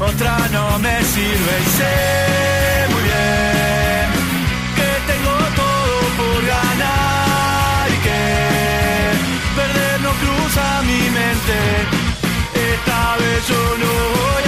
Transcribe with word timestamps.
otra 0.00 0.38
no 0.52 0.78
me 0.78 1.02
sirve 1.02 1.54
y 1.60 1.68
sé 1.78 2.86
muy 2.92 3.02
bien 3.02 4.06
que 4.78 4.90
tengo 5.10 5.34
todo 5.56 5.92
por 6.18 6.40
ganar 6.46 7.88
y 7.88 7.98
que 8.06 8.22
perder 9.56 10.00
no 10.00 10.12
cruza 10.22 10.82
mi 10.82 11.02
mente, 11.10 11.58
esta 12.72 13.16
vez 13.16 13.48
yo 13.48 13.62
no 13.82 13.92
voy 14.18 14.44
a 14.44 14.47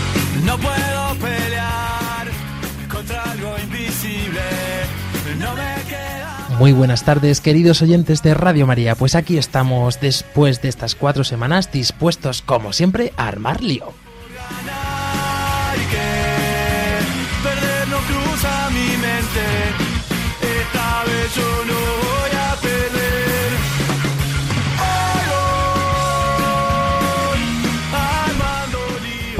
Muy 6.61 6.73
buenas 6.73 7.03
tardes, 7.03 7.41
queridos 7.41 7.81
oyentes 7.81 8.21
de 8.21 8.35
Radio 8.35 8.67
María. 8.67 8.93
Pues 8.93 9.15
aquí 9.15 9.35
estamos 9.35 9.99
después 9.99 10.61
de 10.61 10.69
estas 10.69 10.93
cuatro 10.93 11.23
semanas 11.23 11.71
dispuestos, 11.71 12.43
como 12.43 12.71
siempre, 12.71 13.13
a 13.17 13.27
armar 13.27 13.63
lío. 13.63 13.91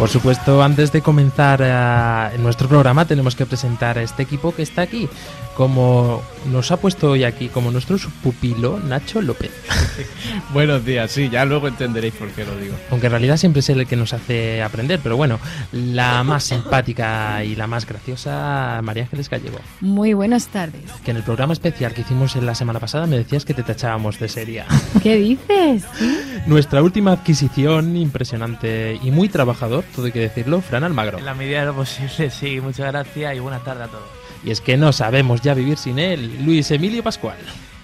Por 0.02 0.10
supuesto, 0.10 0.64
antes 0.64 0.92
de 0.92 1.04
comenzar 1.04 1.62
eh, 1.64 2.38
nuestro 2.40 2.68
programa, 2.68 3.06
tenemos 3.06 3.36
que 3.36 3.46
presentar 3.46 4.00
a 4.00 4.02
este 4.02 4.24
equipo 4.24 4.52
que 4.52 4.64
está 4.64 4.82
aquí. 4.82 5.08
Como 5.56 6.22
nos 6.52 6.72
ha 6.72 6.78
puesto 6.78 7.12
hoy 7.12 7.24
aquí, 7.24 7.50
como 7.50 7.72
nuestro 7.72 7.98
pupilo, 8.24 8.80
Nacho 8.80 9.22
López. 9.22 9.52
Buenos 10.54 10.84
días, 10.86 11.12
sí, 11.12 11.30
ya 11.30 11.46
luego 11.46 11.68
entenderéis 11.68 12.14
por 12.14 12.30
qué 12.30 12.46
lo 12.46 12.56
digo. 12.58 12.76
Aunque 12.90 13.08
en 13.08 13.12
realidad 13.12 13.38
siempre 13.38 13.60
es 13.60 13.70
el 13.70 13.86
que 13.86 13.96
nos 13.96 14.14
hace 14.14 14.64
aprender, 14.64 15.00
pero 15.04 15.18
bueno, 15.18 15.40
la 15.72 16.24
más 16.24 16.44
simpática 16.46 17.44
y 17.44 17.56
la 17.56 17.68
más 17.68 17.86
graciosa, 17.86 18.80
María 18.84 19.04
Ángeles 19.04 19.30
Gallego. 19.30 19.60
Muy 19.82 20.14
buenas 20.14 20.48
tardes. 20.48 20.90
Que 21.04 21.12
en 21.12 21.18
el 21.18 21.24
programa 21.24 21.54
especial 21.54 21.94
que 21.94 22.02
hicimos 22.02 22.36
en 22.36 22.46
la 22.46 22.56
semana 22.56 22.80
pasada 22.80 23.06
me 23.08 23.18
decías 23.18 23.46
que 23.46 23.54
te 23.54 23.64
tachábamos 23.64 24.20
de 24.20 24.30
seria. 24.30 24.66
¿Qué 25.04 25.16
dices? 25.18 25.84
Nuestra 26.48 26.82
última 26.82 27.12
adquisición, 27.12 27.96
impresionante 27.98 29.00
y 29.02 29.12
muy 29.12 29.30
trabajador, 29.30 29.84
todo 29.96 30.06
hay 30.06 30.12
que 30.12 30.20
decirlo, 30.20 30.62
Fran 30.62 30.84
Almagro. 30.84 31.20
En 31.20 31.26
la 31.26 31.34
medida 31.34 31.60
de 31.60 31.66
lo 31.68 31.76
posible, 31.76 32.30
sí. 32.30 32.60
Muchas 32.62 32.92
gracias 32.92 33.36
y 33.36 33.40
buenas 33.40 33.64
tardes 33.64 33.88
a 33.88 33.88
todos. 33.88 34.21
Y 34.44 34.52
es 34.52 34.62
que 34.62 34.78
no 34.78 34.92
sabemos 34.92 35.42
ya 35.42 35.54
vivir 35.54 35.78
sin 35.78 36.00
él, 36.00 36.44
Luis 36.46 36.72
Emilio 36.72 37.04
Pascual. 37.04 37.38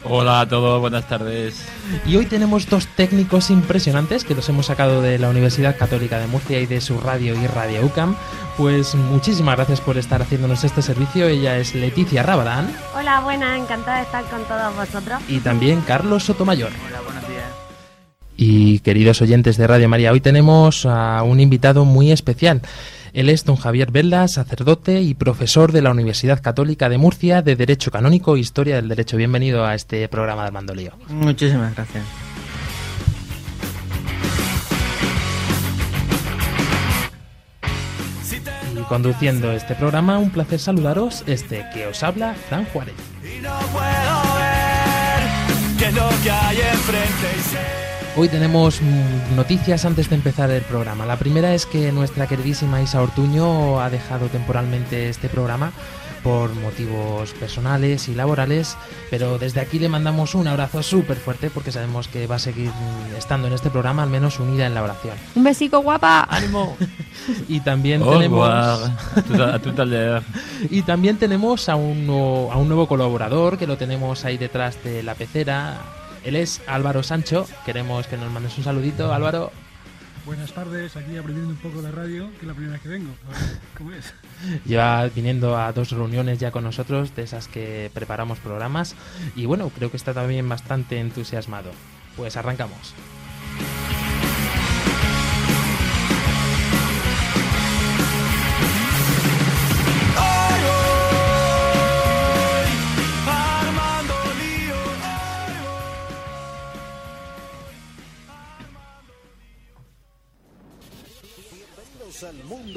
Hola 0.03 0.41
a 0.41 0.47
todos, 0.47 0.79
buenas 0.79 1.07
tardes. 1.07 1.65
Y 2.05 2.15
hoy 2.15 2.25
tenemos 2.27 2.69
dos 2.69 2.87
técnicos 2.87 3.49
impresionantes 3.49 4.23
que 4.23 4.35
los 4.35 4.47
hemos 4.47 4.67
sacado 4.67 5.01
de 5.01 5.19
la 5.19 5.29
Universidad 5.29 5.75
Católica 5.77 6.17
de 6.19 6.27
Murcia 6.27 6.59
y 6.61 6.65
de 6.65 6.79
su 6.81 6.99
radio 6.99 7.35
y 7.35 7.45
Radio 7.47 7.85
UCAM. 7.85 8.15
Pues 8.57 8.95
muchísimas 8.95 9.55
gracias 9.55 9.81
por 9.81 9.97
estar 9.97 10.21
haciéndonos 10.21 10.63
este 10.63 10.81
servicio. 10.81 11.27
Ella 11.27 11.57
es 11.57 11.75
Leticia 11.75 12.23
Rabadán 12.23 12.71
Hola, 12.95 13.19
buenas, 13.21 13.59
encantada 13.59 13.97
de 13.97 14.03
estar 14.03 14.23
con 14.25 14.43
todos 14.45 14.75
vosotros. 14.75 15.21
y 15.27 15.39
también 15.39 15.81
Carlos 15.81 16.23
Sotomayor. 16.23 16.71
Hola, 16.87 17.01
buenos 17.01 17.27
días. 17.27 17.43
Y 18.37 18.79
queridos 18.79 19.21
oyentes 19.21 19.57
de 19.57 19.67
Radio 19.67 19.89
María, 19.89 20.11
hoy 20.11 20.21
tenemos 20.21 20.85
a 20.85 21.21
un 21.23 21.39
invitado 21.39 21.85
muy 21.85 22.11
especial. 22.11 22.61
Él 23.17 23.29
es 23.29 23.45
don 23.45 23.55
Javier 23.55 23.91
Velda, 23.91 24.27
sacerdote 24.27 25.01
y 25.01 25.15
profesor 25.15 25.71
de 25.71 25.81
la 25.81 25.89
Universidad 25.89 26.39
Católica 26.39 26.87
de 26.87 26.99
Murcia 26.99 27.41
de 27.41 27.55
Derecho 27.55 27.89
Canónico 27.89 28.35
e 28.35 28.41
Historia 28.41 28.75
del 28.75 28.89
Derecho. 28.89 29.17
Bienvenido 29.17 29.65
a 29.65 29.73
este 29.73 30.07
programa 30.07 30.43
de 30.43 30.47
Armando 30.49 30.75
Lío. 30.75 30.91
Muchísimas 31.07 31.73
gracias. 31.73 32.03
Y 38.79 38.83
conduciendo 38.83 39.51
este 39.51 39.73
programa, 39.73 40.19
un 40.19 40.29
placer 40.29 40.59
saludaros, 40.59 41.23
este 41.25 41.65
que 41.73 41.87
os 41.87 42.03
habla, 42.03 42.35
Fran 42.35 42.65
Juárez. 42.65 42.93
Y 43.23 43.41
no 43.41 43.57
puedo 43.71 44.35
ver 44.37 45.79
qué 45.79 45.85
es 45.87 45.93
lo 45.95 46.07
que 46.21 46.29
hay 46.29 46.57
enfrente 46.57 47.35
y 47.35 47.41
sé. 47.41 47.86
Hoy 48.17 48.29
tenemos 48.29 48.81
mm, 48.81 49.35
noticias 49.35 49.85
antes 49.85 50.09
de 50.09 50.15
empezar 50.15 50.49
el 50.49 50.63
programa. 50.63 51.05
La 51.05 51.17
primera 51.17 51.53
es 51.53 51.65
que 51.67 51.91
nuestra 51.91 52.25
queridísima 52.27 52.81
Isa 52.81 53.01
Ortuño 53.01 53.79
ha 53.79 53.89
dejado 53.91 54.27
temporalmente 54.27 55.09
este 55.09 55.29
programa 55.29 55.71
por 56.23 56.53
motivos 56.55 57.31
personales 57.33 58.07
y 58.09 58.15
laborales, 58.15 58.75
pero 59.11 59.37
desde 59.37 59.59
aquí 59.61 59.77
le 59.77 59.87
mandamos 59.87 60.33
un 60.33 60.47
abrazo 60.47 60.81
súper 60.81 61.17
fuerte 61.17 61.51
porque 61.51 61.71
sabemos 61.71 62.07
que 62.07 62.25
va 62.25 62.35
a 62.35 62.39
seguir 62.39 62.69
mm, 62.71 63.15
estando 63.17 63.47
en 63.47 63.53
este 63.53 63.69
programa, 63.69 64.01
al 64.01 64.09
menos 64.09 64.39
unida 64.39 64.65
en 64.65 64.73
la 64.73 64.81
oración. 64.83 65.15
Un 65.35 65.43
besico 65.43 65.79
guapa. 65.81 66.27
¡Ánimo! 66.29 66.75
Y 67.49 67.59
también 67.59 68.01
Au 68.01 68.13
tenemos. 68.13 68.47
A 68.49 68.89
l'heure. 69.85 70.21
y 70.69 70.81
también 70.83 71.17
tenemos 71.17 71.67
a 71.67 71.75
un, 71.75 72.07
nuevo- 72.07 72.51
a 72.53 72.57
un 72.57 72.67
nuevo 72.69 72.87
colaborador 72.87 73.57
que 73.57 73.67
lo 73.67 73.75
tenemos 73.77 74.23
ahí 74.23 74.37
detrás 74.37 74.81
de 74.83 75.03
la 75.03 75.13
pecera. 75.13 75.77
Él 76.27 76.35
es 76.35 76.61
Álvaro 76.67 77.03
Sancho. 77.03 77.47
Queremos 77.65 78.05
que 78.05 78.17
nos 78.17 78.29
mandes 78.29 78.57
un 78.57 78.65
saludito, 78.65 79.13
Álvaro. 79.13 79.49
Buenas 80.25 80.51
tardes, 80.51 80.97
aquí 80.97 81.15
aprendiendo 81.15 81.51
un 81.51 81.55
poco 81.55 81.81
de 81.81 81.89
radio, 81.89 82.29
que 82.31 82.41
es 82.41 82.47
la 82.47 82.53
primera 82.53 82.73
vez 82.73 82.81
que 82.81 82.89
vengo. 82.89 83.11
A 83.25 83.31
ver, 83.31 83.59
¿Cómo 83.77 83.93
es? 83.93 84.13
Lleva 84.65 85.07
viniendo 85.07 85.57
a 85.57 85.71
dos 85.71 85.91
reuniones 85.91 86.37
ya 86.37 86.51
con 86.51 86.65
nosotros, 86.65 87.15
de 87.15 87.23
esas 87.23 87.47
que 87.47 87.89
preparamos 87.93 88.39
programas. 88.39 88.93
Y 89.37 89.45
bueno, 89.45 89.71
creo 89.73 89.89
que 89.89 89.95
está 89.95 90.13
también 90.13 90.49
bastante 90.49 90.99
entusiasmado. 90.99 91.71
Pues 92.17 92.35
arrancamos. 92.35 92.93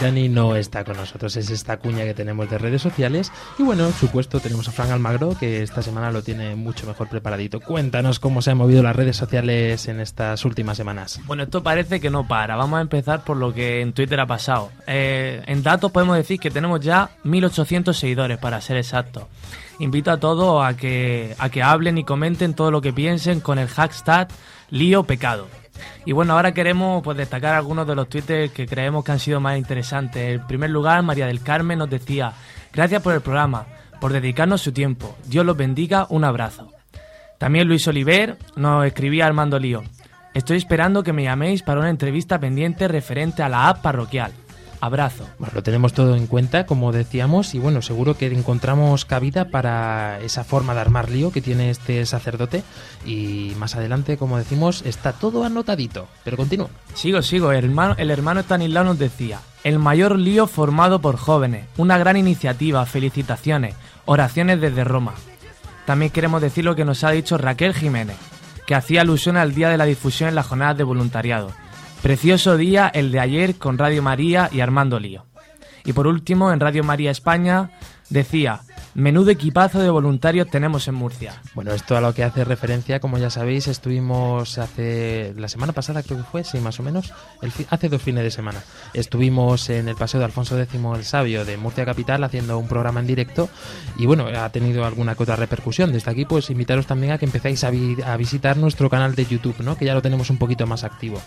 Dani 0.00 0.28
no 0.28 0.54
está 0.54 0.84
con 0.84 0.96
nosotros, 0.96 1.36
es 1.36 1.50
esta 1.50 1.78
cuña 1.78 2.04
que 2.04 2.14
tenemos 2.14 2.48
de 2.48 2.58
redes 2.58 2.82
sociales. 2.82 3.32
Y 3.58 3.64
bueno, 3.64 3.90
supuesto, 3.90 4.38
tenemos 4.38 4.68
a 4.68 4.72
Fran 4.72 4.92
Almagro, 4.92 5.36
que 5.38 5.62
esta 5.62 5.82
semana 5.82 6.12
lo 6.12 6.22
tiene 6.22 6.54
mucho 6.54 6.86
mejor 6.86 7.08
preparadito. 7.08 7.60
Cuéntanos 7.60 8.20
cómo 8.20 8.40
se 8.40 8.52
han 8.52 8.58
movido 8.58 8.82
las 8.82 8.94
redes 8.94 9.16
sociales 9.16 9.88
en 9.88 10.00
estas 10.00 10.44
últimas 10.44 10.76
semanas. 10.76 11.20
Bueno, 11.26 11.42
esto 11.42 11.64
parece 11.64 12.00
que 12.00 12.10
no 12.10 12.28
para. 12.28 12.54
Vamos 12.54 12.78
a 12.78 12.82
empezar 12.82 13.24
por 13.24 13.38
lo 13.38 13.52
que 13.52 13.80
en 13.80 13.92
Twitter 13.92 14.20
ha 14.20 14.26
pasado. 14.26 14.70
Eh, 14.86 15.42
en 15.46 15.62
datos 15.64 15.90
podemos 15.90 16.16
decir 16.16 16.38
que 16.38 16.50
tenemos 16.50 16.80
ya 16.80 17.10
1800 17.24 17.96
seguidores, 17.96 18.38
para 18.38 18.60
ser 18.60 18.76
exactos. 18.76 19.24
Invito 19.78 20.10
a 20.10 20.18
todos 20.18 20.64
a 20.64 20.76
que, 20.76 21.34
a 21.38 21.48
que 21.50 21.62
hablen 21.62 21.98
y 21.98 22.04
comenten 22.04 22.54
todo 22.54 22.70
lo 22.70 22.80
que 22.80 22.92
piensen 22.92 23.40
con 23.40 23.58
el 23.58 23.68
hashtag 23.68 24.28
lío 24.70 25.04
pecado. 25.04 25.46
Y 26.04 26.12
bueno, 26.12 26.32
ahora 26.32 26.52
queremos 26.52 27.02
pues, 27.02 27.16
destacar 27.16 27.54
algunos 27.54 27.86
de 27.86 27.94
los 27.94 28.08
tweets 28.08 28.52
que 28.52 28.66
creemos 28.66 29.04
que 29.04 29.12
han 29.12 29.20
sido 29.20 29.40
más 29.40 29.56
interesantes. 29.56 30.40
En 30.40 30.46
primer 30.46 30.70
lugar, 30.70 31.02
María 31.02 31.26
del 31.26 31.42
Carmen 31.42 31.78
nos 31.78 31.90
decía, 31.90 32.32
gracias 32.72 33.02
por 33.02 33.14
el 33.14 33.20
programa, 33.20 33.66
por 34.00 34.12
dedicarnos 34.12 34.62
su 34.62 34.72
tiempo. 34.72 35.16
Dios 35.26 35.46
los 35.46 35.56
bendiga, 35.56 36.06
un 36.10 36.24
abrazo. 36.24 36.72
También 37.38 37.68
Luis 37.68 37.86
Oliver 37.86 38.36
nos 38.56 38.84
escribía 38.84 39.26
Armando 39.26 39.60
Lío, 39.60 39.84
estoy 40.34 40.56
esperando 40.56 41.04
que 41.04 41.12
me 41.12 41.22
llaméis 41.22 41.62
para 41.62 41.78
una 41.78 41.90
entrevista 41.90 42.40
pendiente 42.40 42.88
referente 42.88 43.44
a 43.44 43.48
la 43.48 43.68
app 43.68 43.80
parroquial. 43.80 44.32
Abrazo. 44.80 45.26
Bueno, 45.38 45.52
lo 45.54 45.62
tenemos 45.62 45.92
todo 45.92 46.14
en 46.14 46.26
cuenta, 46.26 46.66
como 46.66 46.92
decíamos, 46.92 47.54
y 47.54 47.58
bueno, 47.58 47.82
seguro 47.82 48.16
que 48.16 48.26
encontramos 48.26 49.04
cabida 49.04 49.46
para 49.46 50.20
esa 50.20 50.44
forma 50.44 50.74
de 50.74 50.80
armar 50.80 51.10
lío 51.10 51.32
que 51.32 51.42
tiene 51.42 51.70
este 51.70 52.04
sacerdote. 52.06 52.62
Y 53.04 53.52
más 53.58 53.74
adelante, 53.74 54.16
como 54.16 54.38
decimos, 54.38 54.82
está 54.84 55.12
todo 55.12 55.44
anotadito. 55.44 56.08
Pero 56.24 56.36
continúa. 56.36 56.68
Sigo, 56.94 57.22
sigo. 57.22 57.52
El 57.52 57.64
hermano, 57.64 57.94
el 57.98 58.10
hermano 58.10 58.40
Stanislao 58.40 58.84
nos 58.84 58.98
decía: 58.98 59.40
El 59.64 59.78
mayor 59.78 60.18
lío 60.18 60.46
formado 60.46 61.00
por 61.00 61.16
jóvenes. 61.16 61.66
Una 61.76 61.98
gran 61.98 62.16
iniciativa. 62.16 62.86
Felicitaciones. 62.86 63.74
Oraciones 64.04 64.60
desde 64.60 64.84
Roma. 64.84 65.14
También 65.86 66.12
queremos 66.12 66.42
decir 66.42 66.64
lo 66.64 66.76
que 66.76 66.84
nos 66.84 67.02
ha 67.02 67.10
dicho 67.10 67.38
Raquel 67.38 67.72
Jiménez, 67.72 68.16
que 68.66 68.74
hacía 68.74 69.00
alusión 69.00 69.38
al 69.38 69.54
día 69.54 69.70
de 69.70 69.78
la 69.78 69.86
difusión 69.86 70.28
en 70.28 70.34
las 70.34 70.46
jornadas 70.46 70.76
de 70.76 70.84
voluntariado. 70.84 71.50
Precioso 72.02 72.56
día 72.56 72.88
el 72.88 73.10
de 73.10 73.20
ayer 73.20 73.56
con 73.56 73.76
Radio 73.76 74.02
María 74.02 74.48
y 74.52 74.60
Armando 74.60 75.00
Lío. 75.00 75.26
Y 75.84 75.92
por 75.92 76.06
último, 76.06 76.52
en 76.52 76.60
Radio 76.60 76.84
María 76.84 77.10
España 77.10 77.70
decía, 78.08 78.60
menudo 78.98 79.30
equipazo 79.30 79.78
de 79.78 79.90
voluntarios 79.90 80.48
tenemos 80.50 80.88
en 80.88 80.96
Murcia. 80.96 81.40
Bueno, 81.54 81.72
esto 81.72 81.96
a 81.96 82.00
lo 82.00 82.12
que 82.12 82.24
hace 82.24 82.44
referencia, 82.44 82.98
como 82.98 83.16
ya 83.16 83.30
sabéis, 83.30 83.68
estuvimos 83.68 84.58
hace 84.58 85.32
la 85.36 85.46
semana 85.48 85.72
pasada, 85.72 86.02
creo 86.02 86.18
que 86.18 86.24
fue, 86.24 86.42
sí, 86.42 86.58
más 86.58 86.80
o 86.80 86.82
menos, 86.82 87.12
el 87.40 87.52
fi- 87.52 87.64
hace 87.70 87.88
dos 87.88 88.02
fines 88.02 88.24
de 88.24 88.32
semana. 88.32 88.60
Estuvimos 88.94 89.70
en 89.70 89.88
el 89.88 89.94
Paseo 89.94 90.18
de 90.18 90.24
Alfonso 90.26 90.60
X 90.60 90.80
el 90.96 91.04
Sabio 91.04 91.44
de 91.44 91.56
Murcia 91.56 91.84
Capital 91.84 92.24
haciendo 92.24 92.58
un 92.58 92.66
programa 92.66 92.98
en 92.98 93.06
directo 93.06 93.48
y 93.96 94.06
bueno, 94.06 94.26
ha 94.26 94.48
tenido 94.50 94.84
alguna 94.84 95.14
que 95.14 95.22
otra 95.22 95.36
repercusión. 95.36 95.92
Desde 95.92 96.10
aquí, 96.10 96.24
pues 96.24 96.50
invitaros 96.50 96.86
también 96.86 97.12
a 97.12 97.18
que 97.18 97.24
empecéis 97.26 97.62
a, 97.62 97.70
vi- 97.70 98.02
a 98.04 98.16
visitar 98.16 98.56
nuestro 98.56 98.90
canal 98.90 99.14
de 99.14 99.26
YouTube, 99.26 99.60
¿no? 99.60 99.76
Que 99.78 99.84
ya 99.84 99.94
lo 99.94 100.02
tenemos 100.02 100.28
un 100.30 100.38
poquito 100.38 100.66
más 100.66 100.82
activo. 100.82 101.20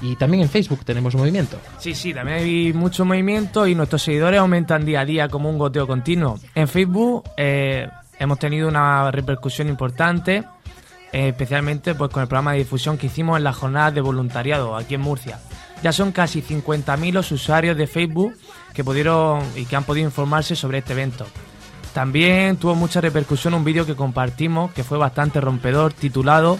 Y 0.00 0.16
también 0.16 0.44
en 0.44 0.48
Facebook 0.48 0.84
tenemos 0.84 1.14
movimiento. 1.14 1.58
Sí, 1.78 1.94
sí, 1.94 2.14
también 2.14 2.38
hay 2.38 2.72
mucho 2.72 3.04
movimiento 3.04 3.66
y 3.66 3.74
nuestros 3.74 4.00
seguidores 4.02 4.40
aumentan 4.40 4.84
día 4.86 5.00
a 5.00 5.04
día 5.04 5.28
como 5.28 5.50
un 5.50 5.58
goteo 5.58 5.86
continuo. 5.86 6.38
En 6.54 6.68
Facebook 6.68 7.17
eh, 7.36 7.88
hemos 8.18 8.38
tenido 8.38 8.68
una 8.68 9.10
repercusión 9.10 9.68
importante, 9.68 10.44
eh, 11.12 11.28
especialmente 11.28 11.94
pues, 11.94 12.10
con 12.10 12.22
el 12.22 12.28
programa 12.28 12.52
de 12.52 12.58
difusión 12.58 12.98
que 12.98 13.06
hicimos 13.06 13.38
en 13.38 13.44
las 13.44 13.56
jornadas 13.56 13.94
de 13.94 14.00
voluntariado 14.00 14.76
aquí 14.76 14.94
en 14.94 15.00
Murcia. 15.00 15.40
Ya 15.82 15.92
son 15.92 16.12
casi 16.12 16.42
50.000 16.42 17.12
los 17.12 17.30
usuarios 17.30 17.76
de 17.76 17.86
Facebook 17.86 18.36
que 18.74 18.84
pudieron 18.84 19.42
y 19.56 19.64
que 19.64 19.76
han 19.76 19.84
podido 19.84 20.06
informarse 20.06 20.56
sobre 20.56 20.78
este 20.78 20.92
evento. 20.92 21.26
También 21.94 22.56
tuvo 22.56 22.74
mucha 22.74 23.00
repercusión 23.00 23.54
un 23.54 23.64
vídeo 23.64 23.86
que 23.86 23.96
compartimos 23.96 24.72
que 24.72 24.84
fue 24.84 24.98
bastante 24.98 25.40
rompedor 25.40 25.92
titulado 25.92 26.58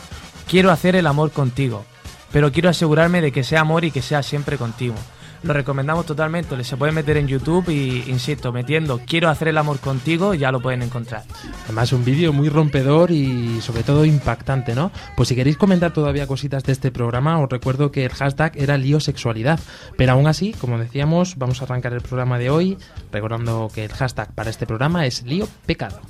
Quiero 0.49 0.71
hacer 0.71 0.97
el 0.97 1.07
amor 1.07 1.31
contigo, 1.31 1.85
pero 2.33 2.51
quiero 2.51 2.71
asegurarme 2.71 3.21
de 3.21 3.33
que 3.33 3.45
sea 3.45 3.61
amor 3.61 3.85
y 3.85 3.91
que 3.91 4.01
sea 4.01 4.23
siempre 4.23 4.57
contigo. 4.57 4.95
Lo 5.43 5.53
recomendamos 5.53 6.07
totalmente, 6.07 6.63
se 6.65 6.77
puede 6.77 6.93
meter 6.93 7.17
en 7.17 7.29
YouTube 7.29 7.69
y, 7.69 8.05
insisto, 8.11 8.53
metiendo 8.53 9.01
Quiero 9.07 9.29
hacer 9.29 9.49
el 9.49 9.59
amor 9.59 9.79
contigo 9.79 10.35
ya 10.35 10.53
lo 10.53 10.61
pueden 10.61 10.83
encontrar. 10.83 11.25
Además, 11.65 11.93
un 11.93 12.05
vídeo 12.05 12.33
muy 12.33 12.49
rompedor 12.49 13.11
y 13.11 13.61
sobre 13.61 13.83
todo 13.83 14.05
impactante, 14.05 14.75
¿no? 14.75 14.91
Pues 15.17 15.29
si 15.29 15.35
queréis 15.35 15.57
comentar 15.57 15.93
todavía 15.93 16.27
cositas 16.27 16.65
de 16.65 16.73
este 16.73 16.91
programa, 16.91 17.39
os 17.41 17.49
recuerdo 17.49 17.91
que 17.91 18.05
el 18.05 18.13
hashtag 18.13 18.53
era 18.57 18.77
liosexualidad. 18.77 19.61
Pero 19.97 20.13
aún 20.13 20.27
así, 20.27 20.53
como 20.53 20.79
decíamos, 20.79 21.37
vamos 21.37 21.61
a 21.61 21.65
arrancar 21.65 21.93
el 21.93 22.01
programa 22.01 22.39
de 22.39 22.51
hoy 22.51 22.79
recordando 23.13 23.71
que 23.75 23.85
el 23.85 23.93
hashtag 23.93 24.33
para 24.35 24.51
este 24.51 24.67
programa 24.67 25.07
es 25.07 25.23
lío 25.23 25.49
pecado. 25.67 26.01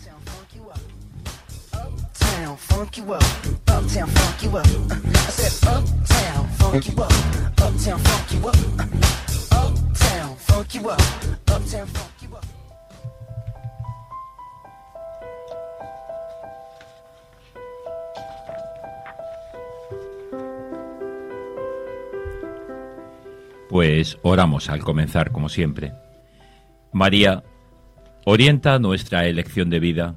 Funk 2.59 2.99
you 2.99 3.15
up. 3.15 3.23
Uptown, 3.69 4.09
funk 4.09 4.43
you 4.43 4.57
up. 4.57 4.67
I 4.67 5.31
said, 5.31 5.69
Uptown, 5.69 6.49
up. 6.99 7.13
Uptown. 7.63 8.29
Pues 23.69 24.19
oramos 24.23 24.71
al 24.71 24.81
comenzar, 24.81 25.31
como 25.31 25.49
siempre. 25.49 25.93
María, 26.93 27.45
orienta 28.25 28.79
nuestra 28.79 29.27
elección 29.27 29.71
de 29.71 29.79
vida, 29.79 30.17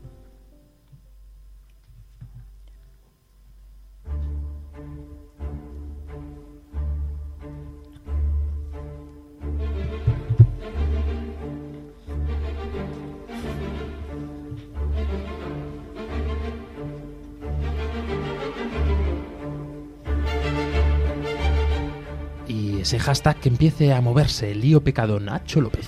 ese 22.95 22.99
hashtag 22.99 23.37
que 23.39 23.49
empiece 23.49 23.93
a 23.93 24.01
moverse, 24.01 24.51
el 24.51 24.61
lío 24.61 24.81
pecado 24.83 25.19
Nacho 25.19 25.61
López. 25.61 25.87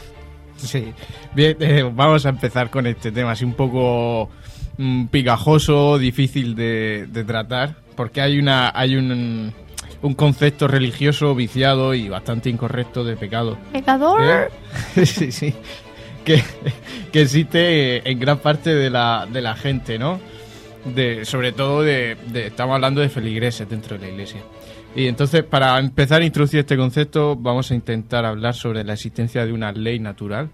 Sí, 0.56 0.94
bien, 1.36 1.58
eh, 1.60 1.84
vamos 1.94 2.26
a 2.26 2.30
empezar 2.30 2.70
con 2.70 2.88
este 2.88 3.12
tema, 3.12 3.32
así 3.32 3.44
un 3.44 3.54
poco 3.56 4.30
mm, 4.78 5.08
picajoso, 5.08 5.98
difícil 5.98 6.56
de, 6.56 7.08
de 7.10 7.24
tratar, 7.26 7.76
porque 7.98 8.22
hay 8.22 8.40
una 8.40 8.72
hay 8.74 8.96
un, 8.96 9.52
un 10.02 10.14
concepto 10.14 10.68
religioso 10.70 11.36
viciado 11.36 11.94
y 11.94 12.08
bastante 12.08 12.50
incorrecto 12.50 13.04
de 13.04 13.18
pecado. 13.18 13.58
¿Pecador? 13.74 14.22
Eh, 14.96 15.06
sí, 15.06 15.32
sí. 15.34 15.54
Que, 16.24 16.42
que 17.12 17.22
existe 17.24 18.10
en 18.10 18.18
gran 18.18 18.38
parte 18.38 18.74
de 18.74 18.90
la, 18.90 19.28
de 19.30 19.42
la 19.42 19.56
gente, 19.56 20.00
¿no? 20.00 20.22
De, 20.86 21.26
sobre 21.26 21.52
todo 21.52 21.82
de, 21.82 22.16
de- 22.28 22.48
Estamos 22.48 22.76
hablando 22.76 23.02
de 23.02 23.10
feligreses 23.10 23.68
dentro 23.68 23.98
de 23.98 24.06
la 24.06 24.12
iglesia. 24.14 24.40
Y 24.96 25.08
entonces, 25.08 25.44
para 25.44 25.80
empezar 25.80 26.22
a 26.22 26.26
introducir 26.26 26.60
este 26.60 26.78
concepto, 26.78 27.36
vamos 27.36 27.72
a 27.72 27.76
intentar 27.76 28.26
hablar 28.26 28.54
sobre 28.54 28.84
la 28.84 28.94
existencia 28.94 29.46
de 29.46 29.52
una 29.52 29.72
ley 29.72 30.00
natural, 30.00 30.50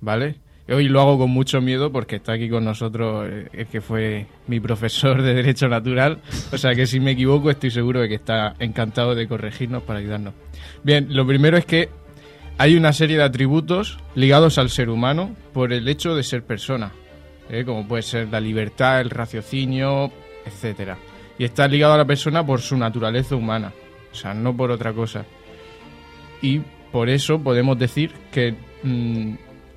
¿vale? 0.00 0.36
Hoy 0.68 0.88
lo 0.88 1.00
hago 1.00 1.18
con 1.18 1.30
mucho 1.30 1.60
miedo 1.60 1.92
porque 1.92 2.16
está 2.16 2.32
aquí 2.32 2.48
con 2.48 2.64
nosotros 2.64 3.28
eh, 3.30 3.48
el 3.52 3.66
que 3.68 3.80
fue 3.80 4.26
mi 4.48 4.58
profesor 4.58 5.22
de 5.22 5.34
Derecho 5.34 5.68
Natural. 5.68 6.18
O 6.52 6.58
sea 6.58 6.74
que 6.74 6.88
si 6.88 6.98
me 6.98 7.12
equivoco 7.12 7.50
estoy 7.50 7.70
seguro 7.70 8.00
de 8.00 8.08
que 8.08 8.16
está 8.16 8.56
encantado 8.58 9.14
de 9.14 9.28
corregirnos 9.28 9.84
para 9.84 10.00
ayudarnos. 10.00 10.34
Bien, 10.82 11.06
lo 11.10 11.24
primero 11.24 11.56
es 11.56 11.64
que 11.64 11.88
hay 12.58 12.76
una 12.76 12.92
serie 12.92 13.16
de 13.16 13.22
atributos 13.22 13.98
ligados 14.16 14.58
al 14.58 14.70
ser 14.70 14.90
humano 14.90 15.36
por 15.52 15.72
el 15.72 15.86
hecho 15.86 16.16
de 16.16 16.24
ser 16.24 16.42
persona, 16.42 16.90
¿eh? 17.48 17.64
como 17.64 17.86
puede 17.86 18.02
ser 18.02 18.28
la 18.28 18.40
libertad, 18.40 19.00
el 19.00 19.10
raciocinio, 19.10 20.10
etcétera. 20.44 20.98
Y 21.38 21.44
está 21.44 21.68
ligado 21.68 21.94
a 21.94 21.98
la 21.98 22.04
persona 22.04 22.44
por 22.44 22.60
su 22.60 22.76
naturaleza 22.76 23.36
humana, 23.36 23.72
o 24.10 24.14
sea, 24.14 24.32
no 24.34 24.56
por 24.56 24.70
otra 24.70 24.92
cosa. 24.92 25.24
Y 26.42 26.60
por 26.92 27.08
eso 27.08 27.38
podemos 27.40 27.78
decir 27.78 28.12
que 28.32 28.54
mm, 28.82 29.34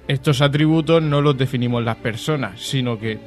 estos 0.07 0.41
atributos 0.41 1.01
no 1.01 1.21
los 1.21 1.37
definimos 1.37 1.83
las 1.83 1.97
personas, 1.97 2.61
sino 2.61 2.97
que 2.99 3.17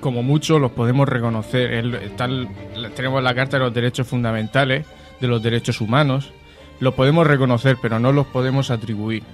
como 0.00 0.22
mucho 0.22 0.58
los 0.58 0.72
podemos 0.72 1.08
reconocer. 1.08 1.72
Están- 1.96 2.48
tenemos 2.94 3.22
la 3.22 3.34
Carta 3.34 3.58
de 3.58 3.64
los 3.64 3.74
Derechos 3.74 4.06
Fundamentales, 4.06 4.86
de 5.20 5.26
los 5.26 5.42
Derechos 5.42 5.80
Humanos, 5.80 6.32
los 6.80 6.94
podemos 6.94 7.26
reconocer, 7.26 7.76
pero 7.82 7.98
no 7.98 8.12
los 8.12 8.26
podemos 8.28 8.70
atribuir, 8.70 9.24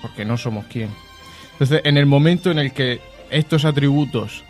porque 0.00 0.24
no 0.24 0.38
somos 0.38 0.64
quién. 0.66 0.88
Entonces, 1.52 1.82
en 1.84 1.98
el 1.98 2.06
momento 2.06 2.50
en 2.50 2.58
el 2.58 2.72
que 2.72 3.00
estos 3.30 3.64
atributos 3.66 4.42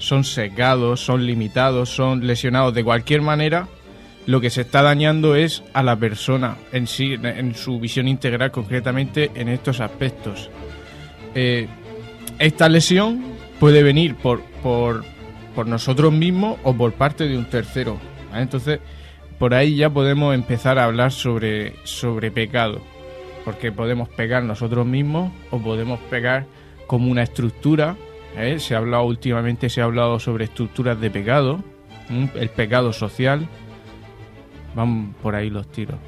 son 0.00 0.24
secados, 0.24 1.00
son 1.00 1.24
limitados, 1.24 1.90
son 1.90 2.26
lesionados 2.26 2.74
de 2.74 2.82
cualquier 2.82 3.22
manera, 3.22 3.68
lo 4.26 4.40
que 4.40 4.50
se 4.50 4.62
está 4.62 4.82
dañando 4.82 5.36
es 5.36 5.62
a 5.72 5.82
la 5.82 5.96
persona 5.96 6.56
en 6.72 6.86
sí, 6.86 7.16
en 7.22 7.54
su 7.54 7.78
visión 7.78 8.08
integral, 8.08 8.50
concretamente 8.50 9.30
en 9.34 9.48
estos 9.48 9.80
aspectos. 9.80 10.50
Eh, 11.34 11.68
esta 12.38 12.68
lesión 12.68 13.22
puede 13.58 13.82
venir 13.82 14.16
por, 14.16 14.42
por, 14.62 15.04
por 15.54 15.66
nosotros 15.66 16.12
mismos 16.12 16.58
o 16.64 16.74
por 16.74 16.92
parte 16.92 17.28
de 17.28 17.36
un 17.36 17.44
tercero. 17.44 17.98
Entonces, 18.34 18.80
por 19.38 19.54
ahí 19.54 19.76
ya 19.76 19.90
podemos 19.90 20.34
empezar 20.34 20.78
a 20.78 20.84
hablar 20.84 21.12
sobre, 21.12 21.74
sobre 21.84 22.30
pecado. 22.30 22.80
Porque 23.44 23.72
podemos 23.72 24.08
pecar 24.08 24.42
nosotros 24.42 24.86
mismos 24.86 25.32
o 25.50 25.58
podemos 25.58 25.98
pecar 26.10 26.44
como 26.86 27.10
una 27.10 27.22
estructura. 27.22 27.96
¿Eh? 28.36 28.58
Se 28.58 28.74
ha 28.74 28.78
hablado 28.78 29.04
últimamente, 29.04 29.68
se 29.68 29.80
ha 29.80 29.84
hablado 29.84 30.18
sobre 30.18 30.44
estructuras 30.44 31.00
de 31.00 31.10
pecado, 31.10 31.62
el 32.08 32.50
pecado 32.50 32.92
social. 32.92 33.48
Van 34.74 35.12
por 35.14 35.34
ahí 35.34 35.50
los 35.50 35.70
tiros. 35.70 35.98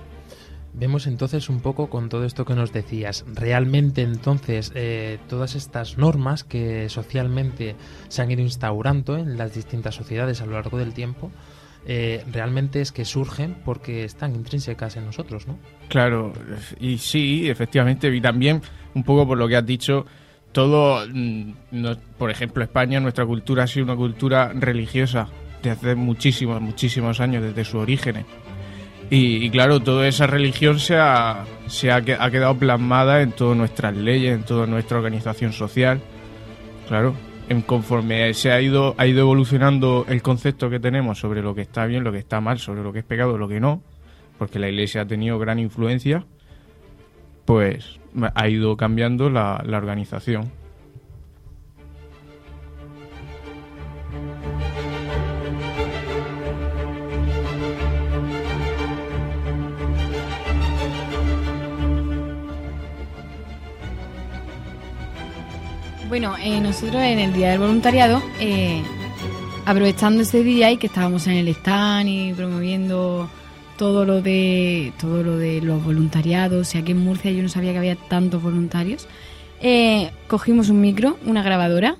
Vemos 0.74 1.06
entonces 1.06 1.50
un 1.50 1.60
poco 1.60 1.90
con 1.90 2.08
todo 2.08 2.24
esto 2.24 2.46
que 2.46 2.54
nos 2.54 2.72
decías. 2.72 3.26
Realmente 3.34 4.02
entonces 4.02 4.72
eh, 4.74 5.18
todas 5.28 5.54
estas 5.54 5.98
normas 5.98 6.44
que 6.44 6.88
socialmente 6.88 7.76
se 8.08 8.22
han 8.22 8.30
ido 8.30 8.40
instaurando 8.40 9.18
en 9.18 9.36
las 9.36 9.54
distintas 9.54 9.94
sociedades 9.94 10.40
a 10.40 10.46
lo 10.46 10.52
largo 10.52 10.78
del 10.78 10.94
tiempo, 10.94 11.30
eh, 11.84 12.24
realmente 12.32 12.80
es 12.80 12.90
que 12.90 13.04
surgen 13.04 13.56
porque 13.64 14.04
están 14.04 14.34
intrínsecas 14.34 14.96
en 14.96 15.04
nosotros, 15.04 15.46
¿no? 15.46 15.58
Claro, 15.88 16.32
y 16.80 16.96
sí, 16.98 17.50
efectivamente, 17.50 18.14
y 18.14 18.20
también 18.20 18.62
un 18.94 19.02
poco 19.02 19.26
por 19.26 19.36
lo 19.36 19.48
que 19.48 19.56
has 19.56 19.66
dicho, 19.66 20.06
todo, 20.52 21.06
mm, 21.06 21.52
por 22.18 22.30
ejemplo, 22.30 22.62
España, 22.62 23.00
nuestra 23.00 23.26
cultura 23.26 23.64
ha 23.64 23.66
sido 23.66 23.84
una 23.86 23.96
cultura 23.96 24.52
religiosa 24.54 25.28
desde 25.62 25.94
muchísimos, 25.94 26.60
muchísimos 26.60 27.20
años, 27.20 27.42
desde 27.42 27.64
sus 27.64 27.76
orígenes. 27.76 28.26
Y, 29.10 29.44
y 29.44 29.50
claro, 29.50 29.80
toda 29.80 30.08
esa 30.08 30.26
religión 30.26 30.78
se, 30.78 30.96
ha, 30.96 31.44
quedado 32.02 32.56
plasmada 32.56 33.20
en 33.20 33.32
todas 33.32 33.56
nuestras 33.56 33.94
leyes, 33.94 34.34
en 34.34 34.42
toda 34.42 34.66
nuestra 34.66 34.96
organización 34.96 35.52
social. 35.52 36.00
Claro, 36.88 37.14
en 37.48 37.60
conforme 37.62 38.32
se 38.34 38.52
ha 38.52 38.60
ido, 38.60 38.94
evolucionando 38.98 40.06
el 40.08 40.22
concepto 40.22 40.70
que 40.70 40.80
tenemos 40.80 41.18
sobre 41.18 41.42
lo 41.42 41.54
que 41.54 41.60
está 41.62 41.84
bien, 41.86 42.04
lo 42.04 42.12
que 42.12 42.18
está 42.18 42.40
mal, 42.40 42.58
sobre 42.58 42.82
lo 42.82 42.92
que 42.92 43.00
es 43.00 43.04
pecado, 43.04 43.36
lo 43.36 43.48
que 43.48 43.60
no, 43.60 43.82
porque 44.38 44.58
la 44.58 44.68
iglesia 44.68 45.02
ha 45.02 45.06
tenido 45.06 45.38
gran 45.38 45.58
influencia, 45.58 46.24
pues 47.44 47.98
ha 48.34 48.48
ido 48.48 48.76
cambiando 48.76 49.30
la, 49.30 49.62
la 49.66 49.78
organización. 49.78 50.50
Bueno, 66.12 66.34
eh, 66.42 66.60
nosotros 66.60 66.96
en 66.96 67.18
el 67.18 67.32
Día 67.32 67.52
del 67.52 67.58
Voluntariado, 67.58 68.22
eh, 68.38 68.82
aprovechando 69.64 70.20
ese 70.20 70.42
día 70.42 70.70
y 70.70 70.76
que 70.76 70.88
estábamos 70.88 71.26
en 71.26 71.32
el 71.32 71.48
stand 71.48 72.06
y 72.06 72.32
promoviendo 72.34 73.30
todo 73.76 74.04
lo 74.04 74.22
de 74.22 74.92
todo 75.00 75.22
lo 75.22 75.36
de 75.36 75.60
los 75.60 75.84
voluntariados, 75.84 76.74
y 76.74 76.78
aquí 76.78 76.92
en 76.92 76.98
Murcia 76.98 77.30
yo 77.30 77.42
no 77.42 77.48
sabía 77.48 77.72
que 77.72 77.78
había 77.78 77.96
tantos 77.96 78.42
voluntarios, 78.42 79.06
eh, 79.60 80.10
cogimos 80.28 80.68
un 80.68 80.80
micro, 80.80 81.18
una 81.24 81.42
grabadora 81.42 81.96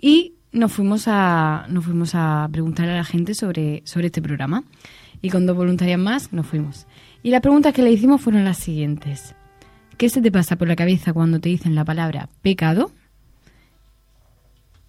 y 0.00 0.34
nos 0.52 0.72
fuimos 0.72 1.04
a 1.06 1.66
nos 1.68 1.84
fuimos 1.84 2.14
a 2.14 2.48
preguntar 2.52 2.88
a 2.88 2.96
la 2.96 3.04
gente 3.04 3.34
sobre 3.34 3.82
sobre 3.84 4.06
este 4.06 4.22
programa 4.22 4.64
y 5.20 5.30
con 5.30 5.46
dos 5.46 5.56
voluntarias 5.56 5.98
más 5.98 6.32
nos 6.32 6.46
fuimos. 6.46 6.86
Y 7.22 7.30
las 7.30 7.40
preguntas 7.40 7.72
que 7.72 7.82
le 7.82 7.90
hicimos 7.90 8.20
fueron 8.20 8.44
las 8.44 8.58
siguientes. 8.58 9.34
¿Qué 9.96 10.10
se 10.10 10.20
te 10.20 10.30
pasa 10.30 10.56
por 10.56 10.68
la 10.68 10.76
cabeza 10.76 11.12
cuando 11.12 11.40
te 11.40 11.48
dicen 11.48 11.74
la 11.74 11.84
palabra 11.84 12.28
pecado? 12.42 12.92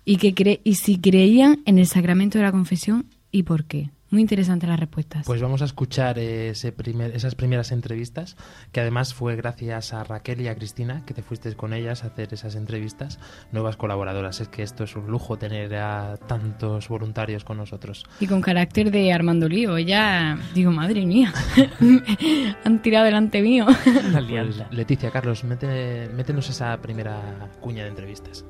Y, 0.04 0.20
y 0.64 0.76
si 0.76 1.00
creían 1.00 1.62
en 1.66 1.80
el 1.80 1.88
sacramento 1.88 2.38
de 2.38 2.44
la 2.44 2.52
confesión 2.52 3.06
y 3.32 3.44
por 3.44 3.64
qué. 3.66 3.92
Muy 4.16 4.22
interesantes 4.22 4.70
las 4.70 4.80
respuestas. 4.80 5.26
Pues 5.26 5.42
vamos 5.42 5.62
a 5.62 5.66
escuchar 5.66 6.18
ese 6.20 6.72
primer- 6.72 7.14
esas 7.14 7.36
primeras 7.36 7.74
entrevistas, 7.74 8.38
que 8.72 8.80
además 8.80 9.14
fue 9.14 9.36
gracias 9.36 9.92
a 9.94 10.06
Raquel 10.06 10.40
y 10.40 10.48
a 10.48 10.56
Cristina, 10.56 11.04
que 11.06 11.14
te 11.14 11.22
fuiste 11.22 11.54
con 11.58 11.74
ellas 11.74 12.06
a 12.06 12.08
hacer 12.08 12.34
esas 12.34 12.56
entrevistas, 12.56 13.20
nuevas 13.52 13.76
colaboradoras. 13.76 14.40
Es 14.40 14.48
que 14.48 14.64
esto 14.64 14.86
es 14.86 14.96
un 14.96 15.08
lujo 15.08 15.38
tener 15.38 15.76
a 15.76 16.16
tantos 16.16 16.88
voluntarios 16.88 17.44
con 17.44 17.58
nosotros. 17.58 18.06
Y 18.22 18.28
con 18.28 18.40
carácter 18.40 18.90
de 18.90 19.12
Armando 19.12 19.50
Lío. 19.50 19.76
Ella, 19.76 20.38
digo, 20.54 20.72
madre 20.72 21.06
mía, 21.06 21.34
han 22.64 22.82
tirado 22.82 23.04
delante 23.04 23.42
mío. 23.42 23.66
Pues, 23.66 24.72
Leticia, 24.72 25.12
Carlos, 25.12 25.44
mete- 25.44 26.08
métenos 26.16 26.50
esa 26.50 26.78
primera 26.82 27.50
cuña 27.60 27.84
de 27.84 27.90
entrevistas. 27.90 28.46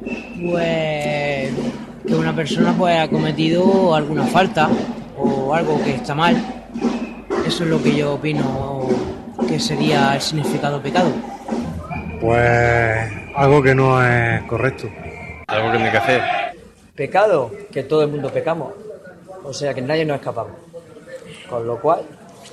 Pues 0.00 1.52
que 2.06 2.14
una 2.14 2.34
persona 2.34 2.74
pues 2.76 2.98
ha 2.98 3.08
cometido 3.08 3.94
alguna 3.94 4.26
falta 4.26 4.68
o 5.16 5.54
algo 5.54 5.82
que 5.82 5.94
está 5.94 6.14
mal. 6.14 6.36
Eso 7.46 7.64
es 7.64 7.70
lo 7.70 7.82
que 7.82 7.94
yo 7.94 8.14
opino 8.14 8.88
que 9.46 9.58
sería 9.58 10.14
el 10.14 10.20
significado 10.20 10.80
pecado. 10.80 11.10
Pues 12.20 12.98
algo 13.34 13.62
que 13.62 13.74
no 13.74 14.02
es 14.04 14.42
correcto. 14.42 14.88
Algo 15.46 15.72
que 15.72 15.78
no 15.78 15.84
hay 15.84 15.90
que 15.90 15.98
hacer. 15.98 16.22
Pecado, 16.94 17.50
que 17.72 17.82
todo 17.82 18.02
el 18.02 18.08
mundo 18.08 18.30
pecamos. 18.30 18.72
O 19.44 19.52
sea 19.52 19.74
que 19.74 19.82
nadie 19.82 20.04
nos 20.04 20.16
escapamos. 20.16 20.52
Con 21.48 21.66
lo 21.66 21.80
cual, 21.80 22.02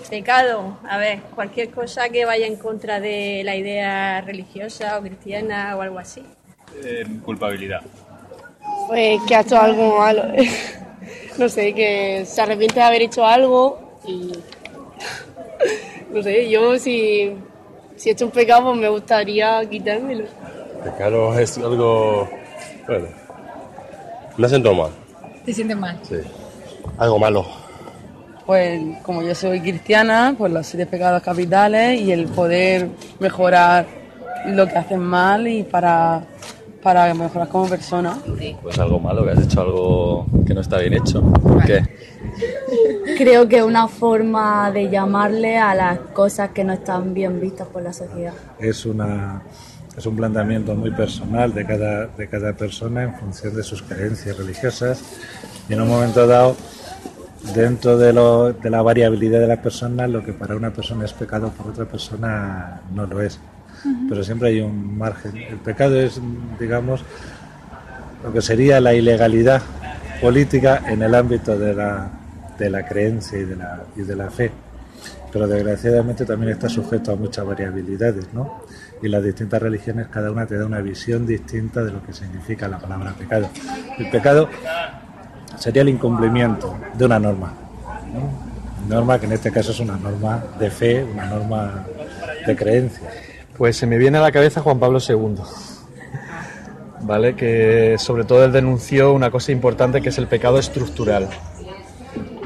Pecado, 0.10 0.78
a 0.88 0.98
ver, 0.98 1.20
cualquier 1.36 1.70
cosa 1.70 2.08
que 2.10 2.24
vaya 2.24 2.48
en 2.48 2.56
contra 2.56 3.02
de 3.02 3.42
la 3.44 3.56
idea 3.56 4.22
religiosa 4.22 4.98
o 4.98 5.02
cristiana 5.02 5.76
o 5.76 5.82
algo 5.82 6.00
así. 6.00 6.24
Culpabilidad. 7.24 7.82
Pues 8.88 9.20
que 9.28 9.36
ha 9.36 9.42
hecho 9.42 9.60
algo 9.60 9.98
malo. 10.00 10.24
no 11.38 11.50
sé, 11.50 11.74
que 11.74 12.24
se 12.26 12.42
arrepiente 12.42 12.76
de 12.76 12.86
haber 12.86 13.02
hecho 13.04 13.26
algo 13.26 13.98
y. 14.06 14.32
No 16.10 16.24
sé, 16.24 16.50
yo 16.50 16.80
si, 16.80 17.34
si 17.98 18.10
he 18.10 18.12
hecho 18.14 18.26
un 18.26 18.32
pecado, 18.32 18.64
pues 18.64 18.78
me 18.78 18.88
gustaría 18.88 19.62
quitármelo. 19.70 20.24
Pecado 20.82 21.38
es 21.38 21.58
algo. 21.58 22.30
Bueno. 22.88 23.08
Me 24.38 24.48
siento 24.48 24.74
mal, 24.74 24.92
¿Te 25.46 25.54
sientes 25.54 25.76
mal? 25.76 26.00
sí. 26.04 26.16
Algo 26.98 27.20
malo. 27.20 27.46
Pues 28.46 28.80
como 29.04 29.22
yo 29.22 29.36
soy 29.36 29.60
cristiana, 29.60 30.34
pues 30.38 30.54
los 30.54 30.66
siete 30.66 30.86
pecados 30.86 31.22
capitales 31.22 32.00
y 32.00 32.12
el 32.14 32.28
poder 32.28 32.88
mejorar 33.20 33.86
lo 34.46 34.66
que 34.68 34.78
hacen 34.78 35.00
mal 35.00 35.48
y 35.48 35.64
para, 35.64 36.22
para 36.82 37.14
mejorar 37.14 37.50
como 37.50 37.68
persona. 37.68 38.18
Pues 38.62 38.80
algo 38.80 39.00
malo, 39.00 39.24
que 39.24 39.32
has 39.32 39.42
hecho 39.42 39.62
algo 39.62 40.26
que 40.46 40.54
no 40.54 40.62
está 40.62 40.80
bien 40.80 40.94
hecho. 40.94 41.22
¿Por 41.22 41.64
qué? 41.66 41.84
Creo 43.18 43.48
que 43.48 43.58
es 43.58 43.64
una 43.64 43.88
forma 43.88 44.72
de 44.72 44.90
llamarle 44.90 45.58
a 45.58 45.74
las 45.74 46.00
cosas 46.14 46.52
que 46.52 46.64
no 46.64 46.74
están 46.74 47.14
bien 47.14 47.40
vistas 47.40 47.68
por 47.68 47.82
la 47.82 47.94
sociedad. 47.94 48.34
Es, 48.60 48.86
una, 48.86 49.42
es 49.98 50.06
un 50.06 50.16
planteamiento 50.16 50.76
muy 50.76 50.92
personal 50.92 51.54
de 51.54 51.66
cada, 51.66 52.08
de 52.08 52.28
cada 52.28 52.54
persona 52.54 53.04
en 53.04 53.16
función 53.16 53.56
de 53.56 53.64
sus 53.64 53.82
creencias 53.82 54.38
religiosas 54.38 55.04
y 55.68 55.74
en 55.74 55.82
un 55.82 55.88
momento 55.88 56.28
dado, 56.28 56.56
dentro 57.56 57.98
de, 57.98 58.14
lo, 58.14 58.54
de 58.54 58.70
la 58.70 58.82
variabilidad 58.82 59.40
de 59.40 59.48
las 59.48 59.60
personas, 59.60 60.10
lo 60.10 60.24
que 60.24 60.34
para 60.34 60.56
una 60.56 60.72
persona 60.72 61.06
es 61.06 61.14
pecado, 61.14 61.50
para 61.50 61.70
otra 61.70 61.86
persona 61.86 62.82
no 62.94 63.06
lo 63.06 63.22
es. 63.22 63.40
Pero 64.10 64.24
siempre 64.24 64.50
hay 64.50 64.62
un 64.62 64.98
margen. 64.98 65.38
El 65.38 65.58
pecado 65.58 66.00
es, 66.00 66.20
digamos, 66.60 67.04
lo 68.24 68.34
que 68.34 68.42
sería 68.42 68.80
la 68.80 68.94
ilegalidad 68.94 69.62
política 70.22 70.84
en 70.88 71.02
el 71.02 71.14
ámbito 71.14 71.58
de 71.58 71.74
la, 71.74 72.10
de 72.58 72.70
la 72.70 72.86
creencia 72.86 73.40
y 73.40 73.46
de 73.46 73.56
la, 73.56 73.84
y 73.96 74.02
de 74.02 74.16
la 74.16 74.30
fe. 74.30 74.52
Pero 75.32 75.48
desgraciadamente 75.48 76.26
también 76.26 76.54
está 76.54 76.70
sujeto 76.70 77.12
a 77.12 77.16
muchas 77.16 77.46
variabilidades, 77.46 78.34
¿no? 78.34 78.64
y 79.02 79.08
las 79.08 79.24
distintas 79.24 79.62
religiones 79.62 80.08
cada 80.08 80.32
una 80.32 80.46
te 80.46 80.58
da 80.58 80.66
una 80.66 80.82
visión 80.82 81.26
distinta 81.26 81.84
de 81.84 81.92
lo 81.92 82.04
que 82.04 82.14
significa 82.14 82.68
la 82.68 82.80
palabra 82.80 83.14
pecado. 83.14 83.50
El 83.98 84.10
pecado 84.10 84.50
sería 85.58 85.82
el 85.82 85.90
incumplimiento 85.90 86.76
de 86.98 87.06
una 87.06 87.20
norma. 87.20 87.54
¿no? 88.14 88.96
Norma 88.96 89.20
que 89.20 89.26
en 89.26 89.34
este 89.34 89.52
caso 89.52 89.72
es 89.72 89.80
una 89.80 89.98
norma 89.98 90.44
de 90.60 90.72
fe, 90.72 91.04
una 91.04 91.26
norma 91.26 91.86
de 92.46 92.56
creencia. 92.56 93.10
Pues 93.58 93.78
se 93.78 93.88
me 93.88 93.98
viene 93.98 94.18
a 94.18 94.22
la 94.22 94.32
cabeza 94.32 94.62
Juan 94.62 94.80
Pablo 94.80 95.00
II, 95.00 95.36
¿vale? 97.02 97.36
Que 97.36 97.96
sobre 97.98 98.24
todo 98.24 98.46
él 98.46 98.52
denunció 98.52 99.14
una 99.14 99.32
cosa 99.32 99.52
importante 99.52 100.02
que 100.02 100.10
es 100.10 100.18
el 100.18 100.28
pecado 100.28 100.60
estructural. 100.60 101.30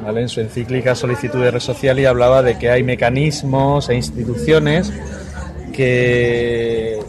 ¿vale? 0.01 0.21
En 0.21 0.29
su 0.29 0.41
encíclica 0.41 0.95
Solicitudes 0.95 1.63
Sociali 1.63 2.05
hablaba 2.05 2.41
de 2.41 2.57
que 2.57 2.69
hay 2.69 2.83
mecanismos 2.83 3.89
e 3.89 3.95
instituciones 3.95 4.91
que 5.73 6.99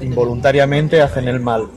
involuntariamente 0.00 1.02
hacen 1.02 1.28
el 1.28 1.40
mal. 1.40 1.68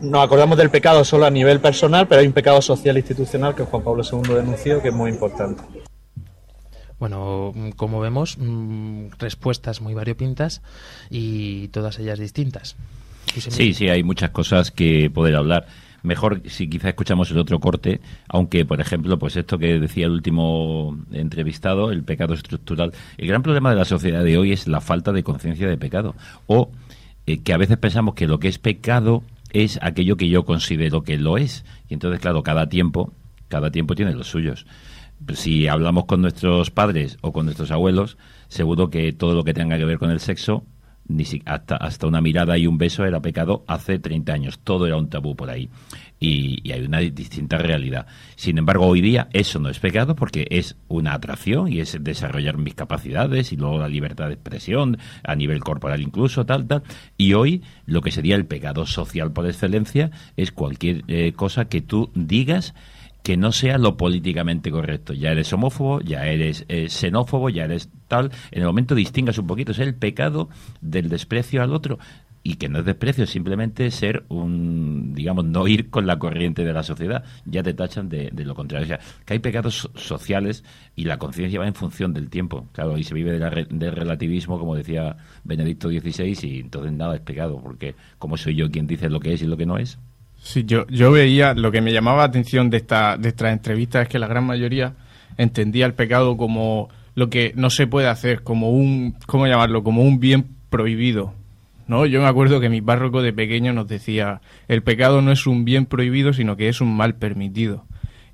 Nos 0.00 0.24
acordamos 0.24 0.58
del 0.58 0.70
pecado 0.70 1.04
solo 1.04 1.26
a 1.26 1.30
nivel 1.30 1.60
personal, 1.60 2.06
pero 2.06 2.20
hay 2.20 2.26
un 2.26 2.32
pecado 2.32 2.62
social 2.62 2.96
e 2.96 3.00
institucional 3.00 3.54
que 3.54 3.64
Juan 3.64 3.82
Pablo 3.82 4.02
II 4.04 4.34
denunció 4.34 4.80
que 4.80 4.88
es 4.88 4.94
muy 4.94 5.10
importante. 5.10 5.62
Bueno, 6.98 7.54
como 7.76 8.00
vemos, 8.00 8.38
mm, 8.38 9.10
respuestas 9.18 9.80
muy 9.80 9.94
variopintas 9.94 10.62
y 11.10 11.68
todas 11.68 11.98
ellas 11.98 12.18
distintas. 12.18 12.76
Sí, 13.36 13.74
sí, 13.74 13.88
hay 13.88 14.02
muchas 14.02 14.30
cosas 14.30 14.70
que 14.70 15.10
poder 15.10 15.36
hablar. 15.36 15.66
Mejor 16.02 16.42
si 16.46 16.68
quizá 16.68 16.88
escuchamos 16.88 17.30
el 17.30 17.38
otro 17.38 17.58
corte, 17.60 18.00
aunque, 18.28 18.64
por 18.64 18.80
ejemplo, 18.80 19.18
pues 19.18 19.36
esto 19.36 19.58
que 19.58 19.78
decía 19.78 20.06
el 20.06 20.12
último 20.12 20.96
entrevistado, 21.12 21.90
el 21.90 22.04
pecado 22.04 22.34
estructural. 22.34 22.92
El 23.16 23.28
gran 23.28 23.42
problema 23.42 23.70
de 23.70 23.76
la 23.76 23.84
sociedad 23.84 24.24
de 24.24 24.38
hoy 24.38 24.52
es 24.52 24.66
la 24.68 24.80
falta 24.80 25.12
de 25.12 25.22
conciencia 25.22 25.68
de 25.68 25.76
pecado. 25.76 26.14
O 26.46 26.70
eh, 27.26 27.42
que 27.42 27.52
a 27.52 27.58
veces 27.58 27.78
pensamos 27.78 28.14
que 28.14 28.26
lo 28.26 28.38
que 28.38 28.48
es 28.48 28.58
pecado 28.58 29.22
es 29.52 29.78
aquello 29.82 30.16
que 30.16 30.28
yo 30.28 30.44
considero 30.44 31.02
que 31.02 31.18
lo 31.18 31.36
es. 31.36 31.64
Y 31.88 31.94
entonces, 31.94 32.20
claro, 32.20 32.42
cada 32.42 32.68
tiempo, 32.68 33.12
cada 33.48 33.70
tiempo 33.70 33.94
tiene 33.94 34.14
los 34.14 34.28
suyos. 34.28 34.66
Si 35.34 35.66
hablamos 35.66 36.04
con 36.06 36.20
nuestros 36.22 36.70
padres 36.70 37.18
o 37.20 37.32
con 37.32 37.46
nuestros 37.46 37.70
abuelos, 37.70 38.16
seguro 38.48 38.90
que 38.90 39.12
todo 39.12 39.34
lo 39.34 39.44
que 39.44 39.54
tenga 39.54 39.76
que 39.76 39.84
ver 39.84 39.98
con 39.98 40.10
el 40.10 40.20
sexo, 40.20 40.64
ni 41.08 41.24
si- 41.24 41.42
hasta, 41.46 41.76
hasta 41.76 42.06
una 42.06 42.20
mirada 42.20 42.56
y 42.58 42.66
un 42.66 42.78
beso 42.78 43.04
era 43.04 43.20
pecado 43.20 43.64
hace 43.66 43.98
30 43.98 44.32
años. 44.32 44.60
Todo 44.62 44.86
era 44.86 44.96
un 44.96 45.08
tabú 45.08 45.34
por 45.34 45.50
ahí. 45.50 45.70
Y, 46.20 46.70
hay 46.70 46.84
una 46.84 46.98
distinta 46.98 47.58
realidad. 47.58 48.06
Sin 48.36 48.58
embargo, 48.58 48.86
hoy 48.86 49.00
día 49.00 49.28
eso 49.32 49.58
no 49.58 49.70
es 49.70 49.78
pecado 49.78 50.14
porque 50.16 50.46
es 50.50 50.76
una 50.88 51.14
atracción 51.14 51.72
y 51.72 51.80
es 51.80 51.96
desarrollar 52.00 52.58
mis 52.58 52.74
capacidades 52.74 53.52
y 53.52 53.56
luego 53.56 53.78
la 53.78 53.88
libertad 53.88 54.26
de 54.26 54.34
expresión 54.34 54.98
a 55.24 55.34
nivel 55.34 55.60
corporal 55.60 56.02
incluso, 56.02 56.44
tal, 56.44 56.66
tal. 56.66 56.82
Y 57.16 57.32
hoy 57.34 57.62
lo 57.86 58.02
que 58.02 58.10
sería 58.10 58.36
el 58.36 58.46
pecado 58.46 58.84
social 58.84 59.32
por 59.32 59.46
excelencia 59.46 60.10
es 60.36 60.52
cualquier 60.52 61.04
eh, 61.08 61.32
cosa 61.34 61.66
que 61.66 61.80
tú 61.80 62.10
digas 62.14 62.74
que 63.28 63.36
no 63.36 63.52
sea 63.52 63.76
lo 63.76 63.98
políticamente 63.98 64.70
correcto. 64.70 65.12
Ya 65.12 65.32
eres 65.32 65.52
homófobo, 65.52 66.00
ya 66.00 66.24
eres 66.26 66.64
eh, 66.68 66.88
xenófobo, 66.88 67.50
ya 67.50 67.64
eres 67.64 67.90
tal. 68.06 68.30
En 68.50 68.62
el 68.62 68.66
momento 68.66 68.94
distingas 68.94 69.36
un 69.36 69.46
poquito, 69.46 69.72
es 69.72 69.80
el 69.80 69.94
pecado 69.94 70.48
del 70.80 71.10
desprecio 71.10 71.62
al 71.62 71.74
otro. 71.74 71.98
Y 72.42 72.54
que 72.54 72.70
no 72.70 72.78
es 72.78 72.86
desprecio, 72.86 73.26
simplemente 73.26 73.90
ser 73.90 74.24
un, 74.30 75.12
digamos, 75.14 75.44
no 75.44 75.68
ir 75.68 75.90
con 75.90 76.06
la 76.06 76.18
corriente 76.18 76.64
de 76.64 76.72
la 76.72 76.82
sociedad. 76.82 77.22
Ya 77.44 77.62
te 77.62 77.74
tachan 77.74 78.08
de, 78.08 78.30
lo 78.32 78.54
contrario. 78.54 78.86
O 78.86 78.88
sea, 78.88 79.00
que 79.26 79.34
hay 79.34 79.40
pecados 79.40 79.74
so- 79.74 79.90
sociales 79.94 80.64
y 80.96 81.04
la 81.04 81.18
conciencia 81.18 81.60
va 81.60 81.66
en 81.68 81.74
función 81.74 82.14
del 82.14 82.30
tiempo. 82.30 82.66
Claro, 82.72 82.96
y 82.96 83.04
se 83.04 83.12
vive 83.12 83.38
de 83.38 83.66
del 83.68 83.92
relativismo, 83.92 84.58
como 84.58 84.74
decía 84.74 85.18
Benedicto 85.44 85.90
XVI, 85.90 86.34
y 86.48 86.60
entonces 86.60 86.92
nada 86.92 87.14
es 87.16 87.20
pecado, 87.20 87.60
porque 87.62 87.94
como 88.18 88.38
soy 88.38 88.54
yo 88.54 88.70
quien 88.70 88.86
dice 88.86 89.10
lo 89.10 89.20
que 89.20 89.34
es 89.34 89.42
y 89.42 89.46
lo 89.46 89.58
que 89.58 89.66
no 89.66 89.76
es. 89.76 89.98
Sí, 90.40 90.64
yo, 90.64 90.86
yo 90.88 91.12
veía, 91.12 91.54
lo 91.54 91.70
que 91.70 91.80
me 91.80 91.92
llamaba 91.92 92.18
la 92.18 92.24
atención 92.24 92.70
de, 92.70 92.78
esta, 92.78 93.16
de 93.16 93.28
estas 93.28 93.52
entrevistas 93.52 94.02
es 94.02 94.08
que 94.08 94.18
la 94.18 94.26
gran 94.26 94.44
mayoría 94.44 94.94
entendía 95.36 95.86
el 95.86 95.94
pecado 95.94 96.36
como 96.36 96.88
lo 97.14 97.28
que 97.30 97.52
no 97.56 97.70
se 97.70 97.86
puede 97.86 98.08
hacer, 98.08 98.42
como 98.42 98.70
un, 98.70 99.16
¿cómo 99.26 99.46
llamarlo? 99.46 99.82
Como 99.82 100.02
un 100.02 100.20
bien 100.20 100.46
prohibido. 100.70 101.34
¿no? 101.86 102.06
Yo 102.06 102.20
me 102.20 102.28
acuerdo 102.28 102.60
que 102.60 102.68
mi 102.68 102.80
párroco 102.80 103.22
de 103.22 103.32
pequeño 103.32 103.72
nos 103.72 103.88
decía, 103.88 104.40
el 104.68 104.82
pecado 104.82 105.22
no 105.22 105.32
es 105.32 105.46
un 105.46 105.64
bien 105.64 105.86
prohibido, 105.86 106.32
sino 106.32 106.56
que 106.56 106.68
es 106.68 106.80
un 106.80 106.96
mal 106.96 107.16
permitido. 107.16 107.84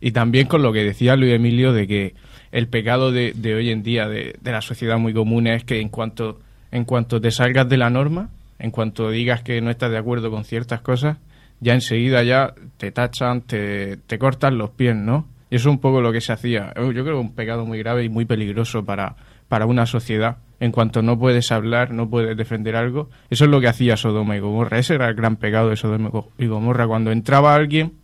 Y 0.01 0.13
también 0.13 0.47
con 0.47 0.63
lo 0.63 0.73
que 0.73 0.85
decía 0.85 1.17
Luis 1.17 1.33
Emilio 1.33 1.73
de 1.73 1.87
que 1.87 2.15
el 2.53 2.69
pecado 2.69 3.11
de, 3.11 3.33
de 3.35 3.55
hoy 3.55 3.71
en 3.71 3.83
día, 3.83 4.07
de, 4.07 4.37
de 4.41 4.53
la 4.53 4.61
sociedad 4.61 4.99
muy 4.99 5.15
común, 5.15 5.47
es 5.47 5.65
que 5.65 5.81
en 5.81 5.89
cuanto, 5.89 6.41
en 6.71 6.85
cuanto 6.85 7.21
te 7.21 7.31
salgas 7.31 7.69
de 7.69 7.79
la 7.79 7.91
norma, 7.91 8.29
en 8.59 8.71
cuanto 8.71 9.11
digas 9.11 9.43
que 9.43 9.61
no 9.61 9.71
estás 9.71 9.91
de 9.91 9.99
acuerdo 9.99 10.31
con 10.31 10.45
ciertas 10.45 10.81
cosas, 10.81 11.17
ya 11.65 11.75
enseguida 11.75 12.23
ya 12.23 12.55
te 12.77 12.93
tachan, 12.93 13.41
te, 13.41 13.97
te 13.97 14.19
cortan 14.19 14.59
los 14.59 14.71
pies, 14.71 14.95
¿no? 14.95 15.27
Y 15.51 15.57
eso 15.57 15.71
es 15.71 15.75
un 15.75 15.81
poco 15.81 16.01
lo 16.01 16.13
que 16.13 16.21
se 16.21 16.33
hacía. 16.33 16.73
Yo 16.77 16.91
creo 16.91 17.05
que 17.05 17.13
un 17.13 17.35
pecado 17.35 17.65
muy 17.65 17.79
grave 17.79 18.05
y 18.05 18.09
muy 18.09 18.27
peligroso 18.27 18.85
para, 18.85 19.17
para 19.49 19.67
una 19.67 19.87
sociedad. 19.87 20.37
En 20.61 20.73
cuanto 20.73 21.03
no 21.03 21.19
puedes 21.19 21.51
hablar, 21.51 21.91
no 21.91 22.09
puedes 22.09 22.37
defender 22.37 22.77
algo, 22.77 23.11
eso 23.29 23.45
es 23.45 23.51
lo 23.51 23.61
que 23.61 23.69
hacía 23.69 23.97
Sodoma 23.97 24.37
y 24.37 24.41
Gomorra. 24.41 24.79
Ese 24.79 24.95
era 24.95 25.09
el 25.09 25.15
gran 25.15 25.37
pecado 25.37 25.71
de 25.71 25.77
Sodoma 25.77 26.11
y 26.39 26.47
Gomorra. 26.47 26.87
Cuando 26.87 27.11
entraba 27.13 27.55
alguien, 27.55 27.95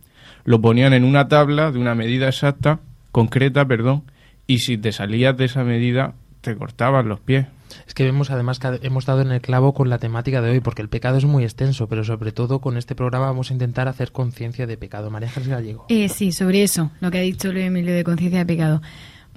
lo 0.43 0.59
ponían 0.59 0.93
en 0.93 1.03
una 1.03 1.27
tabla 1.27 1.71
de 1.71 1.79
una 1.79 1.95
medida 1.95 2.27
exacta, 2.27 2.79
concreta, 3.11 3.65
perdón, 3.65 4.03
y 4.47 4.59
si 4.59 4.77
te 4.77 4.91
salías 4.91 5.37
de 5.37 5.45
esa 5.45 5.63
medida, 5.63 6.13
te 6.41 6.55
cortaban 6.55 7.07
los 7.07 7.19
pies. 7.19 7.45
Es 7.87 7.93
que 7.93 8.03
vemos 8.03 8.31
además 8.31 8.59
que 8.59 8.79
hemos 8.83 9.05
dado 9.05 9.21
en 9.21 9.31
el 9.31 9.41
clavo 9.41 9.73
con 9.73 9.89
la 9.89 9.97
temática 9.97 10.41
de 10.41 10.51
hoy, 10.51 10.59
porque 10.59 10.81
el 10.81 10.89
pecado 10.89 11.17
es 11.17 11.25
muy 11.25 11.43
extenso, 11.43 11.87
pero 11.87 12.03
sobre 12.03 12.31
todo 12.31 12.59
con 12.59 12.77
este 12.77 12.95
programa 12.95 13.27
vamos 13.27 13.49
a 13.51 13.53
intentar 13.53 13.87
hacer 13.87 14.11
conciencia 14.11 14.67
de 14.67 14.77
pecado. 14.77 15.09
María 15.09 15.27
Ángeles 15.27 15.49
Gallego. 15.49 15.85
Eh, 15.89 16.09
sí, 16.09 16.31
sobre 16.31 16.63
eso, 16.63 16.91
lo 16.99 17.11
que 17.11 17.19
ha 17.19 17.21
dicho 17.21 17.51
Luis 17.51 17.65
Emilio 17.65 17.93
de 17.93 18.03
conciencia 18.03 18.39
de 18.39 18.45
pecado. 18.45 18.81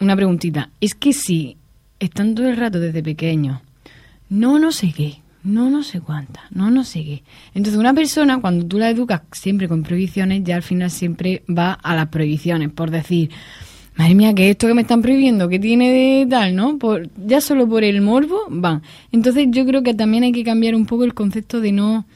Una 0.00 0.16
preguntita. 0.16 0.70
Es 0.80 0.94
que 0.94 1.12
si 1.12 1.56
están 2.00 2.34
todo 2.34 2.48
el 2.48 2.56
rato 2.56 2.80
desde 2.80 3.02
pequeño, 3.02 3.62
no, 4.28 4.58
no 4.58 4.72
sé 4.72 4.92
qué, 4.92 5.20
no, 5.44 5.68
no 5.68 5.82
sé 5.82 6.00
cuánta, 6.00 6.44
no, 6.50 6.70
no 6.70 6.84
sé 6.84 7.04
qué. 7.04 7.22
Entonces, 7.54 7.78
una 7.78 7.94
persona, 7.94 8.40
cuando 8.40 8.66
tú 8.66 8.78
la 8.78 8.90
educas 8.90 9.22
siempre 9.32 9.68
con 9.68 9.82
prohibiciones, 9.82 10.42
ya 10.42 10.56
al 10.56 10.62
final 10.62 10.90
siempre 10.90 11.42
va 11.48 11.72
a 11.74 11.94
las 11.94 12.08
prohibiciones, 12.08 12.70
por 12.70 12.90
decir, 12.90 13.30
madre 13.96 14.14
mía, 14.14 14.34
que 14.34 14.50
esto 14.50 14.66
que 14.66 14.74
me 14.74 14.82
están 14.82 15.02
prohibiendo, 15.02 15.48
que 15.48 15.58
tiene 15.58 15.90
de 15.90 16.26
tal, 16.28 16.54
¿no? 16.56 16.78
Por, 16.78 17.08
ya 17.26 17.40
solo 17.40 17.68
por 17.68 17.84
el 17.84 18.00
morbo 18.00 18.40
van. 18.48 18.82
Entonces, 19.12 19.48
yo 19.50 19.64
creo 19.66 19.82
que 19.82 19.94
también 19.94 20.24
hay 20.24 20.32
que 20.32 20.44
cambiar 20.44 20.74
un 20.74 20.86
poco 20.86 21.04
el 21.04 21.14
concepto 21.14 21.60
de 21.60 21.72
no, 21.72 22.06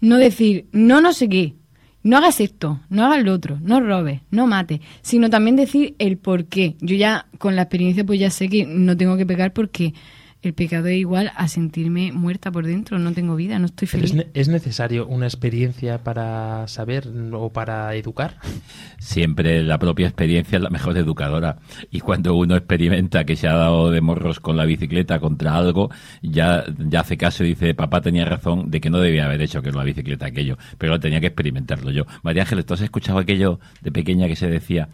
no 0.00 0.16
decir, 0.16 0.66
no, 0.72 1.00
no 1.00 1.12
sé 1.12 1.28
qué, 1.28 1.54
no 2.02 2.16
hagas 2.16 2.40
esto, 2.40 2.80
no 2.90 3.04
hagas 3.04 3.22
lo 3.22 3.32
otro, 3.32 3.58
no 3.62 3.80
robes, 3.80 4.20
no 4.30 4.46
mates, 4.46 4.80
sino 5.02 5.30
también 5.30 5.56
decir 5.56 5.94
el 5.98 6.18
por 6.18 6.46
qué. 6.46 6.74
Yo 6.80 6.96
ya 6.96 7.26
con 7.38 7.54
la 7.54 7.62
experiencia 7.62 8.04
pues 8.04 8.18
ya 8.18 8.30
sé 8.30 8.48
que 8.48 8.66
no 8.66 8.96
tengo 8.96 9.16
que 9.16 9.26
pecar 9.26 9.52
porque 9.52 9.94
el 10.42 10.54
pecado 10.54 10.88
es 10.88 10.96
igual 10.98 11.30
a 11.36 11.46
sentirme 11.46 12.10
muerta 12.12 12.50
por 12.50 12.66
dentro, 12.66 12.98
no 12.98 13.12
tengo 13.12 13.36
vida, 13.36 13.58
no 13.60 13.66
estoy 13.66 13.86
feliz. 13.88 14.10
¿Es, 14.10 14.16
ne- 14.16 14.26
es 14.34 14.48
necesario 14.48 15.06
una 15.06 15.26
experiencia 15.26 16.02
para 16.02 16.66
saber 16.66 17.08
o 17.32 17.52
para 17.52 17.94
educar? 17.94 18.38
Siempre 18.98 19.62
la 19.62 19.78
propia 19.78 20.06
experiencia 20.06 20.56
es 20.56 20.62
la 20.62 20.70
mejor 20.70 20.96
educadora. 20.98 21.58
Y 21.90 22.00
cuando 22.00 22.34
uno 22.34 22.56
experimenta 22.56 23.24
que 23.24 23.36
se 23.36 23.48
ha 23.48 23.54
dado 23.54 23.90
de 23.90 24.00
morros 24.00 24.40
con 24.40 24.56
la 24.56 24.64
bicicleta 24.64 25.20
contra 25.20 25.56
algo, 25.56 25.90
ya, 26.22 26.64
ya 26.78 27.00
hace 27.00 27.16
caso 27.16 27.44
y 27.44 27.48
dice, 27.48 27.74
papá 27.74 28.00
tenía 28.00 28.24
razón 28.24 28.70
de 28.70 28.80
que 28.80 28.90
no 28.90 28.98
debía 28.98 29.26
haber 29.26 29.42
hecho 29.42 29.62
que 29.62 29.70
la 29.72 29.84
bicicleta 29.84 30.26
aquello, 30.26 30.58
pero 30.78 30.98
tenía 31.00 31.20
que 31.20 31.28
experimentarlo 31.28 31.90
yo. 31.90 32.04
María 32.22 32.42
Ángeles, 32.42 32.66
¿tú 32.66 32.74
has 32.74 32.80
escuchado 32.80 33.18
aquello 33.18 33.60
de 33.80 33.92
pequeña 33.92 34.26
que 34.28 34.36
se 34.36 34.48
decía, 34.48 34.88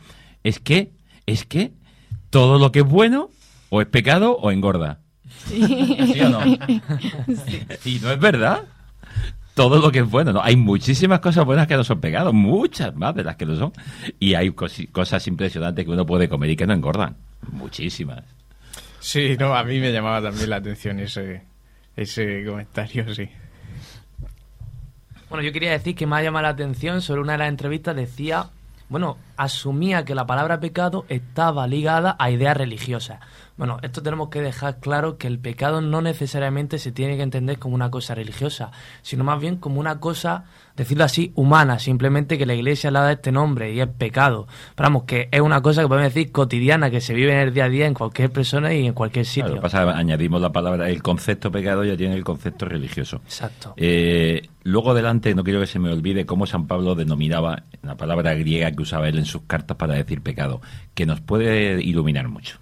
es 0.45 0.61
que, 0.61 0.93
es 1.27 1.45
que 1.45 1.73
todo 2.31 2.59
lo 2.59 2.71
que 2.73 2.81
es 2.81 2.87
bueno 2.87 3.31
o 3.71 3.81
es 3.81 3.87
pecado 3.87 4.37
o 4.37 4.51
engorda? 4.51 5.01
¿Sí 5.47 6.21
o 6.21 6.29
no? 6.29 6.41
Y 7.85 7.99
no 8.01 8.11
es 8.11 8.19
verdad. 8.19 8.63
Todo 9.55 9.81
lo 9.81 9.91
que 9.91 10.01
es 10.01 10.09
bueno, 10.09 10.33
¿no? 10.33 10.41
Hay 10.41 10.57
muchísimas 10.57 11.19
cosas 11.19 11.45
buenas 11.45 11.67
que 11.67 11.75
no 11.77 11.83
son 11.83 12.01
pecados, 12.01 12.33
muchas 12.33 12.95
más 12.95 13.15
de 13.15 13.25
las 13.25 13.37
que 13.37 13.45
lo 13.45 13.57
son. 13.57 13.73
Y 14.21 14.35
hay 14.35 14.53
cosas 14.53 15.27
impresionantes 15.27 15.85
que 15.85 15.91
uno 15.91 16.07
puede 16.07 16.29
comer 16.29 16.51
y 16.51 16.57
que 16.57 16.67
no 16.67 16.75
engordan. 16.75 17.17
Muchísimas. 17.51 18.23
Sí, 19.01 19.37
no, 19.39 19.55
a 19.55 19.65
mí 19.65 19.81
me 19.81 19.93
llamaba 19.93 20.23
también 20.23 20.51
la 20.51 20.57
atención 20.57 21.01
ese, 21.01 21.43
ese 21.97 22.45
comentario, 22.45 23.13
sí. 23.15 23.29
Bueno, 25.29 25.45
yo 25.45 25.53
quería 25.53 25.73
decir 25.73 25.95
que 25.95 26.07
me 26.07 26.17
ha 26.17 26.23
llamado 26.23 26.45
la 26.45 26.51
atención 26.51 27.03
sobre 27.03 27.21
una 27.21 27.33
de 27.33 27.39
las 27.39 27.49
entrevistas 27.49 27.95
decía, 27.95 28.51
bueno, 28.89 29.19
asumía 29.37 30.05
que 30.05 30.15
la 30.15 30.27
palabra 30.27 30.59
pecado 30.59 31.05
estaba 31.09 31.67
ligada 31.67 32.17
a 32.19 32.31
ideas 32.31 32.57
religiosas. 32.57 33.21
Bueno, 33.59 33.79
esto 33.83 34.05
tenemos 34.05 34.29
que 34.29 34.41
dejar 34.41 34.79
claro 34.79 35.19
que 35.19 35.27
el 35.27 35.41
pecado 35.41 35.81
no 35.81 36.01
necesariamente 36.01 36.79
se 36.79 36.93
tiene 36.93 37.17
que 37.17 37.25
entender 37.25 37.59
como 37.59 37.75
una 37.75 37.91
cosa 37.91 38.15
religiosa, 38.15 38.71
sino 39.03 39.25
más 39.25 39.41
bien 39.41 39.57
como 39.57 39.81
una 39.81 39.99
cosa, 39.99 40.45
decirlo 40.77 41.03
así, 41.03 41.33
humana, 41.35 41.81
simplemente 41.81 42.39
que 42.39 42.47
la 42.47 42.55
iglesia 42.55 42.93
le 42.93 43.01
dado 43.01 43.11
este 43.11 43.33
nombre 43.33 43.73
y 43.73 43.81
es 43.81 43.89
pecado. 43.89 44.47
Pero 44.77 44.87
vamos, 44.87 45.03
que 45.05 45.29
es 45.33 45.41
una 45.41 45.61
cosa 45.61 45.83
que 45.83 45.89
podemos 45.89 46.15
decir 46.15 46.31
cotidiana, 46.31 46.89
que 46.89 47.01
se 47.01 47.15
vive 47.15 47.33
en 47.33 47.49
el 47.49 47.53
día 47.53 47.65
a 47.65 47.69
día 47.69 47.87
en 47.87 47.95
cualquier 47.95 48.31
persona 48.31 48.73
y 48.73 48.87
en 48.87 48.93
cualquier 48.93 49.27
sitio. 49.27 49.47
Claro, 49.47 49.57
lo 49.57 49.61
que 49.61 49.63
pasa 49.63 49.99
añadimos 49.99 50.41
la 50.41 50.53
palabra, 50.53 50.89
el 50.89 51.03
concepto 51.03 51.51
pecado 51.51 51.83
ya 51.83 51.97
tiene 51.97 52.15
el 52.15 52.23
concepto 52.23 52.65
religioso. 52.65 53.17
Exacto. 53.25 53.75
Eh, 53.77 54.49
luego 54.63 54.93
adelante, 54.93 55.35
no 55.35 55.43
quiero 55.43 55.59
que 55.59 55.67
se 55.67 55.81
me 55.81 55.91
olvide 55.91 56.27
cómo 56.27 56.47
San 56.47 56.69
Pablo 56.69 56.95
denominaba 56.95 57.65
la 57.83 57.97
palabra 57.97 58.35
griega 58.35 58.71
que 58.71 58.83
usaba 58.83 59.09
él 59.09 59.19
en 59.19 59.27
sus 59.27 59.43
cartas 59.43 59.77
para 59.77 59.95
decir 59.95 60.23
pecado, 60.23 60.61
que 60.95 61.07
nos 61.07 61.21
puede 61.21 61.83
iluminar 61.83 62.29
mucho. 62.29 62.61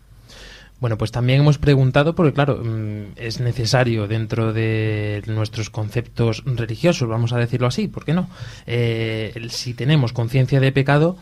Bueno, 0.78 0.98
pues 0.98 1.10
también 1.10 1.40
hemos 1.40 1.56
preguntado, 1.58 2.14
porque 2.14 2.34
claro, 2.34 2.60
mm, 2.62 3.12
es 3.16 3.40
necesario 3.40 4.06
dentro 4.06 4.52
de 4.52 5.22
nuestros 5.26 5.70
conceptos 5.70 6.42
religiosos, 6.44 7.08
vamos 7.08 7.32
a 7.32 7.38
decirlo 7.38 7.66
así, 7.66 7.88
¿por 7.88 8.04
qué 8.04 8.12
no? 8.12 8.28
Eh, 8.66 9.32
si 9.48 9.72
tenemos 9.72 10.12
conciencia 10.12 10.60
de 10.60 10.72
pecado, 10.72 11.16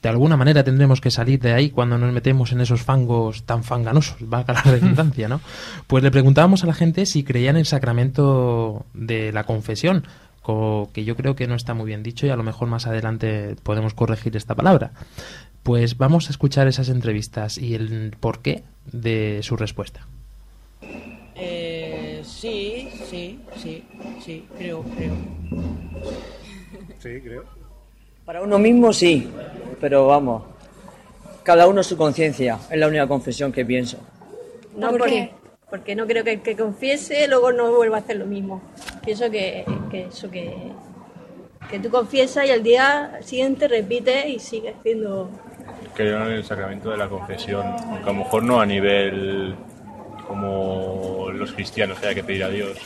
de 0.00 0.08
alguna 0.08 0.36
manera 0.36 0.62
tendremos 0.64 1.00
que 1.00 1.10
salir 1.10 1.40
de 1.40 1.52
ahí 1.52 1.70
cuando 1.70 1.98
nos 1.98 2.12
metemos 2.12 2.52
en 2.52 2.60
esos 2.60 2.82
fangos 2.82 3.42
tan 3.42 3.64
fanganosos, 3.64 4.16
valga 4.20 4.54
la 4.54 4.62
redundancia, 4.64 5.28
¿no? 5.28 5.40
Pues 5.88 6.04
le 6.04 6.10
preguntábamos 6.12 6.62
a 6.62 6.68
la 6.68 6.74
gente 6.74 7.04
si 7.04 7.24
creían 7.24 7.56
en 7.56 7.60
el 7.60 7.66
sacramento 7.66 8.86
de 8.94 9.32
la 9.32 9.42
confesión, 9.44 10.06
co- 10.42 10.88
que 10.94 11.04
yo 11.04 11.16
creo 11.16 11.34
que 11.34 11.48
no 11.48 11.56
está 11.56 11.74
muy 11.74 11.86
bien 11.86 12.04
dicho 12.04 12.26
y 12.26 12.30
a 12.30 12.36
lo 12.36 12.44
mejor 12.44 12.68
más 12.68 12.86
adelante 12.86 13.56
podemos 13.64 13.92
corregir 13.92 14.36
esta 14.36 14.54
palabra. 14.54 14.92
Pues 15.64 15.98
vamos 15.98 16.28
a 16.28 16.30
escuchar 16.30 16.68
esas 16.68 16.88
entrevistas 16.88 17.58
y 17.58 17.74
el 17.74 18.16
porqué 18.18 18.62
de 18.92 19.40
su 19.42 19.56
respuesta. 19.56 20.06
Eh, 21.34 22.20
sí, 22.24 22.88
sí, 23.08 23.40
sí, 23.56 23.84
sí, 24.22 24.46
creo, 24.58 24.82
creo. 24.82 25.14
Sí, 26.98 27.20
creo. 27.22 27.44
Para 28.24 28.42
uno 28.42 28.58
mismo 28.58 28.92
sí, 28.92 29.28
pero 29.80 30.06
vamos, 30.06 30.42
cada 31.42 31.66
uno 31.66 31.82
su 31.82 31.96
conciencia, 31.96 32.58
es 32.70 32.78
la 32.78 32.86
única 32.88 33.08
confesión 33.08 33.52
que 33.52 33.64
pienso. 33.64 33.98
No, 34.76 34.90
¿Por 34.90 34.98
porque, 34.98 35.12
qué? 35.12 35.30
porque 35.70 35.94
no 35.96 36.06
creo 36.06 36.22
que 36.22 36.32
el 36.34 36.42
que 36.42 36.56
confiese 36.56 37.26
luego 37.26 37.52
no 37.52 37.72
vuelva 37.74 37.96
a 37.96 38.00
hacer 38.00 38.16
lo 38.16 38.26
mismo. 38.26 38.60
Pienso 39.04 39.30
que, 39.30 39.64
que 39.90 40.02
eso 40.02 40.30
que, 40.30 40.54
que 41.70 41.78
tú 41.78 41.90
confiesas 41.90 42.46
y 42.46 42.50
al 42.50 42.62
día 42.62 43.18
siguiente 43.22 43.66
repites 43.66 44.26
y 44.26 44.38
sigues 44.38 44.74
haciendo 44.76 45.30
Creo 45.94 46.26
en 46.26 46.32
el 46.32 46.44
sacramento 46.44 46.90
de 46.90 46.96
la 46.96 47.08
confesión, 47.08 47.66
aunque 47.66 48.10
a 48.10 48.12
lo 48.12 48.18
mejor 48.20 48.42
no 48.42 48.60
a 48.60 48.66
nivel 48.66 49.54
como 50.26 51.28
los 51.32 51.52
cristianos 51.52 51.98
que 51.98 52.06
hay 52.06 52.14
que 52.14 52.24
pedir 52.24 52.44
a 52.44 52.48
Dios 52.48 52.78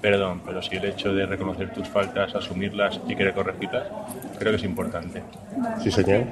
perdón, 0.00 0.40
pero 0.44 0.62
sí 0.62 0.76
el 0.76 0.84
hecho 0.84 1.12
de 1.12 1.26
reconocer 1.26 1.72
tus 1.72 1.88
faltas, 1.88 2.34
asumirlas 2.34 3.00
y 3.06 3.14
querer 3.14 3.34
corregirlas, 3.34 3.86
creo 4.38 4.52
que 4.52 4.56
es 4.56 4.64
importante. 4.64 5.22
Sí, 5.82 5.90
señor. 5.90 6.24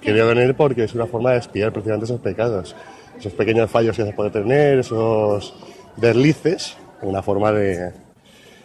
Quería 0.00 0.24
venir 0.24 0.54
porque 0.54 0.84
es 0.84 0.94
una 0.94 1.06
forma 1.06 1.32
de 1.32 1.38
espiar 1.38 1.72
precisamente 1.72 2.04
esos 2.04 2.20
pecados, 2.20 2.76
esos 3.18 3.32
pequeños 3.32 3.70
fallos 3.70 3.96
que 3.96 4.04
se 4.04 4.12
puede 4.12 4.30
tener, 4.30 4.78
esos 4.78 5.54
deslices, 5.96 6.76
una 7.02 7.22
forma 7.22 7.50
de, 7.50 7.92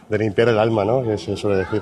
de 0.10 0.18
limpiar 0.18 0.50
el 0.50 0.60
alma, 0.60 0.86
¿no? 0.86 1.04
Que 1.04 1.18
se 1.18 1.36
suele 1.36 1.58
decir. 1.58 1.82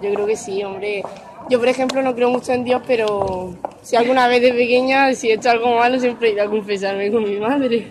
Yo 0.00 0.14
creo 0.14 0.26
que 0.26 0.36
sí, 0.36 0.62
hombre. 0.62 1.02
Yo, 1.48 1.58
por 1.60 1.68
ejemplo, 1.68 2.02
no 2.02 2.14
creo 2.14 2.28
mucho 2.28 2.52
en 2.52 2.64
Dios, 2.64 2.82
pero 2.86 3.54
si 3.82 3.94
alguna 3.94 4.26
vez 4.26 4.42
de 4.42 4.52
pequeña, 4.52 5.14
si 5.14 5.30
he 5.30 5.34
hecho 5.34 5.50
algo 5.50 5.76
malo, 5.76 5.98
siempre 6.00 6.28
he 6.28 6.32
ido 6.32 6.42
a 6.42 6.50
confesarme 6.50 7.10
con 7.10 7.22
mi 7.22 7.36
madre. 7.36 7.90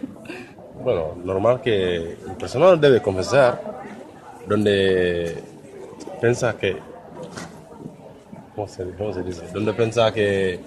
Bueno, 0.84 1.16
normal 1.24 1.62
que 1.62 1.96
el 1.96 2.36
persona 2.38 2.76
debe 2.76 3.02
confesar 3.02 3.62
donde 4.48 5.36
piensa 6.20 6.56
que... 6.58 6.78
¿Cómo 8.56 8.68
se, 8.68 8.90
cómo 8.92 9.14
se 9.14 9.24
dice? 9.24 9.44
Donde 9.54 9.74
piensa 9.74 10.12
que 10.12 10.60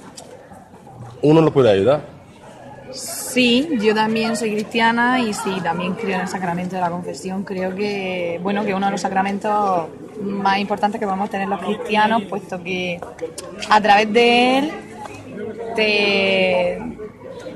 uno 1.22 1.40
lo 1.40 1.52
puede 1.52 1.70
ayudar. 1.70 2.00
Sí, 2.90 3.68
yo 3.80 3.94
también 3.94 4.34
soy 4.36 4.52
cristiana 4.52 5.20
y 5.20 5.32
sí, 5.34 5.60
también 5.62 5.94
creo 5.94 6.16
en 6.16 6.22
el 6.22 6.28
sacramento 6.28 6.76
de 6.76 6.82
la 6.82 6.90
confesión. 6.90 7.44
Creo 7.44 7.74
que, 7.74 8.40
bueno, 8.42 8.64
que 8.64 8.74
uno 8.74 8.86
de 8.86 8.92
los 8.92 9.00
sacramentos 9.00 9.88
más 10.20 10.58
importantes 10.58 11.00
que 11.00 11.06
podemos 11.06 11.30
tener 11.30 11.48
los 11.48 11.60
cristianos, 11.60 12.22
puesto 12.24 12.62
que 12.62 13.00
a 13.68 13.80
través 13.80 14.12
de 14.12 14.58
él 14.58 14.72
te, 15.74 16.78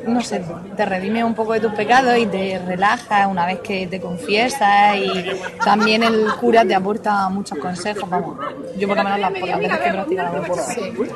no 0.07 0.20
sé, 0.22 0.42
te 0.77 0.85
redime 0.87 1.25
un 1.25 1.35
poco 1.35 1.53
de 1.53 1.61
tus 1.61 1.72
pecados 1.72 2.16
y 2.18 2.27
te 2.27 2.59
relaja 2.59 3.29
una 3.29 3.46
vez 3.46 3.61
que 3.61 3.87
te 3.87 4.01
confiesas 4.01 4.96
y 4.96 5.25
también 5.64 6.03
el 6.03 6.27
cura 6.40 6.64
te 6.64 6.75
aporta 6.75 7.29
muchos 7.29 7.59
consejos, 7.59 8.09
vamos, 8.09 8.38
yo 8.77 8.88
por 8.88 8.96
lo 8.96 9.05
menos 9.05 9.18
las, 9.18 9.33
por 9.33 9.48
las 9.48 9.59
veces 9.59 9.79
que 9.79 9.88
he 9.88 9.92
practicado 9.92 10.42
confesión. 10.44 11.09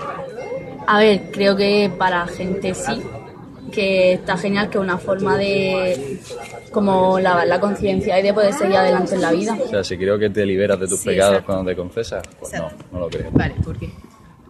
A 0.87 0.99
ver, 1.01 1.31
creo 1.33 1.57
que 1.57 1.91
para 1.97 2.27
gente 2.27 2.75
sí, 2.75 3.03
que 3.73 4.13
está 4.15 4.37
genial, 4.37 4.69
que 4.71 4.79
es 4.79 4.83
una 4.85 4.99
forma 4.99 5.37
de 5.37 6.21
como 6.71 7.19
lavar 7.19 7.47
la 7.47 7.59
conciencia 7.61 8.19
y 8.19 8.23
de 8.23 8.33
poder 8.35 8.53
seguir 8.55 8.77
adelante 8.77 9.15
en 9.15 9.23
la 9.23 9.33
vida. 9.33 9.57
O 9.63 9.69
sea, 9.69 9.83
si 9.85 9.97
creo 9.97 10.19
que 10.19 10.31
te 10.31 10.45
liberas 10.47 10.79
de 10.81 10.87
tus 10.89 11.01
Sí, 11.01 11.09
pecados 11.11 11.33
exacto. 11.35 11.53
cuando 11.53 11.71
te 11.71 11.77
confesas, 11.77 12.23
pues 12.39 12.53
no, 12.55 12.71
no 12.93 13.01
lo 13.01 13.09
creo. 13.09 13.31
Vale, 13.33 13.55
¿por 13.65 13.79
qué? 13.79 13.91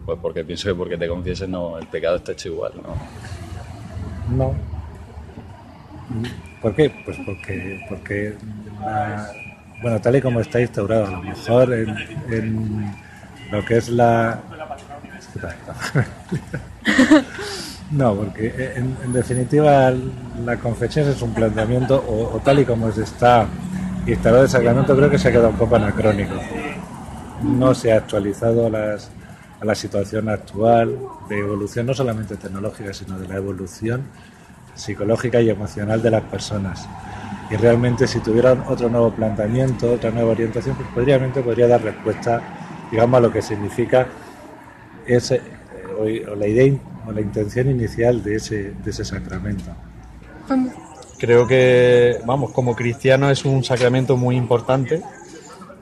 Pues 0.05 0.19
porque 0.21 0.43
pienso 0.45 0.69
que 0.69 0.75
porque 0.75 0.97
te 0.97 1.07
confieses 1.07 1.49
no, 1.49 1.77
el 1.77 1.87
pecado 1.87 2.15
está 2.17 2.31
hecho 2.31 2.49
igual, 2.49 2.73
¿no? 2.81 2.95
No. 4.37 4.55
¿Por 6.61 6.73
qué? 6.75 6.89
Pues 7.05 7.17
porque, 7.25 7.85
porque 7.89 8.33
la- 8.79 9.31
bueno, 9.81 9.99
tal 10.01 10.15
y 10.15 10.21
como 10.21 10.39
está 10.39 10.59
instaurado, 10.61 11.05
a 11.07 11.11
lo 11.11 11.21
mejor 11.21 11.73
en, 11.73 11.89
en 12.31 12.95
lo 13.51 13.63
que 13.65 13.77
es 13.77 13.89
la... 13.89 14.41
No, 17.91 18.15
porque 18.15 18.73
en, 18.75 18.97
en 19.03 19.13
definitiva 19.13 19.93
la 20.43 20.57
confesión 20.57 21.07
es 21.07 21.21
un 21.21 21.33
planteamiento, 21.33 22.03
o, 22.07 22.35
o 22.35 22.39
tal 22.39 22.59
y 22.59 22.65
como 22.65 22.91
se 22.91 23.03
está 23.03 23.47
instalado 24.05 24.43
el 24.43 24.49
sacramento, 24.49 24.95
creo 24.95 25.09
que 25.09 25.17
se 25.17 25.29
ha 25.29 25.31
quedado 25.31 25.49
un 25.49 25.57
poco 25.57 25.75
anacrónico. 25.75 26.35
No 27.43 27.73
se 27.73 27.91
ha 27.91 27.97
actualizado 27.97 28.67
a, 28.67 28.69
las, 28.69 29.09
a 29.61 29.65
la 29.65 29.75
situación 29.75 30.27
actual 30.29 30.97
de 31.29 31.39
evolución, 31.39 31.85
no 31.85 31.93
solamente 31.93 32.35
tecnológica, 32.35 32.93
sino 32.93 33.17
de 33.17 33.27
la 33.27 33.35
evolución 33.35 34.03
psicológica 34.75 35.41
y 35.41 35.49
emocional 35.49 36.01
de 36.01 36.11
las 36.11 36.23
personas. 36.23 36.87
Y 37.49 37.55
realmente 37.55 38.07
si 38.07 38.19
tuvieran 38.19 38.63
otro 38.67 38.89
nuevo 38.89 39.11
planteamiento, 39.11 39.93
otra 39.93 40.11
nueva 40.11 40.31
orientación, 40.31 40.75
pues 40.75 40.87
podríamente 40.93 41.41
podría 41.41 41.67
dar 41.67 41.81
respuesta, 41.81 42.41
digamos, 42.91 43.17
a 43.17 43.21
lo 43.21 43.31
que 43.31 43.41
significa 43.41 44.07
ese, 45.05 45.35
eh, 46.05 46.25
o, 46.29 46.35
la 46.35 46.47
idea 46.47 46.73
o 47.07 47.11
la 47.11 47.21
intención 47.21 47.69
inicial 47.69 48.21
de 48.23 48.35
ese, 48.35 48.73
de 48.83 48.89
ese 48.89 49.05
sacramento. 49.05 49.71
Creo 51.17 51.47
que, 51.47 52.19
vamos, 52.25 52.51
como 52.51 52.75
cristiano 52.75 53.29
es 53.29 53.45
un 53.45 53.63
sacramento 53.63 54.17
muy 54.17 54.35
importante 54.35 55.01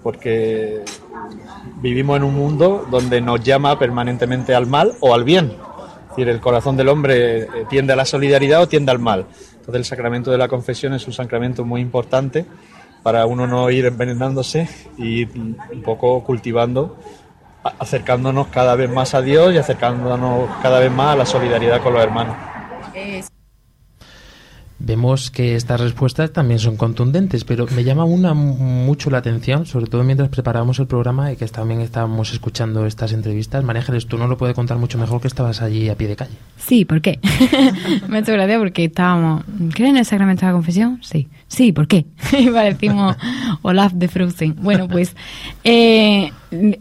porque 0.01 0.83
vivimos 1.81 2.17
en 2.17 2.23
un 2.23 2.35
mundo 2.35 2.87
donde 2.91 3.21
nos 3.21 3.43
llama 3.43 3.77
permanentemente 3.79 4.53
al 4.53 4.67
mal 4.67 4.93
o 4.99 5.13
al 5.13 5.23
bien. 5.23 5.47
Es 6.03 6.09
decir, 6.09 6.29
el 6.29 6.39
corazón 6.39 6.77
del 6.77 6.89
hombre 6.89 7.39
eh, 7.41 7.47
tiende 7.69 7.93
a 7.93 7.95
la 7.95 8.05
solidaridad 8.05 8.61
o 8.61 8.67
tiende 8.67 8.91
al 8.91 8.99
mal. 8.99 9.25
Entonces 9.51 9.75
el 9.75 9.85
sacramento 9.85 10.31
de 10.31 10.37
la 10.37 10.47
confesión 10.47 10.93
es 10.93 11.07
un 11.07 11.13
sacramento 11.13 11.65
muy 11.65 11.81
importante 11.81 12.45
para 13.01 13.25
uno 13.25 13.47
no 13.47 13.69
ir 13.71 13.85
envenenándose 13.85 14.69
y 14.97 15.21
ir 15.21 15.31
un 15.35 15.81
poco 15.83 16.23
cultivando, 16.23 16.97
acercándonos 17.79 18.47
cada 18.47 18.75
vez 18.75 18.89
más 18.89 19.13
a 19.13 19.21
Dios 19.21 19.53
y 19.53 19.57
acercándonos 19.57 20.49
cada 20.61 20.79
vez 20.79 20.91
más 20.91 21.13
a 21.13 21.15
la 21.17 21.25
solidaridad 21.25 21.81
con 21.81 21.93
los 21.93 22.03
hermanos. 22.03 22.35
Vemos 24.87 25.31
que 25.31 25.55
estas 25.55 25.81
respuestas 25.81 26.31
también 26.31 26.59
son 26.59 26.77
contundentes, 26.77 27.43
pero 27.43 27.65
me 27.75 27.83
llama 27.83 28.03
una 28.05 28.35
mu- 28.35 28.53
mucho 28.55 29.09
la 29.09 29.17
atención, 29.17 29.65
sobre 29.65 29.87
todo 29.87 30.03
mientras 30.03 30.29
preparábamos 30.29 30.77
el 30.77 30.85
programa 30.85 31.31
y 31.31 31.37
que 31.37 31.47
también 31.47 31.81
estábamos 31.81 32.31
escuchando 32.31 32.85
estas 32.85 33.11
entrevistas. 33.11 33.63
María 33.63 33.83
tú 34.07 34.19
no 34.19 34.27
lo 34.27 34.37
puedes 34.37 34.53
contar 34.55 34.77
mucho 34.77 34.99
mejor 34.99 35.21
que 35.21 35.27
estabas 35.27 35.63
allí 35.63 35.89
a 35.89 35.95
pie 35.95 36.07
de 36.09 36.15
calle. 36.15 36.35
Sí, 36.57 36.85
¿por 36.85 37.01
qué? 37.01 37.19
Me 38.07 38.17
ha 38.17 38.19
hecho 38.21 38.33
porque 38.59 38.85
estábamos. 38.85 39.43
¿Creen 39.73 39.91
en 39.91 39.97
el 39.97 40.05
sacramento 40.05 40.41
de 40.41 40.47
la 40.47 40.53
confesión? 40.53 40.99
Sí. 41.01 41.27
Sí, 41.47 41.71
¿por 41.71 41.87
qué? 41.87 42.05
Y 42.39 42.49
parecimos 42.51 43.15
Olaf 43.63 43.91
de 43.93 44.07
Frozen. 44.07 44.55
Bueno, 44.61 44.87
pues. 44.87 45.15
eh, 45.63 46.31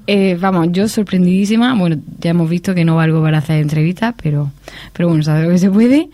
eh, 0.07 0.39
vamos, 0.39 0.69
yo 0.73 0.89
sorprendidísima. 0.89 1.75
Bueno, 1.75 1.97
ya 2.21 2.31
hemos 2.33 2.51
visto 2.51 2.75
que 2.75 2.85
no 2.85 2.97
valgo 2.97 3.23
para 3.23 3.39
hacer 3.39 3.61
entrevistas, 3.63 4.15
pero, 4.23 4.51
pero 4.93 5.09
bueno, 5.09 5.23
sabe 5.23 5.45
lo 5.45 5.49
que 5.51 5.59
se 5.59 5.71
puede. 5.71 6.11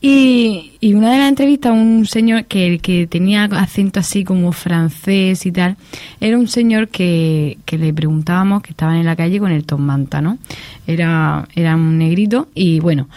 Y, 0.00 0.72
y 0.80 0.94
una 0.94 1.10
de 1.12 1.18
las 1.18 1.28
entrevistas, 1.28 1.72
un 1.72 2.06
señor 2.06 2.44
que, 2.44 2.78
que 2.78 3.08
tenía 3.08 3.44
acento 3.44 3.98
así 3.98 4.22
como 4.22 4.52
francés 4.52 5.44
y 5.44 5.50
tal, 5.50 5.76
era 6.20 6.38
un 6.38 6.46
señor 6.46 6.88
que, 6.88 7.58
que 7.64 7.78
le 7.78 7.92
preguntábamos 7.92 8.62
que 8.62 8.70
estaban 8.70 8.96
en 8.96 9.06
la 9.06 9.16
calle 9.16 9.40
con 9.40 9.50
el 9.50 9.64
Tom 9.64 9.80
Manta, 9.80 10.20
¿no? 10.20 10.38
Era, 10.86 11.48
era 11.56 11.74
un 11.74 11.98
negrito 11.98 12.48
y 12.54 12.78
bueno, 12.78 13.08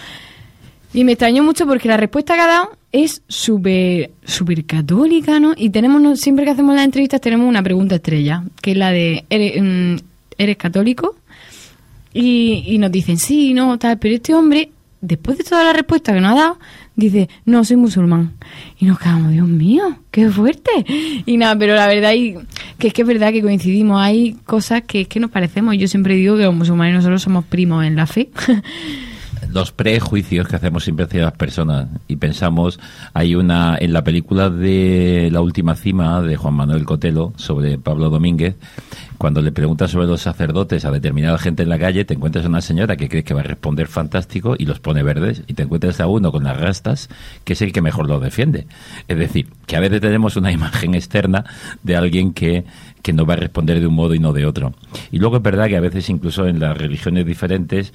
Y 0.94 1.04
me 1.04 1.14
extrañó 1.14 1.44
mucho 1.44 1.68
porque 1.68 1.88
la 1.88 1.98
respuesta 1.98 2.34
que 2.34 2.42
ha 2.42 2.48
dado 2.48 2.78
es 2.92 3.22
súper 3.28 4.12
súper 4.26 4.66
católica, 4.66 5.40
¿no? 5.40 5.54
Y 5.56 5.70
tenemos, 5.70 6.20
siempre 6.20 6.46
que 6.46 6.52
hacemos 6.52 6.76
las 6.76 6.86
entrevistas 6.86 7.22
tenemos 7.22 7.48
una 7.48 7.64
pregunta 7.64 7.96
estrella, 7.96 8.44
que 8.62 8.72
es 8.72 8.78
la 8.78 8.92
de, 8.92 9.24
¿eres, 9.30 9.62
mm, 9.62 9.96
¿eres 10.38 10.58
católico? 10.58 11.16
Y, 12.14 12.64
y 12.68 12.78
nos 12.78 12.92
dicen, 12.92 13.18
sí, 13.18 13.54
no, 13.54 13.78
tal, 13.78 13.98
pero 14.00 14.16
este 14.16 14.34
hombre, 14.34 14.70
después 15.02 15.38
de 15.38 15.44
toda 15.44 15.64
la 15.64 15.74
respuesta 15.74 16.14
que 16.14 16.22
nos 16.22 16.32
ha 16.32 16.36
dado, 16.36 16.60
dice, 16.96 17.30
no, 17.46 17.64
soy 17.64 17.78
musulmán. 17.78 18.34
Y 18.80 18.86
nos 18.86 19.00
quedamos, 19.00 19.32
Dios 19.32 19.48
mío, 19.48 19.98
qué 20.12 20.30
fuerte. 20.30 20.72
Y 21.26 21.38
nada, 21.38 21.58
pero 21.58 21.76
la 21.76 21.88
verdad 21.88 22.14
y, 22.14 22.36
que 22.78 22.88
es 22.88 22.94
que 22.94 23.02
es 23.02 23.08
verdad 23.08 23.32
que 23.32 23.42
coincidimos, 23.42 24.00
hay 24.02 24.34
cosas 24.46 24.84
que 24.84 25.02
es 25.02 25.08
que 25.08 25.20
nos 25.20 25.32
parecemos. 25.32 25.76
Yo 25.78 25.88
siempre 25.88 26.16
digo 26.16 26.38
que 26.38 26.44
los 26.44 26.56
musulmanes 26.56 26.96
nosotros 26.96 27.22
somos 27.22 27.46
primos 27.46 27.84
en 27.86 27.96
la 27.96 28.08
fe. 28.08 28.30
los 29.54 29.72
prejuicios 29.72 30.48
que 30.48 30.56
hacemos 30.56 30.84
siempre 30.84 31.06
hacia 31.06 31.24
las 31.24 31.34
personas. 31.34 31.88
Y 32.08 32.16
pensamos 32.16 32.80
hay 33.14 33.36
una 33.36 33.78
en 33.80 33.94
la 33.94 34.04
película 34.04 34.50
de 34.50 35.30
la 35.32 35.42
última 35.42 35.76
cima 35.76 36.22
de 36.22 36.36
Juan 36.38 36.54
Manuel 36.54 36.86
Cotelo 36.86 37.34
sobre 37.36 37.78
Pablo 37.78 38.10
Domínguez 38.10 38.56
cuando 39.18 39.44
le 39.44 39.52
preguntas 39.52 39.92
sobre 39.92 40.08
los 40.08 40.22
sacerdotes 40.22 40.84
a 40.84 40.90
determinada 40.90 41.38
gente 41.38 41.62
en 41.62 41.70
la 41.70 41.78
calle 41.78 42.06
te 42.06 42.16
encuentras 42.16 42.46
a 42.46 42.48
una 42.48 42.62
señora 42.62 42.98
que 42.98 43.08
crees 43.08 43.24
que 43.24 43.36
va 43.36 43.42
a 43.42 43.44
responder 43.44 43.86
fantástico 43.88 44.56
y 44.58 44.66
los 44.66 44.80
pone 44.80 45.04
verdes 45.04 45.44
y 45.46 45.54
te 45.54 45.62
encuentras 45.62 46.00
a 46.00 46.08
uno 46.08 46.32
con 46.32 46.44
las 46.44 46.60
rastas 46.60 47.08
que 47.44 47.54
es 47.54 47.62
el 47.62 47.72
que 47.72 47.84
mejor 47.84 48.08
lo 48.08 48.20
defiende. 48.20 48.66
Es 49.08 49.20
decir 49.20 49.48
que 49.68 49.76
a 49.76 49.80
veces 49.80 50.02
tenemos 50.02 50.38
una 50.38 50.52
imagen 50.52 50.96
externa 50.96 51.46
de 51.84 51.96
alguien 51.96 52.34
que 52.34 52.66
que 53.02 53.14
no 53.14 53.26
va 53.26 53.34
a 53.34 53.38
responder 53.38 53.80
de 53.80 53.88
un 53.88 53.96
modo 53.96 54.14
y 54.14 54.20
no 54.20 54.32
de 54.32 54.46
otro. 54.46 54.74
Y 55.12 55.18
luego 55.18 55.38
es 55.38 55.44
verdad 55.44 55.68
que 55.68 55.78
a 55.78 55.82
veces 55.82 56.10
incluso 56.10 56.48
en 56.48 56.60
las 56.60 56.78
religiones 56.78 57.26
diferentes 57.26 57.94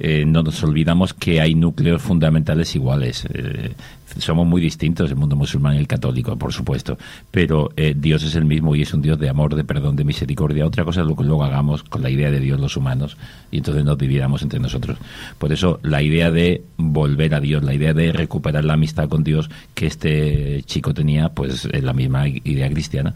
eh, 0.00 0.24
no 0.26 0.42
nos 0.42 0.62
olvidamos 0.62 1.14
que 1.14 1.40
hay 1.40 1.54
núcleos 1.54 2.02
fundamentales 2.02 2.74
iguales. 2.74 3.26
Eh, 3.32 3.72
somos 4.18 4.44
muy 4.46 4.60
distintos 4.60 5.08
el 5.10 5.16
mundo 5.16 5.36
musulmán 5.36 5.76
y 5.76 5.78
el 5.78 5.86
católico, 5.86 6.36
por 6.36 6.52
supuesto, 6.52 6.98
pero 7.30 7.70
eh, 7.76 7.94
Dios 7.96 8.24
es 8.24 8.34
el 8.34 8.44
mismo 8.44 8.74
y 8.74 8.82
es 8.82 8.92
un 8.92 9.02
Dios 9.02 9.18
de 9.20 9.28
amor, 9.28 9.54
de 9.54 9.62
perdón, 9.62 9.94
de 9.94 10.02
misericordia. 10.04 10.66
Otra 10.66 10.84
cosa 10.84 11.02
es 11.02 11.06
lo 11.06 11.14
que 11.14 11.22
luego 11.22 11.44
hagamos 11.44 11.84
con 11.84 12.02
la 12.02 12.10
idea 12.10 12.30
de 12.32 12.40
Dios 12.40 12.58
los 12.58 12.76
humanos 12.76 13.16
y 13.52 13.58
entonces 13.58 13.84
nos 13.84 13.96
dividamos 13.98 14.42
entre 14.42 14.58
nosotros. 14.58 14.98
Por 15.38 15.52
eso 15.52 15.78
la 15.84 16.02
idea 16.02 16.30
de 16.32 16.62
volver 16.76 17.34
a 17.36 17.40
Dios, 17.40 17.62
la 17.62 17.72
idea 17.74 17.94
de 17.94 18.10
recuperar 18.12 18.64
la 18.64 18.72
amistad 18.72 19.08
con 19.08 19.22
Dios 19.22 19.48
que 19.74 19.86
este 19.86 20.62
chico 20.66 20.92
tenía, 20.92 21.28
pues 21.28 21.68
es 21.70 21.84
la 21.84 21.92
misma 21.92 22.26
idea 22.26 22.68
cristiana 22.68 23.14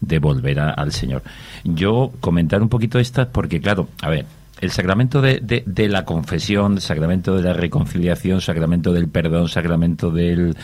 de 0.00 0.20
volver 0.20 0.60
a- 0.60 0.70
al 0.70 0.92
Señor. 0.92 1.24
Yo 1.64 2.12
comentar 2.20 2.62
un 2.62 2.68
poquito 2.68 3.00
estas 3.00 3.26
porque, 3.26 3.60
claro, 3.60 3.88
a 4.02 4.08
ver, 4.08 4.26
el 4.60 4.70
sacramento 4.70 5.20
de, 5.20 5.40
de- 5.40 5.88
la 5.88 6.04
confesión, 6.04 6.80
sacramento 6.80 7.36
de 7.36 7.42
la 7.42 7.52
reconciliación, 7.52 8.40
sacramento 8.40 8.92
del 8.92 9.08
perdón, 9.08 9.48
sacramento 9.48 10.10
del, 10.10 10.56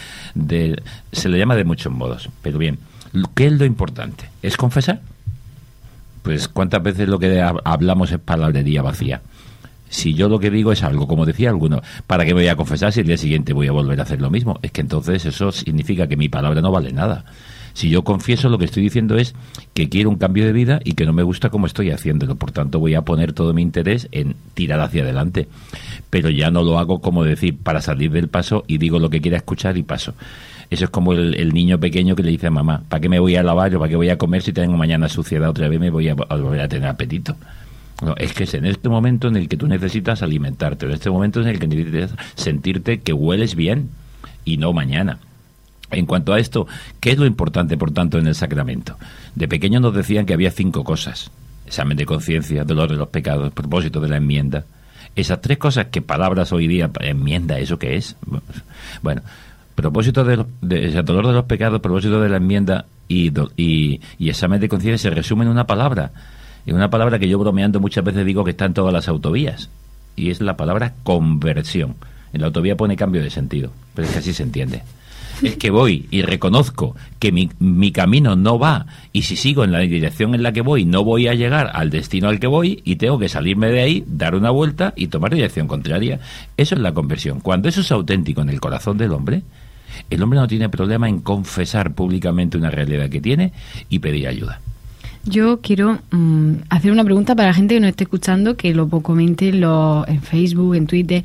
Se 1.12 1.28
le 1.28 1.38
llama 1.38 1.56
de 1.56 1.64
muchos 1.64 1.92
modos, 1.92 2.28
pero 2.42 2.58
bien, 2.58 2.78
¿qué 3.34 3.46
es 3.46 3.52
lo 3.52 3.64
importante? 3.64 4.28
¿Es 4.42 4.56
confesar? 4.56 5.00
Pues 6.22 6.48
cuántas 6.48 6.82
veces 6.82 7.08
lo 7.08 7.18
que 7.18 7.40
hab- 7.42 7.60
hablamos 7.64 8.10
es 8.10 8.18
palabrería 8.18 8.82
vacía. 8.82 9.20
Si 9.90 10.14
yo 10.14 10.28
lo 10.28 10.40
que 10.40 10.50
digo 10.50 10.72
es 10.72 10.82
algo, 10.82 11.06
como 11.06 11.24
decía 11.26 11.50
alguno, 11.50 11.80
¿para 12.06 12.24
qué 12.24 12.32
voy 12.32 12.48
a 12.48 12.56
confesar 12.56 12.92
si 12.92 13.00
el 13.00 13.06
día 13.06 13.16
siguiente 13.18 13.52
voy 13.52 13.68
a 13.68 13.72
volver 13.72 14.00
a 14.00 14.02
hacer 14.02 14.20
lo 14.20 14.30
mismo? 14.30 14.58
Es 14.62 14.72
que 14.72 14.80
entonces 14.80 15.24
eso 15.24 15.52
significa 15.52 16.08
que 16.08 16.16
mi 16.16 16.28
palabra 16.28 16.60
no 16.60 16.72
vale 16.72 16.90
nada. 16.92 17.24
Si 17.74 17.90
yo 17.90 18.02
confieso, 18.02 18.48
lo 18.48 18.56
que 18.56 18.64
estoy 18.64 18.84
diciendo 18.84 19.16
es 19.18 19.34
que 19.74 19.88
quiero 19.88 20.08
un 20.08 20.16
cambio 20.16 20.46
de 20.46 20.52
vida 20.52 20.80
y 20.84 20.94
que 20.94 21.04
no 21.04 21.12
me 21.12 21.24
gusta 21.24 21.50
cómo 21.50 21.66
estoy 21.66 21.90
haciéndolo. 21.90 22.36
Por 22.36 22.52
tanto, 22.52 22.78
voy 22.78 22.94
a 22.94 23.02
poner 23.02 23.32
todo 23.32 23.52
mi 23.52 23.62
interés 23.62 24.08
en 24.12 24.36
tirar 24.54 24.80
hacia 24.80 25.02
adelante. 25.02 25.48
Pero 26.08 26.30
ya 26.30 26.52
no 26.52 26.62
lo 26.62 26.78
hago 26.78 27.00
como 27.00 27.24
decir 27.24 27.56
para 27.58 27.82
salir 27.82 28.12
del 28.12 28.28
paso 28.28 28.64
y 28.68 28.78
digo 28.78 29.00
lo 29.00 29.10
que 29.10 29.20
quiera 29.20 29.36
escuchar 29.36 29.76
y 29.76 29.82
paso. 29.82 30.14
Eso 30.70 30.84
es 30.84 30.90
como 30.90 31.12
el, 31.12 31.52
niño 31.52 31.78
pequeño 31.78 32.14
que 32.14 32.22
le 32.22 32.30
dice 32.30 32.46
a 32.46 32.50
mamá, 32.50 32.82
¿para 32.88 33.00
qué 33.00 33.08
me 33.08 33.18
voy 33.18 33.36
a 33.36 33.42
lavar 33.42 33.74
o 33.74 33.80
para 33.80 33.90
qué 33.90 33.96
voy 33.96 34.08
a 34.08 34.18
comer 34.18 34.42
si 34.42 34.52
tengo 34.52 34.76
mañana 34.76 35.08
suciedad 35.08 35.50
otra 35.50 35.68
vez 35.68 35.78
me 35.78 35.90
voy 35.90 36.08
a, 36.08 36.12
a 36.12 36.36
volver 36.36 36.60
a 36.60 36.68
tener 36.68 36.88
apetito? 36.88 37.36
No, 38.02 38.14
es 38.16 38.32
que 38.32 38.44
es 38.44 38.54
en 38.54 38.66
este 38.66 38.88
momento 38.88 39.28
en 39.28 39.36
el 39.36 39.48
que 39.48 39.56
tú 39.56 39.66
necesitas 39.66 40.22
alimentarte, 40.22 40.86
en 40.86 40.92
este 40.92 41.10
momento 41.10 41.40
en 41.40 41.48
el 41.48 41.58
que 41.58 41.66
necesitas 41.66 42.14
sentirte 42.34 43.00
que 43.00 43.12
hueles 43.12 43.54
bien 43.54 43.90
y 44.44 44.56
no 44.56 44.72
mañana. 44.72 45.18
En 45.94 46.06
cuanto 46.06 46.32
a 46.32 46.38
esto, 46.38 46.66
¿qué 47.00 47.12
es 47.12 47.18
lo 47.18 47.26
importante, 47.26 47.76
por 47.76 47.90
tanto, 47.90 48.18
en 48.18 48.26
el 48.26 48.34
sacramento? 48.34 48.96
De 49.34 49.48
pequeño 49.48 49.80
nos 49.80 49.94
decían 49.94 50.26
que 50.26 50.34
había 50.34 50.50
cinco 50.50 50.84
cosas. 50.84 51.30
Examen 51.66 51.96
de 51.96 52.06
conciencia, 52.06 52.64
dolor 52.64 52.90
de 52.90 52.96
los 52.96 53.08
pecados, 53.08 53.52
propósito 53.52 54.00
de 54.00 54.08
la 54.08 54.16
enmienda. 54.18 54.64
Esas 55.16 55.40
tres 55.40 55.58
cosas 55.58 55.86
que 55.86 56.02
palabras 56.02 56.52
hoy 56.52 56.66
día, 56.66 56.90
enmienda, 57.00 57.58
¿eso 57.58 57.78
qué 57.78 57.96
es? 57.96 58.16
Bueno, 59.02 59.22
propósito 59.74 60.24
de, 60.24 60.36
dolor 61.02 61.26
de 61.26 61.32
los 61.32 61.44
pecados, 61.44 61.80
propósito 61.80 62.20
de 62.20 62.28
la 62.28 62.38
enmienda 62.38 62.86
y, 63.08 63.32
y 63.56 64.28
examen 64.28 64.60
de 64.60 64.68
conciencia 64.68 65.10
se 65.10 65.14
resumen 65.14 65.46
en 65.46 65.52
una 65.52 65.66
palabra. 65.66 66.10
En 66.66 66.74
una 66.74 66.90
palabra 66.90 67.18
que 67.18 67.28
yo 67.28 67.38
bromeando 67.38 67.80
muchas 67.80 68.04
veces 68.04 68.24
digo 68.24 68.44
que 68.44 68.52
está 68.52 68.64
en 68.64 68.74
todas 68.74 68.92
las 68.92 69.08
autovías. 69.08 69.68
Y 70.16 70.30
es 70.30 70.40
la 70.40 70.56
palabra 70.56 70.94
conversión. 71.02 71.96
En 72.32 72.40
la 72.40 72.48
autovía 72.48 72.76
pone 72.76 72.96
cambio 72.96 73.22
de 73.22 73.30
sentido, 73.30 73.70
pero 73.94 74.08
es 74.08 74.12
que 74.12 74.18
así 74.18 74.32
se 74.32 74.42
entiende. 74.42 74.82
Es 75.42 75.56
que 75.56 75.70
voy 75.70 76.06
y 76.10 76.22
reconozco 76.22 76.94
que 77.18 77.32
mi, 77.32 77.50
mi 77.58 77.92
camino 77.92 78.36
no 78.36 78.58
va 78.58 78.86
y 79.12 79.22
si 79.22 79.36
sigo 79.36 79.64
en 79.64 79.72
la 79.72 79.80
dirección 79.80 80.34
en 80.34 80.42
la 80.42 80.52
que 80.52 80.60
voy 80.60 80.84
no 80.84 81.04
voy 81.04 81.28
a 81.28 81.34
llegar 81.34 81.70
al 81.74 81.90
destino 81.90 82.28
al 82.28 82.40
que 82.40 82.46
voy 82.46 82.82
y 82.84 82.96
tengo 82.96 83.18
que 83.18 83.28
salirme 83.28 83.68
de 83.68 83.80
ahí, 83.80 84.04
dar 84.06 84.34
una 84.34 84.50
vuelta 84.50 84.92
y 84.96 85.08
tomar 85.08 85.34
dirección 85.34 85.66
contraria. 85.66 86.20
Eso 86.56 86.74
es 86.74 86.80
la 86.80 86.92
conversión. 86.92 87.40
Cuando 87.40 87.68
eso 87.68 87.80
es 87.80 87.92
auténtico 87.92 88.42
en 88.42 88.48
el 88.48 88.60
corazón 88.60 88.98
del 88.98 89.12
hombre, 89.12 89.42
el 90.10 90.22
hombre 90.22 90.38
no 90.38 90.48
tiene 90.48 90.68
problema 90.68 91.08
en 91.08 91.20
confesar 91.20 91.94
públicamente 91.94 92.56
una 92.56 92.70
realidad 92.70 93.08
que 93.08 93.20
tiene 93.20 93.52
y 93.88 93.98
pedir 93.98 94.28
ayuda. 94.28 94.60
Yo 95.26 95.60
quiero 95.60 96.00
mm, 96.10 96.52
hacer 96.68 96.92
una 96.92 97.02
pregunta 97.02 97.34
para 97.34 97.48
la 97.48 97.54
gente 97.54 97.74
que 97.74 97.80
nos 97.80 97.88
esté 97.90 98.04
escuchando, 98.04 98.56
que 98.56 98.74
lo 98.74 98.88
comente 98.88 99.48
en, 99.48 99.62
lo- 99.62 100.06
en 100.06 100.20
Facebook, 100.20 100.74
en 100.74 100.86
Twitter, 100.86 101.24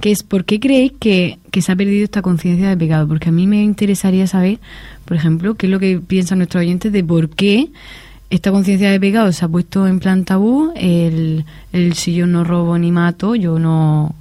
que 0.00 0.12
es 0.12 0.22
¿por 0.22 0.44
qué 0.44 0.60
creéis 0.60 0.92
que, 1.00 1.38
que 1.50 1.60
se 1.60 1.72
ha 1.72 1.76
perdido 1.76 2.04
esta 2.04 2.22
conciencia 2.22 2.68
de 2.68 2.76
pecado? 2.76 3.08
Porque 3.08 3.30
a 3.30 3.32
mí 3.32 3.48
me 3.48 3.62
interesaría 3.64 4.26
saber, 4.28 4.60
por 5.04 5.16
ejemplo, 5.16 5.54
qué 5.56 5.66
es 5.66 5.70
lo 5.72 5.80
que 5.80 5.98
piensan 5.98 6.38
nuestros 6.38 6.60
oyentes 6.62 6.92
de 6.92 7.02
por 7.02 7.28
qué 7.30 7.70
esta 8.30 8.52
conciencia 8.52 8.88
de 8.92 9.00
pecado 9.00 9.32
se 9.32 9.44
ha 9.44 9.48
puesto 9.48 9.88
en 9.88 9.98
plan 9.98 10.24
tabú, 10.24 10.72
el, 10.76 11.44
el 11.72 11.94
si 11.94 12.14
yo 12.14 12.28
no 12.28 12.44
robo 12.44 12.78
ni 12.78 12.92
mato, 12.92 13.34
yo 13.34 13.58
no, 13.58 14.14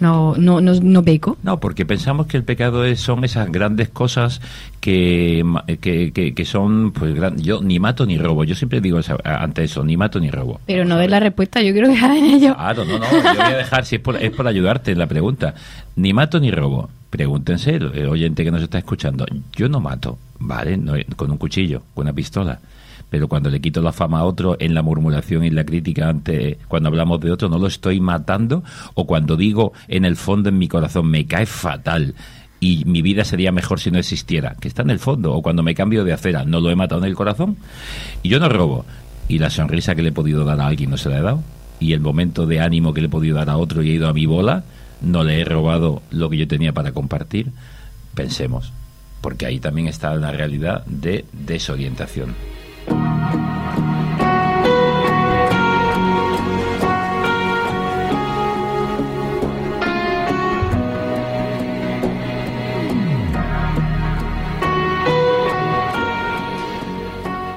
no, 0.00 0.34
no, 0.36 0.60
no, 0.60 0.72
no 0.74 1.02
peco. 1.02 1.36
No, 1.42 1.60
porque 1.60 1.84
pensamos 1.86 2.26
que 2.26 2.36
el 2.36 2.44
pecado 2.44 2.84
es- 2.84 3.00
son 3.00 3.24
esas 3.24 3.50
grandes 3.52 3.88
cosas 3.88 4.40
que, 4.80 5.44
que, 5.80 6.12
que, 6.12 6.34
que 6.34 6.44
son, 6.44 6.92
pues, 6.92 7.14
gran- 7.14 7.38
yo 7.38 7.60
ni 7.62 7.78
mato 7.78 8.06
ni 8.06 8.18
robo. 8.18 8.44
Yo 8.44 8.54
siempre 8.54 8.80
digo 8.80 8.98
esa- 8.98 9.18
ante 9.24 9.64
eso, 9.64 9.84
ni 9.84 9.96
mato 9.96 10.18
ni 10.20 10.30
robo. 10.30 10.60
Pero 10.66 10.84
no 10.84 10.96
des 10.96 11.10
la 11.10 11.20
respuesta, 11.20 11.60
yo 11.62 11.72
quiero 11.72 11.88
dejar 11.88 12.16
en 12.16 12.24
ello. 12.24 12.54
Claro, 12.54 12.84
no, 12.84 12.98
no, 12.98 13.04
yo 13.10 13.20
voy 13.34 13.52
a 13.52 13.56
dejar, 13.58 13.84
si 13.84 13.96
es 13.96 14.00
por, 14.02 14.16
es 14.16 14.30
por 14.30 14.46
ayudarte 14.46 14.92
en 14.92 14.98
la 14.98 15.06
pregunta. 15.06 15.54
Ni 15.96 16.12
mato 16.12 16.40
ni 16.40 16.50
robo. 16.50 16.88
Pregúntense, 17.10 17.74
el 17.74 18.06
oyente 18.08 18.44
que 18.44 18.50
nos 18.52 18.62
está 18.62 18.78
escuchando. 18.78 19.26
Yo 19.56 19.68
no 19.68 19.80
mato, 19.80 20.16
¿vale? 20.38 20.76
No, 20.76 20.94
con 21.16 21.30
un 21.30 21.38
cuchillo, 21.38 21.82
con 21.94 22.04
una 22.06 22.12
pistola. 22.12 22.60
Pero 23.10 23.28
cuando 23.28 23.50
le 23.50 23.60
quito 23.60 23.82
la 23.82 23.92
fama 23.92 24.20
a 24.20 24.24
otro 24.24 24.56
en 24.60 24.72
la 24.72 24.82
murmuración 24.82 25.44
y 25.44 25.50
la 25.50 25.64
crítica 25.64 26.08
ante 26.08 26.58
cuando 26.68 26.88
hablamos 26.88 27.20
de 27.20 27.32
otro, 27.32 27.48
no 27.48 27.58
lo 27.58 27.66
estoy 27.66 28.00
matando. 28.00 28.62
O 28.94 29.06
cuando 29.06 29.36
digo 29.36 29.72
en 29.88 30.04
el 30.04 30.16
fondo 30.16 30.48
en 30.48 30.58
mi 30.58 30.68
corazón, 30.68 31.10
me 31.10 31.26
cae 31.26 31.46
fatal 31.46 32.14
y 32.60 32.84
mi 32.84 33.00
vida 33.00 33.24
sería 33.24 33.52
mejor 33.52 33.80
si 33.80 33.90
no 33.90 33.98
existiera, 33.98 34.54
que 34.60 34.68
está 34.68 34.82
en 34.82 34.90
el 34.90 34.98
fondo. 34.98 35.32
O 35.34 35.42
cuando 35.42 35.62
me 35.62 35.74
cambio 35.74 36.04
de 36.04 36.12
acera, 36.12 36.44
no 36.44 36.60
lo 36.60 36.70
he 36.70 36.76
matado 36.76 37.00
en 37.00 37.08
el 37.08 37.16
corazón. 37.16 37.56
Y 38.22 38.28
yo 38.28 38.38
no 38.38 38.48
robo. 38.48 38.84
Y 39.28 39.38
la 39.38 39.48
sonrisa 39.48 39.94
que 39.94 40.02
le 40.02 40.10
he 40.10 40.12
podido 40.12 40.44
dar 40.44 40.60
a 40.60 40.66
alguien 40.66 40.90
no 40.90 40.98
se 40.98 41.08
la 41.08 41.18
he 41.18 41.22
dado. 41.22 41.42
Y 41.80 41.94
el 41.94 42.00
momento 42.00 42.46
de 42.46 42.60
ánimo 42.60 42.92
que 42.92 43.00
le 43.00 43.06
he 43.06 43.10
podido 43.10 43.36
dar 43.36 43.48
a 43.48 43.56
otro 43.56 43.82
y 43.82 43.90
he 43.90 43.94
ido 43.94 44.08
a 44.08 44.12
mi 44.12 44.26
bola, 44.26 44.64
no 45.00 45.24
le 45.24 45.40
he 45.40 45.44
robado 45.44 46.02
lo 46.10 46.28
que 46.28 46.36
yo 46.36 46.46
tenía 46.46 46.72
para 46.72 46.92
compartir. 46.92 47.50
Pensemos. 48.14 48.72
Porque 49.22 49.46
ahí 49.46 49.58
también 49.58 49.88
está 49.88 50.12
una 50.12 50.30
realidad 50.30 50.84
de 50.84 51.24
desorientación. 51.32 52.34
Thank 53.32 53.54
you. 53.54 53.59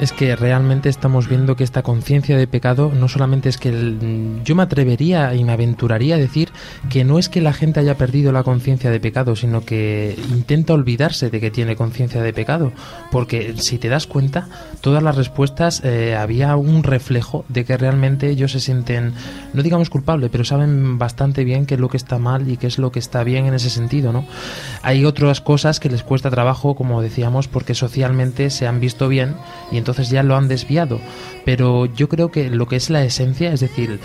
Es 0.03 0.11
que 0.11 0.35
realmente 0.35 0.89
estamos 0.89 1.29
viendo 1.29 1.55
que 1.55 1.63
esta 1.63 1.81
conciencia 1.81 2.35
de 2.35 2.45
pecado 2.45 2.91
no 2.93 3.07
solamente 3.07 3.47
es 3.47 3.57
que 3.57 3.69
el- 3.69 4.41
yo 4.43 4.53
me 4.53 4.63
atrevería 4.63 5.33
y 5.33 5.45
me 5.45 5.53
aventuraría 5.53 6.15
a 6.15 6.17
decir 6.17 6.49
que 6.89 7.05
no 7.05 7.19
es 7.19 7.29
que 7.29 7.39
la 7.39 7.53
gente 7.53 7.79
haya 7.79 7.95
perdido 7.95 8.33
la 8.33 8.43
conciencia 8.43 8.91
de 8.91 8.99
pecado, 8.99 9.37
sino 9.37 9.63
que 9.63 10.17
intenta 10.29 10.73
olvidarse 10.73 11.29
de 11.29 11.39
que 11.39 11.51
tiene 11.51 11.77
conciencia 11.77 12.21
de 12.21 12.33
pecado. 12.33 12.73
Porque 13.13 13.55
si 13.59 13.77
te 13.77 13.87
das 13.87 14.05
cuenta, 14.05 14.49
todas 14.81 15.01
las 15.01 15.15
respuestas 15.15 15.81
eh, 15.85 16.17
había 16.17 16.57
un 16.57 16.83
reflejo 16.83 17.45
de 17.47 17.63
que 17.63 17.77
realmente 17.77 18.29
ellos 18.29 18.51
se 18.51 18.59
sienten, 18.59 19.13
no 19.53 19.63
digamos 19.63 19.89
culpables, 19.89 20.29
pero 20.33 20.43
saben 20.43 20.97
bastante 20.97 21.45
bien 21.45 21.65
qué 21.65 21.75
es 21.75 21.79
lo 21.79 21.87
que 21.87 21.95
está 21.95 22.19
mal 22.19 22.49
y 22.51 22.57
qué 22.57 22.67
es 22.67 22.77
lo 22.77 22.91
que 22.91 22.99
está 22.99 23.23
bien 23.23 23.45
en 23.45 23.53
ese 23.53 23.69
sentido, 23.69 24.11
¿no? 24.11 24.25
Hay 24.81 25.05
otras 25.05 25.39
cosas 25.39 25.79
que 25.79 25.87
les 25.87 26.03
cuesta 26.03 26.29
trabajo, 26.29 26.75
como 26.75 27.01
decíamos, 27.01 27.47
porque 27.47 27.73
socialmente 27.73 28.49
se 28.49 28.67
han 28.67 28.81
visto 28.81 29.07
bien 29.07 29.35
y 29.71 29.77
entonces 29.77 29.92
ya 30.09 30.23
lo 30.23 30.35
han 30.35 30.47
desviado. 30.47 30.99
Pero 31.45 31.85
yo 31.85 32.07
creo 32.07 32.31
que 32.31 32.49
lo 32.49 32.67
que 32.67 32.77
es 32.77 32.89
la 32.89 33.03
esencia, 33.03 33.51
es 33.51 33.59
decir, 33.59 33.99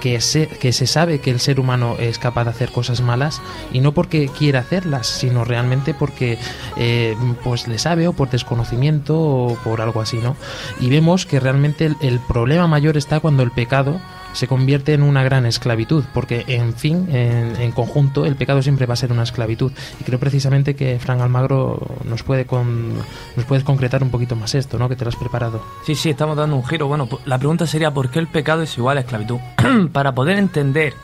que 0.00 0.20
se, 0.20 0.48
que 0.48 0.72
se 0.72 0.86
sabe 0.86 1.20
que 1.20 1.30
el 1.30 1.38
ser 1.38 1.60
humano 1.60 1.96
es 1.98 2.18
capaz 2.18 2.44
de 2.44 2.50
hacer 2.50 2.70
cosas 2.70 3.00
malas 3.00 3.40
y 3.72 3.80
no 3.80 3.92
porque 3.92 4.28
quiera 4.28 4.60
hacerlas, 4.60 5.06
sino 5.06 5.44
realmente 5.44 5.94
porque 5.94 6.38
eh, 6.76 7.16
pues 7.44 7.68
le 7.68 7.78
sabe 7.78 8.08
o 8.08 8.12
por 8.12 8.30
desconocimiento 8.30 9.18
o 9.18 9.54
por 9.62 9.80
algo 9.80 10.00
así, 10.00 10.18
¿no? 10.18 10.36
Y 10.80 10.90
vemos 10.90 11.26
que 11.26 11.38
realmente 11.38 11.94
el 12.00 12.18
problema 12.20 12.66
mayor 12.66 12.96
está 12.96 13.20
cuando 13.20 13.42
el 13.42 13.52
pecado 13.52 14.00
se 14.32 14.46
convierte 14.46 14.94
en 14.94 15.02
una 15.02 15.22
gran 15.22 15.46
esclavitud, 15.46 16.04
porque 16.14 16.44
en 16.46 16.74
fin, 16.74 17.08
en, 17.12 17.72
conjunto, 17.72 18.24
el 18.24 18.36
pecado 18.36 18.62
siempre 18.62 18.86
va 18.86 18.94
a 18.94 18.96
ser 18.96 19.12
una 19.12 19.22
esclavitud. 19.22 19.72
Y 20.00 20.04
creo 20.04 20.18
precisamente 20.18 20.74
que 20.74 20.98
Fran 20.98 21.20
Almagro 21.20 21.80
nos 22.04 22.22
puede 22.22 22.46
nos 22.50 23.44
puedes 23.46 23.64
concretar 23.64 24.02
un 24.02 24.10
poquito 24.10 24.36
más 24.36 24.54
esto, 24.54 24.78
¿no? 24.78 24.88
Que 24.88 24.96
te 24.96 25.04
lo 25.04 25.08
has 25.08 25.16
preparado. 25.16 25.62
Sí, 25.84 25.94
sí, 25.94 26.10
estamos 26.10 26.36
dando 26.36 26.56
un 26.56 26.64
giro. 26.64 26.86
Bueno, 26.86 27.08
la 27.24 27.38
pregunta 27.38 27.66
sería 27.66 27.92
¿por 27.92 28.10
qué 28.10 28.18
el 28.18 28.28
pecado 28.28 28.62
es 28.62 28.76
igual 28.78 28.98
a 28.98 29.00
esclavitud? 29.00 29.38
Para 29.92 30.14
poder 30.14 30.38
entender 30.38 30.94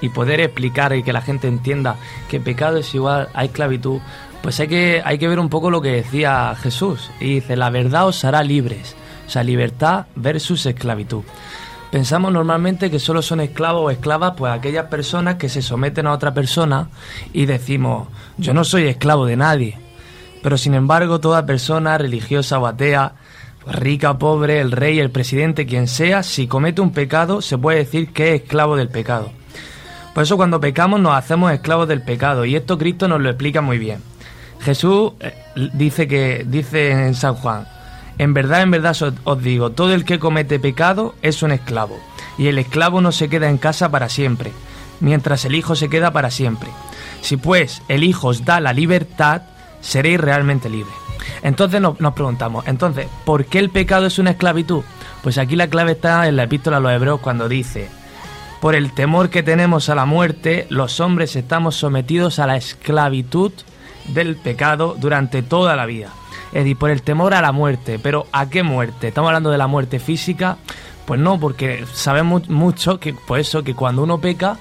y 0.00 0.08
poder 0.10 0.40
explicar 0.40 0.94
y 0.94 1.02
que 1.02 1.12
la 1.12 1.22
gente 1.22 1.48
entienda 1.48 1.96
que 2.28 2.40
pecado 2.40 2.78
es 2.78 2.94
igual 2.94 3.28
a 3.34 3.44
esclavitud, 3.44 4.00
pues 4.42 4.60
hay 4.60 4.68
que, 4.68 5.02
hay 5.04 5.18
que 5.18 5.28
ver 5.28 5.40
un 5.40 5.48
poco 5.48 5.70
lo 5.70 5.80
que 5.80 5.90
decía 5.90 6.54
Jesús. 6.60 7.10
Y 7.20 7.36
dice, 7.36 7.56
la 7.56 7.70
verdad 7.70 8.06
os 8.06 8.24
hará 8.24 8.42
libres. 8.42 8.96
O 9.26 9.30
sea, 9.30 9.42
libertad 9.42 10.06
versus 10.14 10.64
esclavitud. 10.66 11.22
Pensamos 11.90 12.32
normalmente 12.32 12.90
que 12.90 12.98
solo 12.98 13.22
son 13.22 13.40
esclavos 13.40 13.82
o 13.82 13.90
esclavas 13.90 14.34
pues 14.36 14.52
aquellas 14.52 14.86
personas 14.86 15.36
que 15.36 15.48
se 15.48 15.62
someten 15.62 16.06
a 16.06 16.12
otra 16.12 16.34
persona 16.34 16.90
y 17.32 17.46
decimos, 17.46 18.08
yo 18.36 18.52
no 18.52 18.64
soy 18.64 18.88
esclavo 18.88 19.24
de 19.24 19.36
nadie. 19.36 19.78
Pero 20.42 20.58
sin 20.58 20.74
embargo, 20.74 21.18
toda 21.18 21.46
persona 21.46 21.96
religiosa 21.96 22.58
o 22.58 22.66
atea, 22.66 23.14
pues, 23.64 23.74
rica 23.76 24.10
o 24.12 24.18
pobre, 24.18 24.60
el 24.60 24.70
rey, 24.70 25.00
el 25.00 25.10
presidente, 25.10 25.66
quien 25.66 25.88
sea, 25.88 26.22
si 26.22 26.46
comete 26.46 26.82
un 26.82 26.92
pecado, 26.92 27.40
se 27.40 27.56
puede 27.56 27.78
decir 27.78 28.12
que 28.12 28.34
es 28.34 28.42
esclavo 28.42 28.76
del 28.76 28.88
pecado. 28.88 29.30
Por 30.14 30.24
eso 30.24 30.36
cuando 30.36 30.60
pecamos 30.60 31.00
nos 31.00 31.14
hacemos 31.14 31.52
esclavos 31.52 31.88
del 31.88 32.02
pecado 32.02 32.44
y 32.44 32.54
esto 32.54 32.76
Cristo 32.76 33.08
nos 33.08 33.20
lo 33.20 33.30
explica 33.30 33.62
muy 33.62 33.78
bien. 33.78 34.02
Jesús 34.60 35.12
eh, 35.20 35.32
dice 35.74 36.06
que 36.06 36.44
dice 36.46 36.90
en 36.90 37.14
San 37.14 37.34
Juan, 37.34 37.66
en 38.18 38.34
verdad, 38.34 38.62
en 38.62 38.70
verdad 38.70 38.96
os- 39.24 39.42
digo, 39.42 39.70
todo 39.70 39.94
el 39.94 40.04
que 40.04 40.18
comete 40.18 40.58
pecado 40.58 41.14
es 41.22 41.42
un 41.42 41.52
esclavo, 41.52 41.98
y 42.36 42.48
el 42.48 42.58
esclavo 42.58 43.00
no 43.00 43.12
se 43.12 43.28
queda 43.28 43.48
en 43.48 43.58
casa 43.58 43.90
para 43.90 44.08
siempre, 44.08 44.52
mientras 45.00 45.44
el 45.44 45.54
Hijo 45.54 45.74
se 45.76 45.88
queda 45.88 46.10
para 46.12 46.30
siempre. 46.30 46.70
Si 47.20 47.36
pues 47.36 47.82
el 47.88 48.04
Hijo 48.04 48.28
os 48.28 48.44
da 48.44 48.60
la 48.60 48.72
libertad, 48.72 49.42
seréis 49.80 50.20
realmente 50.20 50.68
libres. 50.68 50.94
Entonces 51.42 51.80
nos, 51.80 52.00
nos 52.00 52.14
preguntamos, 52.14 52.66
entonces, 52.66 53.06
¿por 53.24 53.44
qué 53.44 53.58
el 53.58 53.70
pecado 53.70 54.06
es 54.06 54.18
una 54.18 54.30
esclavitud? 54.30 54.82
Pues 55.22 55.36
aquí 55.38 55.56
la 55.56 55.68
clave 55.68 55.92
está 55.92 56.26
en 56.28 56.36
la 56.36 56.44
epístola 56.44 56.76
a 56.78 56.80
los 56.80 56.92
hebreos 56.92 57.20
cuando 57.20 57.48
dice, 57.48 57.88
por 58.60 58.74
el 58.74 58.92
temor 58.92 59.30
que 59.30 59.42
tenemos 59.42 59.88
a 59.88 59.94
la 59.94 60.04
muerte, 60.04 60.66
los 60.70 61.00
hombres 61.00 61.36
estamos 61.36 61.76
sometidos 61.76 62.38
a 62.38 62.46
la 62.46 62.56
esclavitud 62.56 63.52
del 64.08 64.36
pecado 64.36 64.96
durante 64.98 65.42
toda 65.42 65.76
la 65.76 65.86
vida. 65.86 66.10
Decir, 66.52 66.76
por 66.76 66.90
el 66.90 67.02
temor 67.02 67.34
a 67.34 67.42
la 67.42 67.52
muerte. 67.52 67.98
Pero 67.98 68.26
¿a 68.32 68.48
qué 68.48 68.62
muerte? 68.62 69.08
¿Estamos 69.08 69.28
hablando 69.28 69.50
de 69.50 69.58
la 69.58 69.66
muerte 69.66 69.98
física? 69.98 70.58
Pues 71.06 71.20
no, 71.20 71.38
porque 71.40 71.84
sabemos 71.92 72.48
mucho 72.48 73.00
que, 73.00 73.14
pues 73.14 73.48
eso, 73.48 73.62
que 73.62 73.74
cuando 73.74 74.02
uno 74.02 74.20
peca, 74.20 74.58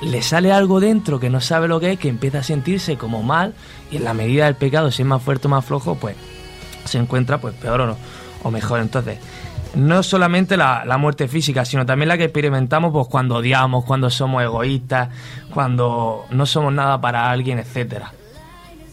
le 0.00 0.22
sale 0.22 0.52
algo 0.52 0.80
dentro 0.80 1.18
que 1.18 1.30
no 1.30 1.40
sabe 1.40 1.68
lo 1.68 1.80
que 1.80 1.92
es, 1.92 1.98
que 1.98 2.08
empieza 2.08 2.38
a 2.38 2.42
sentirse 2.42 2.96
como 2.96 3.22
mal, 3.22 3.54
y 3.90 3.96
en 3.96 4.04
la 4.04 4.14
medida 4.14 4.44
del 4.44 4.54
pecado, 4.54 4.90
si 4.90 5.02
es 5.02 5.08
más 5.08 5.22
fuerte 5.22 5.48
o 5.48 5.50
más 5.50 5.64
flojo, 5.64 5.96
pues 5.96 6.16
se 6.84 6.98
encuentra 6.98 7.38
pues 7.38 7.54
peor 7.54 7.80
o, 7.80 7.86
no, 7.86 7.96
o 8.42 8.50
mejor. 8.50 8.80
Entonces, 8.80 9.18
no 9.74 10.02
solamente 10.02 10.56
la, 10.56 10.84
la 10.84 10.98
muerte 10.98 11.28
física, 11.28 11.64
sino 11.64 11.84
también 11.84 12.08
la 12.08 12.16
que 12.16 12.24
experimentamos 12.24 12.92
pues 12.92 13.08
cuando 13.08 13.36
odiamos, 13.36 13.84
cuando 13.84 14.08
somos 14.10 14.42
egoístas, 14.42 15.08
cuando 15.52 16.26
no 16.30 16.46
somos 16.46 16.72
nada 16.72 17.00
para 17.00 17.30
alguien, 17.30 17.58
etcétera. 17.58 18.12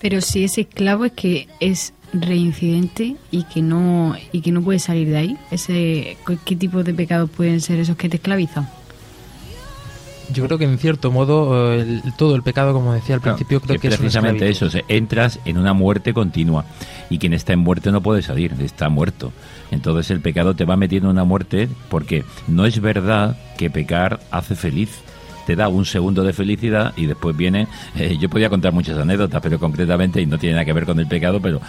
Pero 0.02 0.22
si 0.22 0.44
es 0.44 0.58
esclavo 0.58 1.06
es 1.06 1.14
que 1.14 1.48
es 1.60 1.94
reincidente 2.22 3.16
y 3.32 3.44
que 3.44 3.62
no 3.62 4.16
y 4.32 4.42
que 4.42 4.52
no 4.52 4.62
puede 4.62 4.80
salir 4.80 5.08
de 5.10 5.18
ahí. 5.18 5.38
Ese 5.52 6.18
¿qué 6.46 6.56
tipo 6.56 6.84
de 6.84 6.94
pecados 6.94 7.30
pueden 7.30 7.62
ser 7.62 7.80
esos 7.80 7.96
que 7.98 8.10
te 8.10 8.18
esclavizan? 8.18 8.68
Yo 10.34 10.44
creo 10.48 10.58
que 10.58 10.66
en 10.66 10.80
cierto 10.80 11.12
modo 11.12 11.74
eh, 11.74 11.82
el- 11.82 12.14
todo 12.18 12.36
el 12.36 12.42
pecado, 12.42 12.74
como 12.74 12.94
decía 12.94 13.14
al 13.16 13.22
principio, 13.22 13.62
creo 13.62 13.80
que, 13.80 13.88
es 13.88 13.94
una 13.94 13.98
precisamente 14.00 14.50
eso, 14.50 14.66
o 14.66 14.70
sea, 14.72 14.82
entras 14.88 15.40
en 15.46 15.60
una 15.60 15.74
muerte 15.74 16.16
continua 16.16 16.66
y 17.12 17.20
quien 17.20 17.34
está 17.34 17.54
en 17.54 17.60
muerte 17.60 17.92
no 17.92 18.02
puede 18.02 18.24
salir, 18.24 18.56
está 18.60 18.90
muerto. 18.90 19.32
Entonces 19.70 20.10
el 20.10 20.22
pecado 20.22 20.56
te 20.56 20.66
va 20.66 20.78
metiendo 20.78 21.10
en 21.10 21.16
una 21.18 21.26
muerte 21.26 21.70
porque 21.90 22.24
no 22.48 22.66
es 22.66 22.80
verdad 22.82 23.38
que 23.60 23.70
pecar 23.70 24.20
hace 24.32 24.56
feliz. 24.56 24.90
Te 25.46 25.56
da 25.56 25.68
un 25.68 25.86
segundo 25.86 26.24
de 26.24 26.34
felicidad 26.34 26.94
y 26.96 27.06
después 27.06 27.36
viene. 27.36 27.68
eh, 27.96 28.18
yo 28.20 28.30
podía 28.30 28.50
contar 28.50 28.74
muchas 28.74 28.98
anécdotas, 28.98 29.42
pero 29.42 29.60
concretamente, 29.60 30.22
y 30.22 30.26
no 30.26 30.38
tiene 30.38 30.56
nada 30.56 30.66
que 30.66 30.74
ver 30.74 30.86
con 30.86 31.00
el 31.00 31.08
pecado, 31.08 31.40
pero 31.42 31.62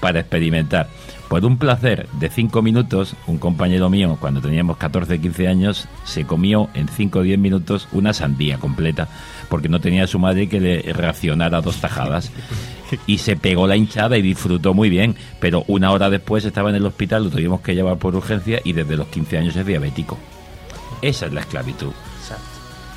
para 0.00 0.20
experimentar. 0.20 0.88
Por 1.28 1.44
un 1.44 1.58
placer 1.58 2.08
de 2.18 2.28
cinco 2.28 2.60
minutos, 2.60 3.14
un 3.28 3.38
compañero 3.38 3.88
mío, 3.88 4.16
cuando 4.20 4.40
teníamos 4.40 4.78
14, 4.78 5.20
15 5.20 5.46
años, 5.46 5.88
se 6.04 6.24
comió 6.24 6.68
en 6.74 6.88
5 6.88 7.20
o 7.20 7.22
10 7.22 7.38
minutos 7.38 7.86
una 7.92 8.12
sandía 8.12 8.58
completa, 8.58 9.06
porque 9.48 9.68
no 9.68 9.80
tenía 9.80 10.04
a 10.04 10.08
su 10.08 10.18
madre 10.18 10.48
que 10.48 10.60
le 10.60 10.92
racionara 10.92 11.60
dos 11.60 11.76
tajadas. 11.80 12.32
Y 13.06 13.18
se 13.18 13.36
pegó 13.36 13.68
la 13.68 13.76
hinchada 13.76 14.18
y 14.18 14.22
disfrutó 14.22 14.74
muy 14.74 14.90
bien, 14.90 15.14
pero 15.38 15.62
una 15.68 15.92
hora 15.92 16.10
después 16.10 16.44
estaba 16.44 16.70
en 16.70 16.76
el 16.76 16.86
hospital, 16.86 17.22
lo 17.22 17.30
tuvimos 17.30 17.60
que 17.60 17.76
llevar 17.76 17.98
por 17.98 18.16
urgencia 18.16 18.60
y 18.64 18.72
desde 18.72 18.96
los 18.96 19.06
15 19.06 19.38
años 19.38 19.54
es 19.54 19.64
diabético. 19.64 20.18
Esa 21.00 21.26
es 21.26 21.32
la 21.32 21.42
esclavitud. 21.42 21.92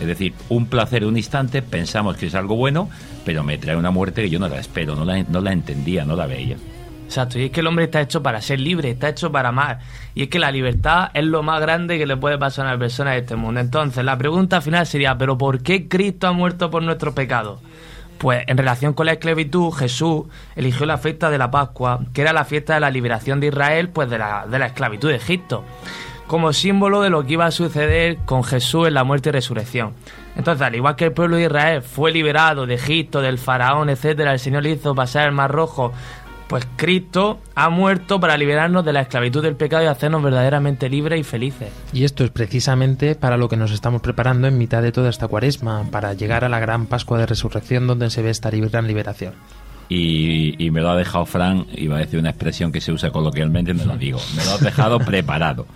Es 0.03 0.07
decir, 0.07 0.33
un 0.49 0.67
placer 0.67 1.05
un 1.05 1.15
instante, 1.15 1.61
pensamos 1.61 2.17
que 2.17 2.27
es 2.27 2.35
algo 2.35 2.55
bueno, 2.55 2.89
pero 3.25 3.41
me 3.43 3.57
trae 3.57 3.77
una 3.77 3.89
muerte 3.89 4.21
que 4.21 4.29
yo 4.29 4.37
no 4.37 4.49
la 4.49 4.59
espero, 4.59 4.95
no 4.95 5.05
la, 5.05 5.23
no 5.23 5.39
la 5.39 5.53
entendía, 5.53 6.03
no 6.03 6.15
la 6.15 6.25
veía. 6.25 6.57
Exacto, 7.05 7.39
y 7.39 7.45
es 7.45 7.51
que 7.51 7.61
el 7.61 7.67
hombre 7.67 7.85
está 7.85 8.01
hecho 8.01 8.21
para 8.21 8.41
ser 8.41 8.59
libre, 8.59 8.89
está 8.89 9.07
hecho 9.07 9.31
para 9.31 9.49
amar. 9.49 9.79
Y 10.13 10.23
es 10.23 10.29
que 10.29 10.39
la 10.39 10.51
libertad 10.51 11.09
es 11.13 11.23
lo 11.23 11.41
más 11.41 11.61
grande 11.61 11.97
que 11.97 12.05
le 12.05 12.17
puede 12.17 12.37
pasar 12.37 12.65
a 12.65 12.71
una 12.71 12.79
persona 12.79 13.11
de 13.11 13.19
este 13.19 13.37
mundo. 13.37 13.61
Entonces, 13.61 14.03
la 14.03 14.17
pregunta 14.17 14.59
final 14.59 14.85
sería, 14.85 15.17
¿pero 15.17 15.37
por 15.37 15.63
qué 15.63 15.87
Cristo 15.87 16.27
ha 16.27 16.33
muerto 16.33 16.69
por 16.69 16.83
nuestros 16.83 17.13
pecados? 17.13 17.61
Pues 18.17 18.43
en 18.47 18.57
relación 18.57 18.93
con 18.93 19.05
la 19.05 19.13
esclavitud, 19.13 19.71
Jesús 19.71 20.25
eligió 20.55 20.85
la 20.85 20.97
fiesta 20.97 21.29
de 21.29 21.37
la 21.37 21.49
Pascua, 21.49 21.99
que 22.13 22.21
era 22.21 22.33
la 22.33 22.45
fiesta 22.45 22.73
de 22.73 22.79
la 22.79 22.89
liberación 22.89 23.39
de 23.39 23.47
Israel, 23.47 23.89
pues 23.89 24.09
de 24.09 24.17
la, 24.17 24.47
de 24.47 24.59
la 24.59 24.67
esclavitud 24.67 25.09
de 25.09 25.15
Egipto, 25.15 25.63
como 26.33 26.51
símbolo 26.51 27.03
de 27.03 27.11
lo 27.11 27.23
que 27.23 27.33
iba 27.33 27.45
a 27.45 27.51
suceder 27.51 28.17
con 28.25 28.43
Jesús 28.43 28.87
en 28.87 28.95
la 28.95 29.03
muerte 29.03 29.29
y 29.29 29.31
resurrección. 29.31 29.93
Entonces, 30.35 30.65
al 30.65 30.73
igual 30.73 30.95
que 30.95 31.05
el 31.05 31.11
pueblo 31.11 31.35
de 31.35 31.43
Israel 31.43 31.83
fue 31.83 32.11
liberado 32.11 32.65
de 32.65 32.73
Egipto, 32.73 33.21
del 33.21 33.37
faraón, 33.37 33.87
etcétera, 33.91 34.33
el 34.33 34.39
Señor 34.39 34.63
le 34.63 34.71
hizo 34.71 34.95
pasar 34.95 35.27
el 35.27 35.31
mar 35.31 35.51
rojo, 35.51 35.93
pues 36.47 36.67
Cristo 36.75 37.37
ha 37.53 37.69
muerto 37.69 38.19
para 38.19 38.35
liberarnos 38.35 38.83
de 38.83 38.93
la 38.93 39.01
esclavitud 39.01 39.43
del 39.43 39.55
pecado 39.55 39.83
y 39.83 39.85
hacernos 39.85 40.23
verdaderamente 40.23 40.89
libres 40.89 41.19
y 41.19 41.23
felices. 41.23 41.69
Y 41.93 42.03
esto 42.03 42.23
es 42.23 42.31
precisamente 42.31 43.13
para 43.13 43.37
lo 43.37 43.47
que 43.47 43.55
nos 43.55 43.71
estamos 43.71 44.01
preparando 44.01 44.47
en 44.47 44.57
mitad 44.57 44.81
de 44.81 44.91
toda 44.91 45.11
esta 45.11 45.27
cuaresma, 45.27 45.83
para 45.91 46.13
llegar 46.13 46.43
a 46.43 46.49
la 46.49 46.57
gran 46.57 46.87
Pascua 46.87 47.19
de 47.19 47.27
Resurrección 47.27 47.85
donde 47.85 48.09
se 48.09 48.23
ve 48.23 48.31
esta 48.31 48.49
gran 48.49 48.87
liberación. 48.87 49.35
Y, 49.89 50.69
me 50.71 50.81
lo 50.81 50.89
ha 50.89 50.95
dejado 50.95 51.25
Fran, 51.25 51.67
iba 51.75 51.97
a 51.97 51.99
decir 51.99 52.19
una 52.19 52.29
expresión 52.29 52.71
que 52.71 52.81
se 52.81 52.91
usa 52.91 53.11
coloquialmente, 53.11 53.73
no 53.73 53.85
lo 53.85 53.97
digo. 53.97 54.19
Me 54.35 54.43
lo 54.43 54.51
has 54.53 54.61
dejado 54.61 54.99
preparado. 54.99 55.67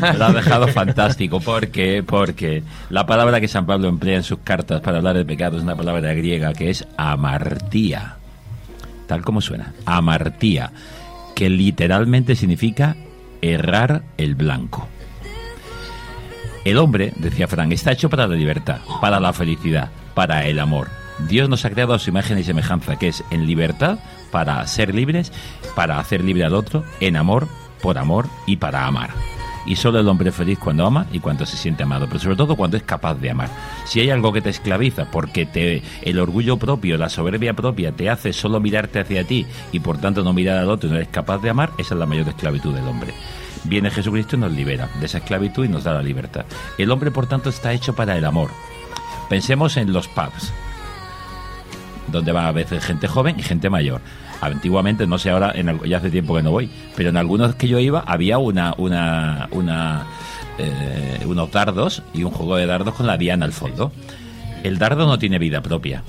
Me 0.00 0.14
lo 0.14 0.26
has 0.26 0.34
dejado 0.34 0.68
fantástico. 0.68 1.40
porque 1.40 2.04
Porque 2.06 2.62
la 2.90 3.06
palabra 3.06 3.40
que 3.40 3.48
San 3.48 3.66
Pablo 3.66 3.88
emplea 3.88 4.16
en 4.16 4.22
sus 4.22 4.38
cartas 4.38 4.80
para 4.80 4.98
hablar 4.98 5.16
de 5.16 5.24
pecado 5.24 5.56
es 5.56 5.64
una 5.64 5.74
palabra 5.74 6.14
griega 6.14 6.52
que 6.52 6.70
es 6.70 6.86
amartía. 6.96 8.16
Tal 9.08 9.22
como 9.22 9.40
suena. 9.40 9.72
Amartía. 9.84 10.70
Que 11.34 11.50
literalmente 11.50 12.36
significa 12.36 12.96
errar 13.42 14.02
el 14.16 14.34
blanco. 14.34 14.88
El 16.64 16.78
hombre, 16.78 17.12
decía 17.16 17.46
Fran, 17.46 17.70
está 17.70 17.92
hecho 17.92 18.10
para 18.10 18.26
la 18.26 18.34
libertad, 18.34 18.78
para 19.00 19.20
la 19.20 19.32
felicidad, 19.32 19.90
para 20.14 20.46
el 20.46 20.58
amor. 20.58 20.88
Dios 21.28 21.48
nos 21.48 21.64
ha 21.64 21.70
creado 21.70 21.94
a 21.94 21.98
su 21.98 22.10
imagen 22.10 22.38
y 22.38 22.44
semejanza, 22.44 22.96
que 22.96 23.08
es 23.08 23.24
en 23.30 23.46
libertad 23.46 23.98
para 24.30 24.66
ser 24.66 24.94
libres, 24.94 25.32
para 25.74 25.98
hacer 25.98 26.22
libre 26.22 26.44
al 26.44 26.54
otro, 26.54 26.84
en 27.00 27.16
amor 27.16 27.48
por 27.80 27.98
amor 27.98 28.26
y 28.46 28.56
para 28.56 28.86
amar. 28.86 29.10
Y 29.66 29.74
solo 29.74 29.98
el 29.98 30.08
hombre 30.08 30.30
es 30.30 30.36
feliz 30.36 30.58
cuando 30.58 30.86
ama 30.86 31.06
y 31.12 31.18
cuando 31.18 31.44
se 31.44 31.56
siente 31.56 31.82
amado, 31.82 32.06
pero 32.06 32.20
sobre 32.20 32.36
todo 32.36 32.54
cuando 32.54 32.76
es 32.76 32.84
capaz 32.84 33.14
de 33.14 33.30
amar. 33.30 33.48
Si 33.84 34.00
hay 34.00 34.10
algo 34.10 34.32
que 34.32 34.40
te 34.40 34.50
esclaviza 34.50 35.10
porque 35.10 35.44
te, 35.44 35.82
el 36.02 36.20
orgullo 36.20 36.56
propio, 36.56 36.96
la 36.96 37.08
soberbia 37.08 37.54
propia 37.54 37.90
te 37.90 38.08
hace 38.08 38.32
solo 38.32 38.60
mirarte 38.60 39.00
hacia 39.00 39.24
ti 39.24 39.44
y 39.72 39.80
por 39.80 39.98
tanto 39.98 40.22
no 40.22 40.32
mirar 40.32 40.58
al 40.58 40.70
otro 40.70 40.88
y 40.88 40.92
no 40.92 40.96
eres 40.96 41.08
capaz 41.08 41.38
de 41.38 41.50
amar, 41.50 41.72
esa 41.78 41.94
es 41.94 41.98
la 41.98 42.06
mayor 42.06 42.28
esclavitud 42.28 42.74
del 42.74 42.86
hombre. 42.86 43.12
Viene 43.64 43.90
Jesucristo 43.90 44.36
y 44.36 44.38
nos 44.38 44.52
libera 44.52 44.88
de 45.00 45.06
esa 45.06 45.18
esclavitud 45.18 45.64
y 45.64 45.68
nos 45.68 45.82
da 45.82 45.92
la 45.92 46.02
libertad. 46.02 46.44
El 46.78 46.92
hombre, 46.92 47.10
por 47.10 47.26
tanto, 47.26 47.48
está 47.48 47.72
hecho 47.72 47.94
para 47.96 48.16
el 48.16 48.24
amor. 48.24 48.50
Pensemos 49.28 49.76
en 49.76 49.92
los 49.92 50.06
pubs, 50.06 50.52
donde 52.08 52.32
va 52.32 52.48
a 52.48 52.52
veces 52.52 52.84
gente 52.84 53.08
joven 53.08 53.36
y 53.38 53.42
gente 53.42 53.70
mayor. 53.70 54.00
Antiguamente, 54.40 55.06
no 55.06 55.18
sé 55.18 55.30
ahora, 55.30 55.52
en, 55.54 55.80
ya 55.84 55.98
hace 55.98 56.10
tiempo 56.10 56.34
que 56.34 56.42
no 56.42 56.50
voy, 56.50 56.70
pero 56.94 57.08
en 57.08 57.16
algunos 57.16 57.54
que 57.54 57.68
yo 57.68 57.78
iba 57.78 58.00
había 58.06 58.38
una, 58.38 58.74
una, 58.76 59.48
una, 59.50 60.06
eh, 60.58 61.20
unos 61.26 61.50
dardos 61.50 62.02
y 62.12 62.22
un 62.22 62.30
juego 62.30 62.56
de 62.56 62.66
dardos 62.66 62.94
con 62.94 63.06
la 63.06 63.16
diana 63.16 63.46
al 63.46 63.52
fondo. 63.52 63.92
El 64.62 64.78
dardo 64.78 65.06
no 65.06 65.18
tiene 65.18 65.38
vida 65.38 65.62
propia. 65.62 66.02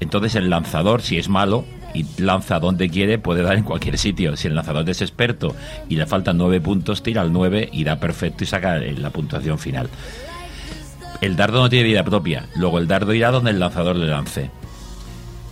Entonces 0.00 0.34
el 0.34 0.50
lanzador, 0.50 1.02
si 1.02 1.18
es 1.18 1.28
malo 1.28 1.64
y 1.94 2.04
lanza 2.18 2.60
donde 2.60 2.90
quiere, 2.90 3.18
puede 3.18 3.42
dar 3.42 3.56
en 3.56 3.64
cualquier 3.64 3.98
sitio. 3.98 4.36
Si 4.36 4.46
el 4.48 4.54
lanzador 4.54 4.88
es 4.88 5.00
experto 5.00 5.56
y 5.88 5.96
le 5.96 6.06
faltan 6.06 6.36
nueve 6.36 6.60
puntos, 6.60 7.02
tira 7.02 7.22
al 7.22 7.32
nueve 7.32 7.68
y 7.72 7.84
da 7.84 7.98
perfecto 7.98 8.44
y 8.44 8.46
saca 8.46 8.76
la 8.78 9.10
puntuación 9.10 9.58
final. 9.58 9.88
El 11.20 11.34
dardo 11.36 11.60
no 11.60 11.70
tiene 11.70 11.88
vida 11.88 12.04
propia. 12.04 12.46
Luego 12.56 12.78
el 12.78 12.86
dardo 12.86 13.14
irá 13.14 13.30
donde 13.30 13.50
el 13.50 13.58
lanzador 13.58 13.96
le 13.96 14.06
lance. 14.06 14.50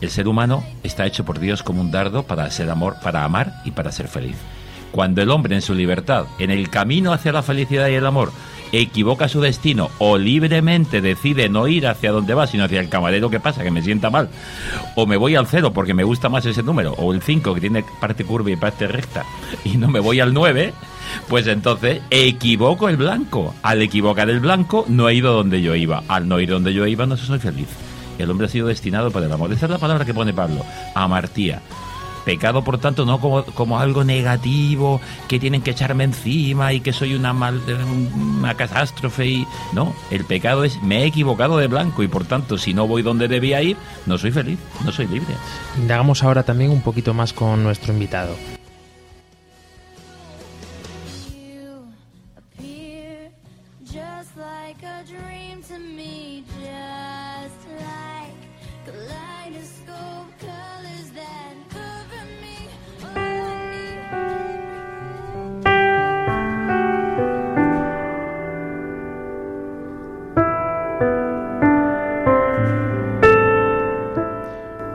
El 0.04 0.10
ser 0.10 0.28
humano 0.28 0.62
está 0.82 1.06
hecho 1.06 1.24
por 1.24 1.38
Dios 1.38 1.62
como 1.62 1.80
un 1.80 1.90
dardo 1.90 2.24
para 2.24 2.50
ser 2.50 2.68
amor, 2.68 2.96
para 3.02 3.24
amar 3.24 3.62
y 3.64 3.70
para 3.70 3.90
ser 3.90 4.06
feliz. 4.06 4.36
Cuando 4.92 5.22
el 5.22 5.30
hombre 5.30 5.54
en 5.54 5.62
su 5.62 5.72
libertad, 5.72 6.26
en 6.38 6.50
el 6.50 6.68
camino 6.68 7.14
hacia 7.14 7.32
la 7.32 7.42
felicidad 7.42 7.88
y 7.88 7.94
el 7.94 8.04
amor, 8.04 8.30
equivoca 8.70 9.28
su 9.28 9.40
destino 9.40 9.88
o 9.96 10.18
libremente 10.18 11.00
decide 11.00 11.48
no 11.48 11.68
ir 11.68 11.86
hacia 11.86 12.12
donde 12.12 12.34
va, 12.34 12.46
sino 12.46 12.64
hacia 12.64 12.80
el 12.80 12.90
camarero 12.90 13.30
que 13.30 13.40
pasa, 13.40 13.62
que 13.62 13.70
me 13.70 13.80
sienta 13.80 14.10
mal, 14.10 14.28
o 14.94 15.06
me 15.06 15.16
voy 15.16 15.36
al 15.36 15.46
cero 15.46 15.72
porque 15.72 15.94
me 15.94 16.04
gusta 16.04 16.28
más 16.28 16.44
ese 16.44 16.62
número, 16.62 16.92
o 16.98 17.14
el 17.14 17.22
5 17.22 17.54
que 17.54 17.60
tiene 17.62 17.82
parte 17.98 18.26
curva 18.26 18.50
y 18.50 18.56
parte 18.56 18.86
recta, 18.86 19.24
y 19.64 19.78
no 19.78 19.88
me 19.88 20.00
voy 20.00 20.20
al 20.20 20.34
9, 20.34 20.74
pues 21.30 21.46
entonces 21.46 22.02
equivoco 22.10 22.90
el 22.90 22.98
blanco. 22.98 23.54
Al 23.62 23.80
equivocar 23.80 24.28
el 24.28 24.40
blanco, 24.40 24.84
no 24.86 25.08
he 25.08 25.14
ido 25.14 25.32
donde 25.32 25.62
yo 25.62 25.74
iba. 25.74 26.02
Al 26.08 26.28
no 26.28 26.40
ir 26.40 26.50
donde 26.50 26.74
yo 26.74 26.86
iba, 26.86 27.06
no 27.06 27.16
soy 27.16 27.38
feliz. 27.38 27.68
El 28.18 28.30
hombre 28.30 28.46
ha 28.46 28.50
sido 28.50 28.66
destinado 28.66 29.10
para 29.10 29.26
el 29.26 29.32
amor. 29.32 29.52
Esa 29.52 29.66
es 29.66 29.70
la 29.70 29.78
palabra 29.78 30.04
que 30.04 30.14
pone 30.14 30.32
Pablo, 30.32 30.64
amartía. 30.94 31.60
Pecado, 32.24 32.64
por 32.64 32.78
tanto, 32.78 33.04
no 33.04 33.20
como, 33.20 33.44
como 33.44 33.78
algo 33.78 34.02
negativo, 34.02 35.00
que 35.28 35.38
tienen 35.38 35.60
que 35.60 35.72
echarme 35.72 36.04
encima 36.04 36.72
y 36.72 36.80
que 36.80 36.92
soy 36.92 37.14
una, 37.14 37.34
mal, 37.34 37.60
una 38.16 38.54
catástrofe. 38.54 39.26
Y... 39.26 39.46
No, 39.74 39.94
el 40.10 40.24
pecado 40.24 40.64
es 40.64 40.82
me 40.82 41.02
he 41.02 41.06
equivocado 41.06 41.58
de 41.58 41.66
blanco 41.66 42.02
y 42.02 42.08
por 42.08 42.24
tanto, 42.24 42.56
si 42.56 42.72
no 42.72 42.86
voy 42.86 43.02
donde 43.02 43.28
debía 43.28 43.60
ir, 43.62 43.76
no 44.06 44.16
soy 44.16 44.30
feliz, 44.30 44.58
no 44.84 44.90
soy 44.90 45.06
libre. 45.06 45.34
Indagamos 45.78 46.22
ahora 46.22 46.42
también 46.42 46.70
un 46.70 46.80
poquito 46.80 47.12
más 47.12 47.34
con 47.34 47.62
nuestro 47.62 47.92
invitado. 47.92 48.34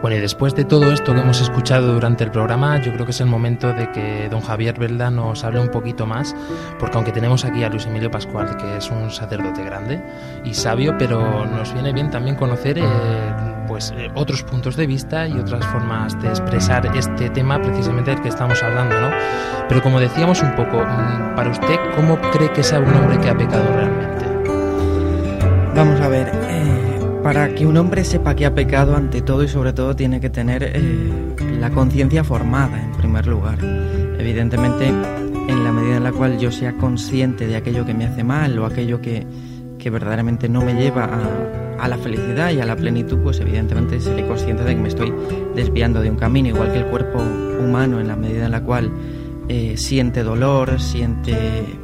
Bueno, 0.10 0.22
y 0.22 0.22
después 0.24 0.56
de 0.56 0.66
todo 0.66 0.92
esto 0.92 1.14
que 1.14 1.20
hemos 1.20 1.40
escuchado 1.40 1.94
durante 1.94 2.24
el 2.24 2.32
programa, 2.32 2.82
yo 2.82 2.92
creo 2.94 3.06
que 3.06 3.12
es 3.12 3.22
el 3.22 3.28
momento 3.28 3.74
de 3.74 3.92
que 3.92 4.28
don 4.28 4.42
Javier 4.42 4.80
Velda 4.80 5.12
nos 5.12 5.44
hable 5.44 5.60
un 5.60 5.70
poquito 5.70 6.08
más, 6.08 6.36
porque 6.80 6.98
aunque 6.98 7.12
tenemos 7.12 7.46
aquí 7.46 7.64
a 7.64 7.70
Luis 7.70 7.86
Emilio 7.86 8.10
Pascual, 8.10 8.58
que 8.58 8.78
es 8.78 8.90
un 8.90 9.12
sacerdote 9.12 9.64
grande 9.64 10.02
y 10.44 10.56
sabio, 10.56 10.96
pero 10.98 11.46
nos 11.46 11.72
viene 11.76 11.94
bien 11.94 12.10
también 12.10 12.36
conocer 12.36 12.80
eh, 12.80 12.84
pues 13.68 13.94
eh, 13.96 14.10
otros 14.16 14.42
puntos 14.42 14.76
de 14.76 14.88
vista 14.88 15.28
y 15.28 15.34
otras 15.34 15.64
formas 15.68 16.20
de 16.20 16.30
expresar 16.30 16.88
este 16.98 17.30
tema 17.30 17.62
precisamente 17.62 18.10
del 18.10 18.24
que 18.24 18.30
estamos 18.30 18.64
hablando, 18.64 19.00
¿no? 19.00 19.12
Pero 19.68 19.84
como 19.84 20.00
decíamos 20.00 20.42
un 20.42 20.56
poco, 20.56 20.78
mm, 20.78 21.36
para 21.36 21.52
usted, 21.52 21.78
¿cómo 21.96 22.20
cree 22.32 22.52
que 22.52 22.64
sea 22.64 22.80
un 22.80 22.92
hombre 22.96 23.20
que 23.20 23.30
ha 23.30 23.38
pecado 23.38 23.64
realmente? 23.76 24.26
Vamos 25.76 26.02
a 26.02 26.08
ver, 26.08 26.32
eh, 26.34 26.99
para 27.24 27.54
que 27.54 27.66
un 27.66 27.78
hombre 27.78 28.04
sepa 28.04 28.36
que 28.36 28.46
ha 28.46 28.56
pecado 28.56 28.96
ante 28.96 29.22
todo 29.22 29.44
y 29.44 29.48
sobre 29.48 29.74
todo 29.74 29.96
tiene 29.96 30.20
que 30.20 30.30
tener 30.30 30.64
eh, 30.64 31.36
la 31.60 31.70
conciencia 31.70 32.24
formada 32.24 32.82
en 32.82 32.92
primer 32.94 33.28
lugar. 33.28 33.60
Evidentemente, 34.18 34.88
en 34.88 35.64
la 35.64 35.72
medida 35.72 35.98
en 35.98 36.04
la 36.04 36.12
cual 36.12 36.38
yo 36.40 36.52
sea 36.52 36.74
consciente 36.74 37.48
de 37.48 37.56
aquello 37.56 37.86
que 37.86 37.94
me 37.94 38.06
hace 38.06 38.24
mal 38.24 38.58
o 38.60 38.66
aquello 38.66 39.02
que, 39.02 39.26
que 39.78 39.90
verdaderamente 39.90 40.48
no 40.48 40.62
me 40.62 40.74
lleva 40.74 41.06
a, 41.06 41.84
a 41.84 41.88
la 41.88 41.98
felicidad 41.98 42.52
y 42.52 42.60
a 42.60 42.66
la 42.66 42.76
plenitud, 42.76 43.18
pues 43.20 43.40
evidentemente 43.40 44.00
seré 44.00 44.26
consciente 44.28 44.64
de 44.64 44.76
que 44.76 44.82
me 44.82 44.90
estoy 44.90 45.14
desviando 45.56 46.02
de 46.02 46.10
un 46.10 46.18
camino, 46.18 46.50
igual 46.50 46.72
que 46.72 46.80
el 46.80 46.86
cuerpo 46.86 47.20
humano 47.20 48.00
en 48.00 48.08
la 48.08 48.16
medida 48.16 48.46
en 48.46 48.52
la 48.52 48.62
cual 48.62 48.92
eh, 49.52 49.78
siente 49.78 50.22
dolor, 50.22 50.80
siente 50.80 51.36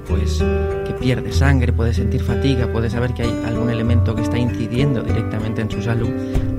pues 0.08 0.38
que 0.86 0.94
pierde 0.94 1.32
sangre, 1.32 1.74
puede 1.74 1.96
sentir 1.96 2.22
fatiga, 2.22 2.72
puede 2.72 2.92
saber 2.92 3.16
que 3.16 3.24
hay 3.24 3.44
algún 3.48 3.72
elemento 3.72 4.14
que 4.16 4.22
está 4.22 4.38
incidiendo 4.38 5.02
directamente 5.02 5.62
en 5.62 5.72
su 5.72 5.82
salud. 5.82 6.10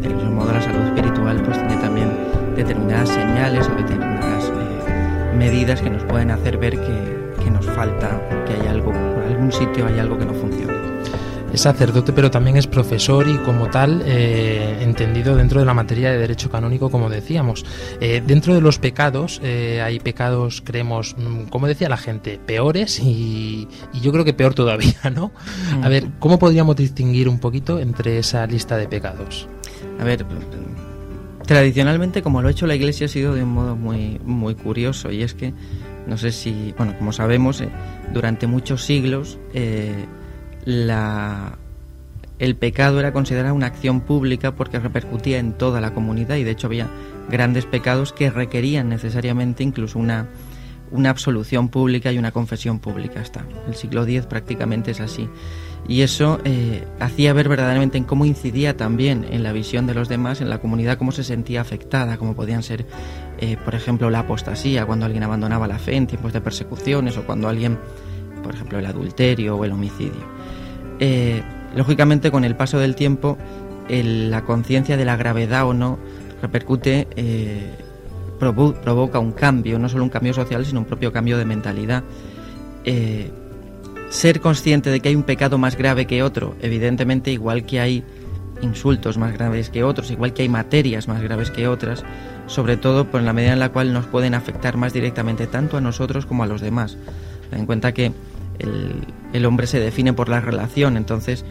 Del 0.02 0.16
mismo 0.16 0.32
modo 0.32 0.52
la 0.52 0.60
salud 0.60 0.84
espiritual 0.86 1.40
pues 1.44 1.58
tiene 1.58 1.80
también 1.80 2.10
determinadas 2.56 3.08
señales 3.08 3.68
o 3.68 3.74
determinadas 3.76 4.48
eh, 4.48 5.36
medidas 5.38 5.80
que 5.80 5.90
nos 5.90 6.02
pueden 6.02 6.32
hacer 6.32 6.58
ver 6.58 6.72
que, 6.72 7.44
que 7.44 7.50
nos 7.52 7.64
falta, 7.66 8.20
que 8.44 8.54
hay 8.54 8.66
algo, 8.66 8.92
por 8.92 9.22
algún 9.22 9.52
sitio 9.52 9.86
hay 9.86 10.00
algo 10.00 10.18
que 10.18 10.24
no 10.24 10.34
funciona. 10.34 10.75
Es 11.56 11.62
sacerdote, 11.62 12.12
pero 12.12 12.30
también 12.30 12.58
es 12.58 12.66
profesor 12.66 13.26
y 13.26 13.38
como 13.38 13.70
tal 13.70 14.02
eh, 14.04 14.76
entendido 14.82 15.34
dentro 15.34 15.58
de 15.58 15.64
la 15.64 15.72
materia 15.72 16.10
de 16.10 16.18
derecho 16.18 16.50
canónico, 16.50 16.90
como 16.90 17.08
decíamos. 17.08 17.64
Eh, 17.98 18.22
dentro 18.26 18.54
de 18.54 18.60
los 18.60 18.78
pecados 18.78 19.40
eh, 19.42 19.80
hay 19.82 19.98
pecados, 19.98 20.60
creemos, 20.62 21.16
mm, 21.16 21.44
como 21.44 21.66
decía 21.66 21.88
la 21.88 21.96
gente, 21.96 22.38
peores 22.44 23.00
y, 23.00 23.68
y 23.94 24.00
yo 24.02 24.12
creo 24.12 24.22
que 24.22 24.34
peor 24.34 24.52
todavía, 24.52 24.98
¿no? 25.14 25.32
A 25.82 25.88
ver, 25.88 26.08
¿cómo 26.18 26.38
podríamos 26.38 26.76
distinguir 26.76 27.26
un 27.26 27.38
poquito 27.38 27.80
entre 27.80 28.18
esa 28.18 28.46
lista 28.46 28.76
de 28.76 28.86
pecados? 28.86 29.48
A 29.98 30.04
ver, 30.04 30.26
tradicionalmente 31.46 32.20
como 32.20 32.42
lo 32.42 32.48
ha 32.48 32.50
hecho 32.50 32.66
la 32.66 32.74
Iglesia 32.74 33.06
ha 33.06 33.08
sido 33.08 33.34
de 33.34 33.44
un 33.44 33.54
modo 33.54 33.76
muy, 33.76 34.20
muy 34.26 34.56
curioso 34.56 35.10
y 35.10 35.22
es 35.22 35.32
que, 35.32 35.54
no 36.06 36.18
sé 36.18 36.32
si, 36.32 36.74
bueno, 36.76 36.94
como 36.98 37.14
sabemos, 37.14 37.64
durante 38.12 38.46
muchos 38.46 38.84
siglos 38.84 39.38
eh, 39.54 40.04
la, 40.66 41.56
el 42.38 42.54
pecado 42.56 43.00
era 43.00 43.12
considerado 43.12 43.54
una 43.54 43.66
acción 43.66 44.02
pública 44.02 44.54
porque 44.54 44.78
repercutía 44.78 45.38
en 45.38 45.54
toda 45.54 45.80
la 45.80 45.94
comunidad 45.94 46.36
y 46.36 46.44
de 46.44 46.50
hecho 46.50 46.66
había 46.66 46.88
grandes 47.30 47.64
pecados 47.64 48.12
que 48.12 48.30
requerían 48.30 48.90
necesariamente 48.90 49.62
incluso 49.62 49.98
una, 49.98 50.26
una 50.90 51.10
absolución 51.10 51.68
pública 51.68 52.12
y 52.12 52.18
una 52.18 52.32
confesión 52.32 52.78
pública. 52.78 53.20
Hasta 53.20 53.44
el 53.66 53.74
siglo 53.74 54.02
X 54.04 54.26
prácticamente 54.26 54.90
es 54.90 55.00
así. 55.00 55.28
Y 55.88 56.02
eso 56.02 56.40
eh, 56.44 56.84
hacía 56.98 57.32
ver 57.32 57.48
verdaderamente 57.48 57.96
en 57.96 58.04
cómo 58.04 58.24
incidía 58.24 58.76
también 58.76 59.24
en 59.30 59.44
la 59.44 59.52
visión 59.52 59.86
de 59.86 59.94
los 59.94 60.08
demás, 60.08 60.40
en 60.40 60.50
la 60.50 60.58
comunidad, 60.58 60.98
cómo 60.98 61.12
se 61.12 61.22
sentía 61.22 61.60
afectada, 61.60 62.16
como 62.16 62.34
podían 62.34 62.64
ser, 62.64 62.86
eh, 63.38 63.56
por 63.64 63.76
ejemplo, 63.76 64.10
la 64.10 64.20
apostasía, 64.20 64.84
cuando 64.84 65.06
alguien 65.06 65.22
abandonaba 65.22 65.68
la 65.68 65.78
fe 65.78 65.94
en 65.94 66.08
tiempos 66.08 66.32
de 66.32 66.40
persecuciones, 66.40 67.16
o 67.16 67.24
cuando 67.24 67.48
alguien, 67.48 67.78
por 68.46 68.54
ejemplo, 68.54 68.78
el 68.78 68.86
adulterio 68.86 69.56
o 69.56 69.64
el 69.64 69.72
homicidio. 69.72 70.24
Eh, 71.00 71.42
lógicamente, 71.74 72.30
con 72.30 72.44
el 72.44 72.56
paso 72.56 72.78
del 72.78 72.94
tiempo, 72.94 73.36
la 73.88 74.42
conciencia 74.42 74.96
de 74.96 75.04
la 75.04 75.16
gravedad 75.16 75.66
o 75.66 75.74
no 75.74 75.98
repercute, 76.42 77.06
eh, 77.16 77.74
provo- 78.40 78.74
provoca 78.74 79.18
un 79.18 79.32
cambio, 79.32 79.78
no 79.78 79.88
solo 79.88 80.04
un 80.04 80.10
cambio 80.10 80.32
social, 80.32 80.64
sino 80.64 80.80
un 80.80 80.86
propio 80.86 81.12
cambio 81.12 81.38
de 81.38 81.44
mentalidad. 81.44 82.02
Eh, 82.84 83.30
ser 84.08 84.40
consciente 84.40 84.90
de 84.90 85.00
que 85.00 85.08
hay 85.08 85.16
un 85.16 85.24
pecado 85.24 85.58
más 85.58 85.76
grave 85.76 86.06
que 86.06 86.22
otro, 86.22 86.54
evidentemente 86.62 87.32
igual 87.32 87.66
que 87.66 87.80
hay 87.80 88.04
insultos 88.62 89.18
más 89.18 89.32
graves 89.32 89.68
que 89.68 89.82
otros, 89.84 90.10
igual 90.10 90.32
que 90.32 90.42
hay 90.42 90.48
materias 90.48 91.08
más 91.08 91.20
graves 91.20 91.50
que 91.50 91.68
otras, 91.68 92.04
sobre 92.46 92.76
todo 92.76 93.04
por 93.10 93.20
la 93.22 93.32
medida 93.32 93.52
en 93.52 93.58
la 93.58 93.70
cual 93.70 93.92
nos 93.92 94.06
pueden 94.06 94.34
afectar 94.34 94.76
más 94.76 94.92
directamente 94.92 95.46
tanto 95.46 95.76
a 95.76 95.80
nosotros 95.80 96.24
como 96.24 96.44
a 96.44 96.46
los 96.46 96.60
demás. 96.60 96.96
Ten 97.50 97.60
en 97.60 97.66
cuenta 97.66 97.92
que 97.92 98.12
el, 98.58 99.46
hombre 99.46 99.66
se 99.66 99.80
define 99.80 100.12
por 100.12 100.28
la 100.28 100.40
relación, 100.40 100.96
entonces 100.96 101.44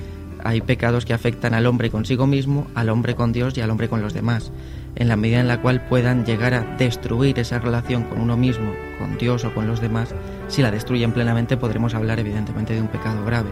hay 0.44 0.62
pecados 0.62 1.06
que 1.06 1.14
afectan 1.14 1.54
al 1.54 1.66
hombre 1.66 1.90
consigo 1.90 2.28
mismo, 2.28 2.68
al 2.76 2.90
hombre 2.90 3.16
con 3.16 3.32
Dios 3.32 3.58
y 3.58 3.62
al 3.62 3.70
hombre 3.70 3.90
con 3.90 4.02
los 4.02 4.14
demás. 4.14 4.52
En 4.96 5.08
la 5.08 5.16
medida 5.16 5.40
en 5.40 5.48
la 5.48 5.62
cual 5.62 5.86
puedan 5.88 6.26
llegar 6.26 6.54
a 6.54 6.62
destruir 6.78 7.40
esa 7.40 7.60
relación 7.60 8.04
con 8.04 8.22
uno 8.22 8.38
mismo, 8.38 8.72
con 9.00 9.18
Dios 9.18 9.44
o 9.44 9.54
con 9.54 9.68
los 9.68 9.82
demás, 9.82 10.14
si 10.48 10.62
la 10.62 10.72
destruyen 10.72 11.12
plenamente 11.12 11.58
podremos 11.58 11.96
hablar 11.96 12.20
evidentemente 12.20 12.74
de 12.74 12.82
un 12.82 12.88
pecado 12.88 13.26
grave. 13.26 13.50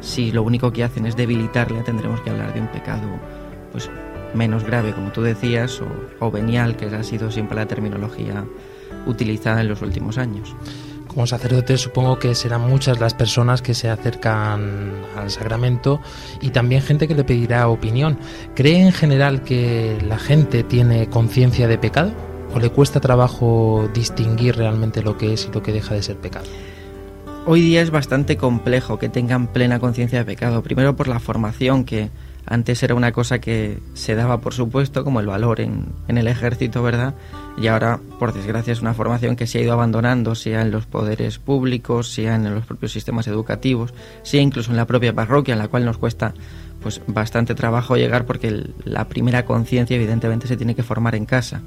Si 0.00 0.32
lo 0.32 0.42
único 0.42 0.72
que 0.72 0.82
hacen 0.82 1.06
es 1.06 1.16
debilitarle, 1.16 1.82
tendremos 1.82 2.20
que 2.22 2.30
hablar 2.30 2.52
de 2.52 2.60
un 2.60 2.68
pecado 2.68 3.08
pues 3.70 3.90
menos 4.34 4.64
grave, 4.64 4.92
como 4.92 5.12
tú 5.12 5.22
decías, 5.22 5.80
o, 5.80 5.86
o 6.18 6.30
venial, 6.30 6.76
que 6.76 6.86
ha 6.86 7.02
sido 7.02 7.30
siempre 7.30 7.56
la 7.56 7.66
terminología 7.66 8.44
utilizada 9.06 9.60
en 9.60 9.68
los 9.68 9.82
últimos 9.82 10.18
años. 10.18 10.54
Como 11.14 11.26
sacerdote 11.26 11.76
supongo 11.76 12.18
que 12.18 12.34
serán 12.34 12.62
muchas 12.62 12.98
las 12.98 13.12
personas 13.12 13.60
que 13.60 13.74
se 13.74 13.90
acercan 13.90 14.92
al 15.14 15.30
sacramento 15.30 16.00
y 16.40 16.50
también 16.50 16.80
gente 16.80 17.06
que 17.06 17.14
le 17.14 17.22
pedirá 17.22 17.68
opinión. 17.68 18.18
¿Cree 18.54 18.80
en 18.80 18.92
general 18.92 19.42
que 19.42 19.98
la 20.06 20.18
gente 20.18 20.62
tiene 20.62 21.08
conciencia 21.08 21.68
de 21.68 21.76
pecado? 21.76 22.12
¿O 22.54 22.58
le 22.58 22.70
cuesta 22.70 23.00
trabajo 23.00 23.90
distinguir 23.92 24.56
realmente 24.56 25.02
lo 25.02 25.18
que 25.18 25.34
es 25.34 25.46
y 25.46 25.52
lo 25.52 25.62
que 25.62 25.72
deja 25.72 25.94
de 25.94 26.02
ser 26.02 26.16
pecado? 26.16 26.46
Hoy 27.44 27.60
día 27.60 27.82
es 27.82 27.90
bastante 27.90 28.36
complejo 28.36 28.98
que 28.98 29.08
tengan 29.08 29.48
plena 29.48 29.80
conciencia 29.80 30.20
de 30.20 30.24
pecado. 30.24 30.62
Primero 30.62 30.94
por 30.94 31.08
la 31.08 31.18
formación, 31.18 31.84
que 31.84 32.08
antes 32.46 32.82
era 32.82 32.94
una 32.94 33.12
cosa 33.12 33.40
que 33.40 33.80
se 33.94 34.14
daba 34.14 34.40
por 34.40 34.54
supuesto, 34.54 35.04
como 35.04 35.20
el 35.20 35.26
valor 35.26 35.60
en, 35.60 35.92
el 36.08 36.28
ejército, 36.28 36.82
¿verdad? 36.82 37.14
Y 37.58 37.66
ahora, 37.66 38.00
por 38.18 38.32
desgracia, 38.32 38.72
es 38.72 38.80
una 38.80 38.94
formación 38.94 39.36
que 39.36 39.46
se 39.46 39.58
ha 39.58 39.62
ido 39.62 39.72
abandonando, 39.72 40.34
sea 40.34 40.62
en 40.62 40.70
los 40.70 40.86
poderes 40.86 41.38
públicos, 41.38 42.12
sea 42.12 42.36
en 42.36 42.54
los 42.54 42.64
propios 42.64 42.92
sistemas 42.92 43.26
educativos, 43.26 43.92
sea 44.22 44.40
incluso 44.40 44.70
en 44.70 44.76
la 44.76 44.86
propia 44.86 45.12
parroquia, 45.12 45.52
en 45.52 45.58
la 45.58 45.68
cual 45.68 45.84
nos 45.84 45.98
cuesta 45.98 46.34
pues 46.82 47.00
bastante 47.06 47.54
trabajo 47.54 47.96
llegar 47.96 48.26
porque 48.26 48.64
la 48.84 49.08
primera 49.08 49.44
conciencia 49.44 49.96
evidentemente 49.96 50.48
se 50.48 50.56
tiene 50.56 50.74
que 50.74 50.82
formar 50.82 51.14
en 51.14 51.26
casa. 51.26 51.62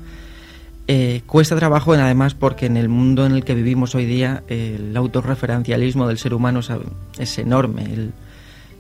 Eh, 0.88 1.22
cuesta 1.26 1.56
trabajo 1.56 1.94
además 1.94 2.36
porque 2.36 2.68
en 2.68 2.78
el 2.78 2.90
mundo 2.90 3.26
en 3.26 3.32
el 3.32 3.44
que 3.44 3.56
vivimos 3.56 3.96
hoy 3.96 4.06
día 4.06 4.44
el 4.48 4.96
autorreferencialismo 4.96 6.08
del 6.08 6.20
ser 6.20 6.36
humano 6.36 6.60
es, 7.18 7.40
enorme 7.40 8.12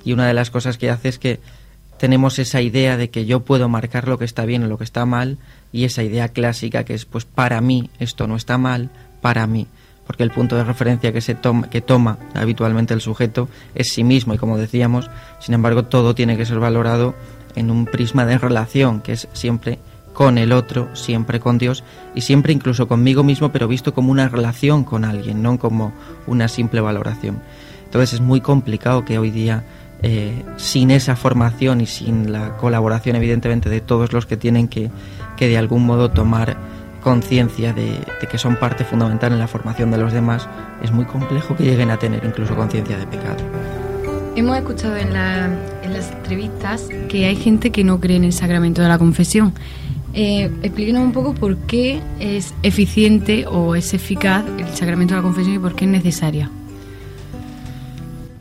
y 0.03 0.13
una 0.13 0.27
de 0.27 0.35
las 0.35 0.51
cosas 0.51 0.77
que 0.77 0.91
hace 0.91 1.09
es 1.09 1.17
que 1.17 1.39
tenemos 1.97 2.39
esa 2.39 2.61
idea 2.61 2.97
de 2.97 3.09
que 3.09 3.25
yo 3.25 3.41
puedo 3.41 3.69
marcar 3.69 4.07
lo 4.07 4.17
que 4.17 4.25
está 4.25 4.45
bien 4.45 4.63
o 4.63 4.67
lo 4.67 4.77
que 4.77 4.83
está 4.83 5.05
mal 5.05 5.37
y 5.71 5.85
esa 5.85 6.03
idea 6.03 6.29
clásica 6.29 6.83
que 6.83 6.93
es 6.93 7.05
pues 7.05 7.25
para 7.25 7.61
mí 7.61 7.89
esto 7.99 8.27
no 8.27 8.35
está 8.35 8.57
mal, 8.57 8.89
para 9.21 9.47
mí 9.47 9.67
porque 10.05 10.23
el 10.23 10.31
punto 10.31 10.55
de 10.55 10.63
referencia 10.63 11.11
que 11.11 11.21
se 11.21 11.35
toma, 11.35 11.69
que 11.69 11.81
toma 11.81 12.17
habitualmente 12.33 12.93
el 12.93 13.01
sujeto 13.01 13.49
es 13.73 13.89
sí 13.89 14.03
mismo 14.03 14.33
y 14.33 14.37
como 14.37 14.57
decíamos, 14.57 15.09
sin 15.39 15.55
embargo 15.55 15.85
todo 15.85 16.15
tiene 16.15 16.37
que 16.37 16.45
ser 16.45 16.59
valorado 16.59 17.15
en 17.55 17.71
un 17.71 17.85
prisma 17.85 18.25
de 18.25 18.37
relación 18.37 19.01
que 19.01 19.13
es 19.13 19.27
siempre 19.33 19.79
con 20.13 20.37
el 20.37 20.53
otro, 20.53 20.95
siempre 20.95 21.39
con 21.39 21.57
Dios 21.57 21.83
y 22.13 22.21
siempre 22.21 22.53
incluso 22.53 22.87
conmigo 22.87 23.23
mismo, 23.23 23.51
pero 23.51 23.67
visto 23.67 23.93
como 23.93 24.11
una 24.11 24.29
relación 24.29 24.83
con 24.83 25.03
alguien, 25.05 25.41
no 25.41 25.57
como 25.57 25.93
una 26.27 26.47
simple 26.47 26.81
valoración. 26.81 27.41
Entonces 27.83 28.13
es 28.13 28.21
muy 28.21 28.41
complicado 28.41 29.05
que 29.05 29.17
hoy 29.17 29.31
día, 29.31 29.63
eh, 30.07 30.43
sin 30.57 30.91
esa 30.91 31.15
formación 31.15 31.81
y 31.81 31.87
sin 31.87 32.31
la 32.31 32.55
colaboración 32.57 33.15
evidentemente 33.15 33.69
de 33.69 33.81
todos 33.81 34.13
los 34.13 34.27
que 34.27 34.37
tienen 34.37 34.67
que, 34.67 34.91
que 35.35 35.47
de 35.47 35.57
algún 35.57 35.83
modo 35.83 36.11
tomar 36.11 36.57
conciencia 37.01 37.73
de, 37.73 37.85
de 38.21 38.27
que 38.29 38.37
son 38.37 38.55
parte 38.57 38.83
fundamental 38.83 39.33
en 39.33 39.39
la 39.39 39.47
formación 39.47 39.89
de 39.89 39.97
los 39.97 40.13
demás, 40.13 40.47
es 40.83 40.91
muy 40.91 41.05
complejo 41.05 41.55
que 41.55 41.63
lleguen 41.63 41.89
a 41.89 41.97
tener 41.97 42.23
incluso 42.23 42.55
conciencia 42.55 42.97
de 42.97 43.07
pecado. 43.07 43.37
Hemos 44.35 44.57
escuchado 44.57 44.95
en, 44.97 45.13
la- 45.13 45.49
en 45.83 45.93
las 45.93 46.11
entrevistas 46.11 46.87
que 47.09 47.25
hay 47.25 47.35
gente 47.35 47.71
que 47.71 47.83
no 47.83 47.99
cree 47.99 48.17
en 48.17 48.25
el 48.25 48.33
sacramento 48.33 48.81
de 48.81 48.87
la 48.89 48.97
confesión. 48.97 49.53
Eh, 50.13 50.49
explíquenos 50.63 51.03
un 51.03 51.11
poco 51.13 51.33
por 51.33 51.57
qué 51.67 51.99
es 52.19 52.53
eficiente 52.63 53.45
o 53.47 53.75
es 53.75 53.93
eficaz 53.93 54.43
el 54.59 54.67
sacramento 54.75 55.13
de 55.13 55.19
la 55.21 55.23
confesión 55.23 55.55
y 55.55 55.59
por 55.59 55.75
qué 55.75 55.85
es 55.85 55.91
necesaria. 55.91 56.49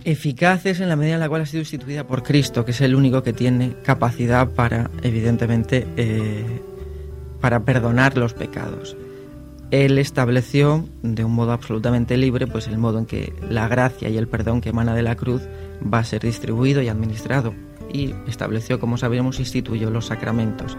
Eficaz 0.04 0.66
es 0.66 0.80
en 0.80 0.90
la 0.90 0.96
medida 0.96 1.14
en 1.14 1.20
la 1.20 1.28
cual 1.30 1.42
ha 1.42 1.46
sido 1.46 1.62
instituida 1.62 2.06
por 2.06 2.22
Cristo, 2.22 2.64
que 2.64 2.72
es 2.72 2.80
el 2.82 2.94
único 2.94 3.22
que 3.22 3.32
tiene 3.32 3.74
capacidad 3.82 4.50
para, 4.50 4.90
evidentemente, 5.02 5.86
eh, 5.96 6.60
para 7.40 7.64
perdonar 7.64 8.16
los 8.18 8.34
pecados. 8.34 8.96
Él 9.70 9.98
estableció 9.98 10.86
de 11.02 11.24
un 11.24 11.32
modo 11.32 11.52
absolutamente 11.52 12.18
libre, 12.18 12.46
pues 12.46 12.68
el 12.68 12.76
modo 12.76 12.98
en 12.98 13.06
que 13.06 13.32
la 13.48 13.66
gracia 13.66 14.10
y 14.10 14.18
el 14.18 14.28
perdón 14.28 14.60
que 14.60 14.68
emana 14.68 14.94
de 14.94 15.02
la 15.02 15.16
cruz 15.16 15.42
va 15.82 16.00
a 16.00 16.04
ser 16.04 16.20
distribuido 16.20 16.82
y 16.82 16.88
administrado. 16.88 17.54
Y 17.90 18.14
estableció, 18.28 18.78
como 18.78 18.98
sabemos, 18.98 19.40
instituyó 19.40 19.90
los 19.90 20.06
sacramentos. 20.06 20.76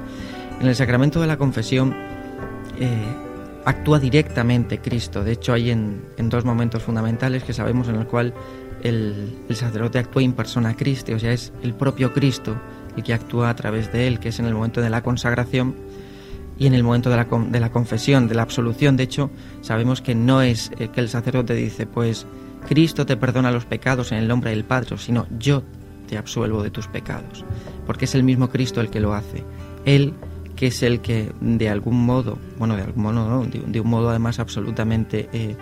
En 0.61 0.67
el 0.67 0.75
sacramento 0.75 1.19
de 1.19 1.27
la 1.27 1.37
confesión 1.37 1.95
eh, 2.79 3.05
actúa 3.65 3.99
directamente 3.99 4.79
Cristo. 4.79 5.23
De 5.23 5.31
hecho, 5.31 5.53
hay 5.53 5.71
en, 5.71 6.01
en 6.17 6.29
dos 6.29 6.45
momentos 6.45 6.83
fundamentales 6.83 7.43
que 7.43 7.53
sabemos 7.53 7.87
en 7.89 7.95
el 7.95 8.05
cual 8.05 8.33
el, 8.85 9.55
sacerdote 9.55 9.99
actúa 9.99 10.21
in 10.21 10.33
persona 10.33 10.75
Christi, 10.75 11.13
o 11.13 11.19
sea, 11.19 11.33
es 11.33 11.51
el 11.63 11.73
propio 11.73 12.13
Cristo 12.13 12.55
el 12.95 13.03
que 13.03 13.13
actúa 13.13 13.49
a 13.49 13.55
través 13.55 13.91
de 13.91 14.07
él, 14.07 14.19
que 14.19 14.29
es 14.29 14.39
en 14.39 14.45
el 14.45 14.53
momento 14.53 14.79
de 14.79 14.89
la 14.89 15.01
consagración 15.01 15.75
y 16.57 16.67
en 16.67 16.73
el 16.73 16.83
momento 16.83 17.09
de 17.09 17.17
la, 17.17 17.25
de 17.25 17.59
la 17.59 17.71
confesión, 17.71 18.27
de 18.27 18.35
la 18.35 18.43
absolución. 18.43 18.95
De 18.95 19.03
hecho, 19.03 19.31
sabemos 19.61 20.01
que 20.01 20.15
no 20.15 20.41
es 20.41 20.71
eh, 20.79 20.89
que 20.93 21.01
el 21.01 21.09
sacerdote 21.09 21.55
dice, 21.55 21.87
pues 21.87 22.25
Cristo 22.69 23.05
te 23.05 23.17
perdona 23.17 23.51
los 23.51 23.65
pecados 23.65 24.11
en 24.11 24.19
el 24.19 24.27
nombre 24.27 24.51
del 24.51 24.63
Padre, 24.63 24.97
sino 24.97 25.27
yo 25.37 25.63
te 26.07 26.17
absuelvo 26.17 26.63
de 26.63 26.69
tus 26.69 26.87
pecados, 26.87 27.43
porque 27.85 28.05
es 28.05 28.15
el 28.15 28.23
mismo 28.23 28.49
Cristo 28.49 28.79
el 28.79 28.89
que 28.89 28.99
lo 28.99 29.13
hace. 29.13 29.43
Él 29.83 30.13
que 30.55 30.67
es 30.67 30.83
el 30.83 31.01
que 31.01 31.33
de 31.41 31.69
algún 31.69 32.05
modo, 32.05 32.37
bueno, 32.57 32.77
de 32.77 32.83
algún 32.83 33.03
modo, 33.03 33.29
no, 33.29 33.45
de, 33.45 33.61
de 33.67 33.81
un 33.81 33.89
modo 33.89 34.09
además 34.09 34.39
absolutamente 34.39 35.27
eh, 35.33 35.57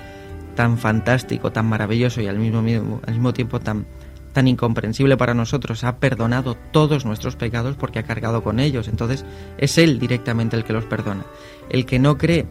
tan 0.55 0.77
fantástico, 0.77 1.51
tan 1.51 1.65
maravilloso 1.65 2.21
y 2.21 2.27
al 2.27 2.37
mismo, 2.37 3.33
tiempo 3.33 3.59
tan, 3.59 3.85
tan 4.33 4.47
incomprensible 4.47 5.17
para 5.17 5.33
nosotros, 5.33 5.83
ha 5.83 5.97
perdonado 5.97 6.55
todos 6.71 7.05
nuestros 7.05 7.35
pecados 7.35 7.75
porque 7.75 7.99
ha 7.99 8.03
cargado 8.03 8.43
con 8.43 8.59
ellos. 8.59 8.87
Entonces 8.87 9.25
es 9.57 9.77
Él 9.77 9.99
directamente 9.99 10.55
el 10.55 10.63
que 10.63 10.73
los 10.73 10.85
perdona. 10.85 11.25
El 11.69 11.85
que 11.85 11.99
no 11.99 12.17
cree 12.17 12.45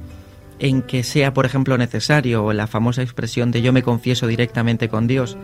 en 0.58 0.82
que 0.82 1.02
sea, 1.02 1.34
por 1.34 1.46
ejemplo, 1.46 1.76
necesario 1.78 2.44
o 2.44 2.52
la 2.52 2.66
famosa 2.66 3.02
expresión 3.02 3.50
de 3.50 3.62
yo 3.62 3.72
me 3.72 3.82
confieso 3.82 4.26
directamente 4.26 4.88
con 4.88 5.06
Dios, 5.06 5.36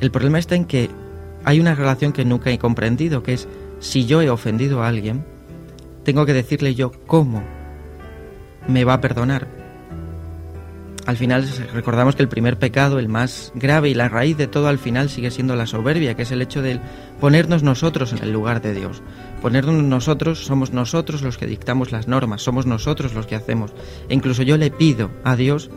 el 0.00 0.10
problema 0.10 0.38
está 0.38 0.54
en 0.54 0.66
que 0.66 0.90
hay 1.44 1.60
una 1.60 1.74
relación 1.74 2.12
que 2.12 2.24
nunca 2.24 2.50
he 2.50 2.58
comprendido, 2.58 3.22
que 3.22 3.32
es 3.32 3.48
si 3.80 4.04
yo 4.04 4.20
he 4.20 4.28
ofendido 4.28 4.82
a 4.82 4.88
alguien, 4.88 5.24
tengo 6.04 6.26
que 6.26 6.32
decirle 6.32 6.74
yo 6.74 6.92
cómo 7.06 7.42
me 8.68 8.84
va 8.84 8.94
a 8.94 9.00
perdonar. 9.00 9.55
Al 11.06 11.16
final 11.16 11.48
recordamos 11.72 12.16
que 12.16 12.22
el 12.22 12.28
primer 12.28 12.58
pecado, 12.58 12.98
el 12.98 13.08
más 13.08 13.52
grave 13.54 13.88
y 13.88 13.94
la 13.94 14.08
raíz 14.08 14.36
de 14.36 14.48
todo 14.48 14.66
al 14.66 14.80
final 14.80 15.08
sigue 15.08 15.30
siendo 15.30 15.54
la 15.54 15.66
soberbia, 15.66 16.14
que 16.14 16.22
es 16.22 16.32
el 16.32 16.42
hecho 16.42 16.62
de 16.62 16.80
ponernos 17.20 17.62
nosotros 17.62 18.12
en 18.12 18.24
el 18.24 18.32
lugar 18.32 18.60
de 18.60 18.74
Dios. 18.74 19.02
Ponernos 19.40 19.84
nosotros, 19.84 20.44
somos 20.44 20.72
nosotros 20.72 21.22
los 21.22 21.38
que 21.38 21.46
dictamos 21.46 21.92
las 21.92 22.08
normas, 22.08 22.42
somos 22.42 22.66
nosotros 22.66 23.14
los 23.14 23.26
que 23.26 23.36
hacemos. 23.36 23.70
E 24.08 24.14
incluso 24.14 24.42
yo 24.42 24.56
le 24.56 24.72
pido 24.72 25.10
a 25.22 25.36
Dios 25.36 25.70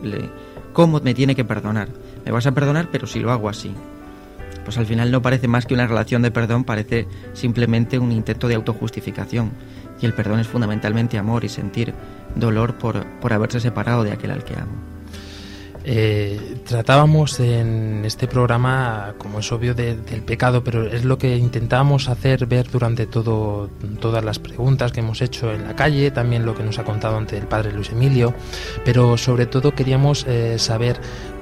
cómo 0.72 0.98
me 0.98 1.14
tiene 1.14 1.36
que 1.36 1.44
perdonar. 1.44 1.88
Me 2.24 2.32
vas 2.32 2.48
a 2.48 2.52
perdonar, 2.52 2.88
pero 2.90 3.06
si 3.06 3.20
lo 3.20 3.30
hago 3.30 3.48
así. 3.48 3.72
Pues 4.64 4.78
al 4.78 4.86
final 4.86 5.12
no 5.12 5.22
parece 5.22 5.46
más 5.46 5.64
que 5.64 5.74
una 5.74 5.86
relación 5.86 6.22
de 6.22 6.32
perdón, 6.32 6.64
parece 6.64 7.06
simplemente 7.34 8.00
un 8.00 8.10
intento 8.10 8.48
de 8.48 8.56
autojustificación. 8.56 9.52
Y 10.02 10.06
el 10.06 10.12
perdón 10.12 10.40
es 10.40 10.48
fundamentalmente 10.48 11.18
amor 11.18 11.44
y 11.44 11.48
sentir 11.48 11.94
dolor 12.34 12.74
por, 12.78 13.06
por 13.20 13.32
haberse 13.32 13.60
separado 13.60 14.02
de 14.02 14.10
aquel 14.10 14.32
al 14.32 14.42
que 14.42 14.54
amo. 14.54 14.99
Eh, 15.84 16.56
tratábamos 16.66 17.40
en 17.40 18.02
este 18.04 18.26
programa, 18.26 19.14
como 19.16 19.38
es 19.40 19.50
obvio, 19.50 19.74
de- 19.74 19.96
del 19.96 20.20
pecado, 20.22 20.62
pero 20.62 20.86
es 20.86 21.04
lo 21.04 21.16
que 21.16 21.36
intentábamos 21.36 22.08
hacer 22.08 22.46
ver 22.46 22.70
durante 22.70 23.06
todo, 23.06 23.70
todas 23.98 24.22
las 24.22 24.38
preguntas 24.38 24.92
que 24.92 25.00
hemos 25.00 25.22
hecho 25.22 25.50
en 25.52 25.64
la 25.66 25.74
calle, 25.74 26.10
también 26.10 26.44
lo 26.44 26.54
que 26.54 26.62
nos 26.64 26.78
ha 26.78 26.84
contado 26.84 27.16
ante 27.16 27.38
el 27.38 27.46
padre 27.46 27.72
Luis 27.72 27.90
Emilio, 27.90 28.34
pero 28.84 29.16
sobre 29.16 29.46
todo 29.46 29.74
queríamos 29.74 30.26
eh, 30.28 30.58
saber 30.58 31.00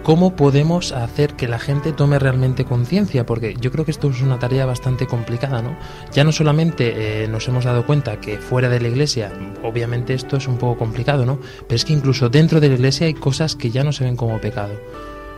cómo 0.08 0.34
podemos 0.36 0.92
hacer 0.92 1.34
que 1.34 1.46
la 1.46 1.58
gente 1.58 1.92
tome 1.92 2.18
realmente 2.18 2.64
conciencia, 2.64 3.26
porque 3.26 3.54
yo 3.60 3.70
creo 3.70 3.84
que 3.84 3.90
esto 3.90 4.08
es 4.08 4.22
una 4.22 4.38
tarea 4.38 4.64
bastante 4.64 5.06
complicada, 5.06 5.60
¿no? 5.60 5.76
Ya 6.14 6.24
no 6.24 6.32
solamente 6.32 7.24
eh, 7.24 7.28
nos 7.28 7.46
hemos 7.46 7.66
dado 7.66 7.84
cuenta 7.84 8.18
que 8.18 8.38
fuera 8.38 8.70
de 8.70 8.80
la 8.80 8.88
iglesia, 8.88 9.30
obviamente 9.62 10.14
esto 10.14 10.38
es 10.38 10.48
un 10.48 10.56
poco 10.56 10.78
complicado, 10.78 11.26
¿no? 11.26 11.38
Pero 11.66 11.76
es 11.76 11.84
que 11.84 11.92
incluso 11.92 12.30
dentro 12.30 12.58
de 12.58 12.70
la 12.70 12.76
iglesia 12.76 13.06
hay 13.06 13.12
cosas 13.12 13.54
que 13.54 13.70
ya 13.70 13.84
no 13.84 13.92
se 13.92 14.04
ven 14.04 14.16
como 14.16 14.40
pecado. 14.40 14.80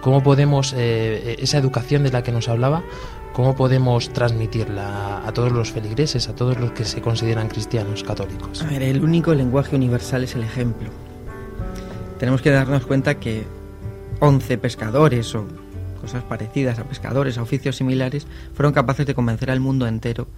¿Cómo 0.03 0.23
podemos, 0.23 0.73
eh, 0.77 1.35
esa 1.41 1.59
educación 1.59 2.05
de 2.05 2.13
la 2.13 2.23
que 2.23 2.31
nos 2.31 2.49
hablaba, 2.49 2.85
cómo 3.33 3.57
podemos 3.57 4.13
transmitirla 4.13 5.27
a 5.27 5.33
todos 5.33 5.51
los 5.51 5.73
feligreses, 5.73 6.29
a 6.29 6.37
todos 6.37 6.61
los 6.61 6.71
que 6.71 6.85
se 6.85 7.01
consideran 7.03 7.49
cristianos 7.49 8.05
católicos? 8.05 8.63
A 8.63 8.67
ver, 8.67 8.85
el 8.85 9.03
único 9.03 9.35
lenguaje 9.35 9.75
universal 9.75 10.23
es 10.23 10.37
el 10.37 10.45
ejemplo. 10.45 10.91
Tenemos 12.21 12.41
que 12.41 12.51
darnos 12.51 12.87
cuenta 12.87 13.19
que 13.19 13.59
11 14.21 14.59
pescadores 14.59 15.35
o 15.35 15.47
cosas 16.01 16.23
parecidas 16.25 16.79
a 16.79 16.85
pescadores, 16.85 17.37
a 17.39 17.43
oficios 17.43 17.77
similares, 17.77 18.27
fueron 18.55 18.73
capaces 18.73 19.07
de 19.07 19.15
convencer 19.15 19.51
al 19.51 19.61
mundo 19.61 19.87
entero 19.87 20.29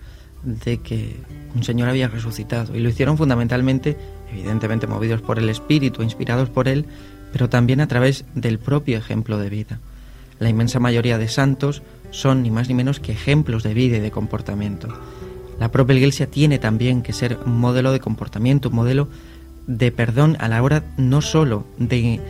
de 0.42 0.78
que 0.78 1.16
un 1.54 1.62
Señor 1.62 1.88
había 1.88 2.08
resucitado. 2.08 2.74
Y 2.76 2.80
lo 2.80 2.88
hicieron 2.88 3.16
fundamentalmente, 3.16 3.96
evidentemente 4.32 4.86
movidos 4.86 5.22
por 5.22 5.38
el 5.38 5.48
Espíritu, 5.48 6.02
inspirados 6.02 6.48
por 6.48 6.68
Él, 6.68 6.86
pero 7.32 7.48
también 7.48 7.80
a 7.80 7.88
través 7.88 8.24
del 8.34 8.58
propio 8.58 8.98
ejemplo 8.98 9.38
de 9.38 9.50
vida. 9.50 9.80
La 10.38 10.48
inmensa 10.48 10.80
mayoría 10.80 11.18
de 11.18 11.28
santos 11.28 11.82
son 12.10 12.42
ni 12.42 12.50
más 12.50 12.68
ni 12.68 12.74
menos 12.74 13.00
que 13.00 13.12
ejemplos 13.12 13.62
de 13.62 13.74
vida 13.74 13.98
y 13.98 14.00
de 14.00 14.10
comportamiento. 14.10 14.88
La 15.60 15.70
propia 15.70 15.96
Iglesia 15.96 16.26
tiene 16.26 16.58
también 16.58 17.02
que 17.02 17.12
ser 17.12 17.38
un 17.46 17.58
modelo 17.58 17.92
de 17.92 18.00
comportamiento, 18.00 18.68
un 18.68 18.74
modelo 18.74 19.08
de 19.66 19.92
perdón 19.92 20.36
a 20.40 20.48
la 20.48 20.62
hora 20.62 20.84
no 20.96 21.20
solo 21.20 21.64
de... 21.78 22.20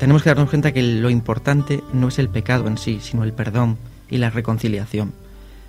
Tenemos 0.00 0.22
que 0.22 0.30
darnos 0.30 0.48
cuenta 0.48 0.72
que 0.72 0.82
lo 0.82 1.10
importante 1.10 1.84
no 1.92 2.08
es 2.08 2.18
el 2.18 2.30
pecado 2.30 2.66
en 2.66 2.78
sí, 2.78 3.00
sino 3.02 3.22
el 3.22 3.34
perdón 3.34 3.76
y 4.08 4.16
la 4.16 4.30
reconciliación. 4.30 5.12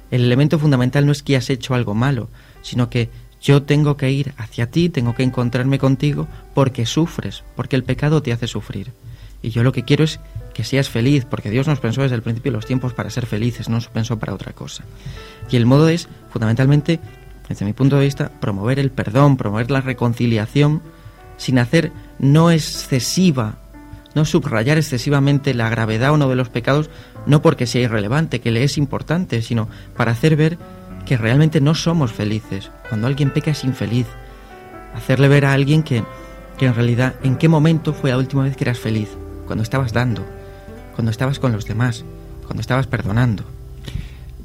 El 0.09 0.23
elemento 0.23 0.57
fundamental 0.57 1.05
no 1.05 1.11
es 1.11 1.21
que 1.21 1.35
has 1.35 1.49
hecho 1.49 1.75
algo 1.75 1.95
malo, 1.95 2.29
sino 2.61 2.89
que 2.89 3.09
yo 3.41 3.63
tengo 3.63 3.97
que 3.97 4.09
ir 4.09 4.33
hacia 4.37 4.71
ti, 4.71 4.87
tengo 4.87 5.15
que 5.15 5.23
encontrarme 5.23 5.79
contigo 5.79 6.29
porque 6.53 6.85
sufres, 6.85 7.43
porque 7.57 7.75
el 7.75 7.83
pecado 7.83 8.23
te 8.23 8.31
hace 8.31 8.47
sufrir. 8.47 8.93
Y 9.41 9.49
yo 9.49 9.63
lo 9.63 9.73
que 9.73 9.83
quiero 9.83 10.05
es 10.05 10.21
que 10.53 10.63
seas 10.63 10.87
feliz, 10.87 11.25
porque 11.25 11.49
Dios 11.49 11.67
nos 11.67 11.81
pensó 11.81 12.01
desde 12.01 12.15
el 12.15 12.21
principio 12.21 12.53
de 12.53 12.57
los 12.57 12.65
tiempos 12.65 12.93
para 12.93 13.09
ser 13.09 13.25
felices, 13.25 13.67
no 13.67 13.75
nos 13.75 13.89
pensó 13.89 14.17
para 14.17 14.33
otra 14.33 14.53
cosa. 14.53 14.85
Y 15.49 15.57
el 15.57 15.65
modo 15.65 15.89
es, 15.89 16.07
fundamentalmente, 16.29 17.01
desde 17.49 17.65
mi 17.65 17.73
punto 17.73 17.97
de 17.97 18.05
vista, 18.05 18.31
promover 18.39 18.79
el 18.79 18.91
perdón, 18.91 19.35
promover 19.35 19.71
la 19.71 19.81
reconciliación, 19.81 20.81
sin 21.35 21.59
hacer 21.59 21.91
no 22.17 22.49
excesiva, 22.49 23.57
no 24.15 24.25
subrayar 24.25 24.77
excesivamente 24.77 25.53
la 25.53 25.69
gravedad 25.69 26.11
o 26.11 26.17
no 26.17 26.29
de 26.29 26.35
los 26.35 26.49
pecados, 26.49 26.89
no 27.25 27.41
porque 27.41 27.67
sea 27.67 27.81
irrelevante, 27.81 28.41
que 28.41 28.51
le 28.51 28.63
es 28.63 28.77
importante, 28.77 29.41
sino 29.41 29.69
para 29.95 30.11
hacer 30.11 30.35
ver 30.35 30.57
que 31.05 31.17
realmente 31.17 31.61
no 31.61 31.75
somos 31.75 32.11
felices. 32.11 32.71
Cuando 32.89 33.07
alguien 33.07 33.31
peca 33.31 33.51
es 33.51 33.63
infeliz. 33.63 34.07
Hacerle 34.93 35.27
ver 35.27 35.45
a 35.45 35.53
alguien 35.53 35.83
que, 35.83 36.03
que 36.57 36.65
en 36.65 36.75
realidad, 36.75 37.15
¿en 37.23 37.37
qué 37.37 37.47
momento 37.47 37.93
fue 37.93 38.09
la 38.09 38.17
última 38.17 38.43
vez 38.43 38.55
que 38.57 38.65
eras 38.65 38.79
feliz? 38.79 39.09
Cuando 39.45 39.63
estabas 39.63 39.93
dando, 39.93 40.25
cuando 40.95 41.11
estabas 41.11 41.39
con 41.39 41.51
los 41.51 41.65
demás, 41.65 42.03
cuando 42.45 42.61
estabas 42.61 42.87
perdonando. 42.87 43.60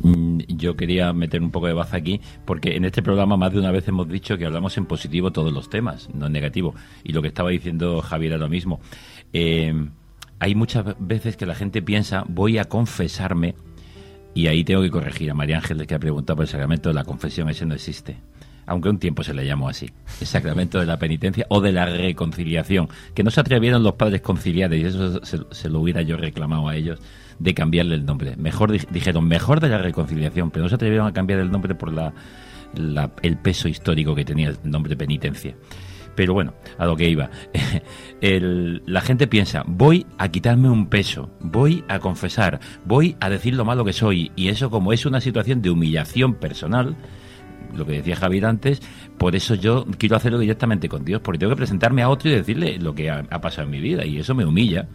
Mm, 0.07 0.38
Yo 0.46 0.76
quería 0.76 1.12
meter 1.12 1.42
un 1.42 1.50
poco 1.50 1.66
de 1.66 1.72
baza 1.72 1.96
aquí, 1.96 2.20
porque 2.44 2.76
en 2.76 2.84
este 2.84 3.02
programa 3.02 3.36
más 3.36 3.52
de 3.52 3.59
una 3.59 3.72
vez 3.72 3.88
hemos 3.88 4.09
dicho 4.09 4.38
que 4.38 4.46
hablamos 4.46 4.76
en 4.78 4.86
positivo 4.86 5.32
todos 5.32 5.52
los 5.52 5.68
temas, 5.68 6.09
no 6.14 6.26
en 6.26 6.32
negativo. 6.32 6.74
Y 7.02 7.12
lo 7.12 7.22
que 7.22 7.28
estaba 7.28 7.50
diciendo 7.50 8.00
Javier 8.02 8.32
era 8.32 8.38
lo 8.38 8.48
mismo. 8.48 8.80
Eh, 9.32 9.74
hay 10.38 10.54
muchas 10.54 10.94
veces 11.00 11.36
que 11.36 11.46
la 11.46 11.57
gente 11.57 11.82
piensa, 11.82 12.24
voy 12.28 12.59
a 12.59 12.66
confesarme, 12.66 13.57
y 14.32 14.46
ahí 14.46 14.64
tengo 14.64 14.82
que 14.82 14.90
corregir 14.90 15.30
a 15.30 15.34
María 15.34 15.57
Ángeles 15.57 15.86
que 15.86 15.94
ha 15.94 15.98
preguntado 15.98 16.36
por 16.36 16.44
el 16.44 16.48
sacramento 16.48 16.92
la 16.92 17.04
confesión, 17.04 17.48
ese 17.48 17.66
no 17.66 17.74
existe. 17.74 18.18
Aunque 18.67 18.89
un 18.89 18.99
tiempo 18.99 19.23
se 19.23 19.33
le 19.33 19.47
llamó 19.47 19.69
así, 19.69 19.89
el 20.21 20.27
sacramento 20.27 20.81
de 20.81 20.87
la 20.87 20.99
penitencia 20.99 21.47
o 21.49 21.61
de 21.61 21.71
la 21.73 21.87
reconciliación, 21.87 22.89
que 23.14 23.23
no 23.23 23.31
se 23.31 23.41
atrevieron 23.41 23.83
los 23.83 23.95
padres 23.95 24.21
conciliares, 24.23 24.81
y 24.81 24.85
eso 24.87 25.25
se, 25.25 25.39
se 25.51 25.69
lo 25.69 25.81
hubiera 25.81 26.03
yo 26.03 26.17
reclamado 26.17 26.69
a 26.69 26.75
ellos, 26.75 26.99
de 27.39 27.55
cambiarle 27.55 27.95
el 27.95 28.05
nombre. 28.05 28.35
Mejor 28.37 28.73
di- 28.73 28.81
dijeron, 28.91 29.29
mejor 29.29 29.61
de 29.61 29.69
la 29.69 29.79
reconciliación, 29.79 30.51
pero 30.51 30.64
no 30.64 30.69
se 30.69 30.75
atrevieron 30.75 31.07
a 31.07 31.12
cambiar 31.12 31.39
el 31.41 31.51
nombre 31.51 31.75
por 31.75 31.93
la, 31.93 32.12
el 33.23 33.37
peso 33.39 33.69
histórico 33.69 34.14
que 34.14 34.25
tenía 34.25 34.49
el 34.49 34.59
nombre 34.64 34.97
penitencia. 34.97 35.55
Pero 36.17 36.33
bueno, 36.33 36.55
a 36.79 36.87
lo 36.87 36.97
que 36.97 37.09
iba. 37.11 37.31
La 38.23 39.01
gente 39.03 39.27
piensa, 39.27 39.62
voy 39.67 40.07
a 40.19 40.29
quitarme 40.31 40.71
un 40.71 40.87
peso, 40.89 41.31
voy 41.41 41.85
a 41.89 41.99
confesar, 41.99 42.59
voy 42.85 43.17
a 43.21 43.29
decir 43.29 43.55
lo 43.55 43.64
malo 43.64 43.85
que 43.85 43.93
soy. 43.93 44.33
Y 44.35 44.49
eso 44.49 44.71
como 44.71 44.93
es 44.93 45.05
una 45.07 45.21
situación 45.21 45.61
de 45.62 45.71
humillación 45.71 46.35
personal, 46.35 46.97
lo 47.77 47.87
que 47.87 47.93
decía 47.93 48.16
Javier 48.16 48.47
antes, 48.47 48.81
por 49.18 49.37
eso 49.37 49.55
yo 49.55 49.87
quiero 49.99 50.16
hacerlo 50.16 50.39
directamente 50.39 50.89
con 50.89 51.05
Dios, 51.05 51.20
porque 51.22 51.39
tengo 51.39 51.53
que 51.53 51.57
presentarme 51.57 52.03
a 52.03 52.09
otro 52.09 52.31
y 52.31 52.35
decirle 52.35 52.79
lo 52.79 52.95
que 52.95 53.11
ha, 53.11 53.22
pasado 53.41 53.64
en 53.64 53.70
mi 53.70 53.81
vida. 53.81 54.05
Y 54.05 54.18
eso 54.18 54.35
me 54.35 54.45
humilla. 54.45 54.87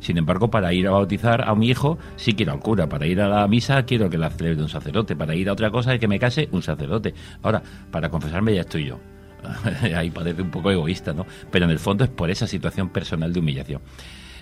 Sin 0.00 0.16
embargo, 0.16 0.48
para 0.48 0.72
ir 0.72 0.86
a 0.86 0.92
bautizar 0.92 1.48
a 1.48 1.54
mi 1.54 1.68
hijo, 1.68 1.98
sí 2.16 2.34
quiero 2.34 2.52
al 2.52 2.60
cura. 2.60 2.88
Para 2.88 3.06
ir 3.06 3.20
a 3.20 3.28
la 3.28 3.48
misa, 3.48 3.82
quiero 3.82 4.08
que 4.08 4.16
la 4.16 4.30
celebre 4.30 4.62
un 4.62 4.68
sacerdote. 4.68 5.16
Para 5.16 5.34
ir 5.34 5.48
a 5.48 5.52
otra 5.52 5.70
cosa, 5.70 5.90
de 5.90 5.98
que 5.98 6.06
me 6.06 6.18
case, 6.18 6.48
un 6.52 6.62
sacerdote. 6.62 7.14
Ahora, 7.42 7.62
para 7.90 8.08
confesarme 8.08 8.54
ya 8.54 8.60
estoy 8.60 8.86
yo. 8.86 8.98
Ahí 9.96 10.10
parece 10.10 10.42
un 10.42 10.50
poco 10.50 10.70
egoísta, 10.70 11.12
¿no? 11.12 11.26
Pero 11.50 11.64
en 11.64 11.72
el 11.72 11.78
fondo 11.78 12.04
es 12.04 12.10
por 12.10 12.30
esa 12.30 12.46
situación 12.46 12.90
personal 12.90 13.32
de 13.32 13.40
humillación. 13.40 13.80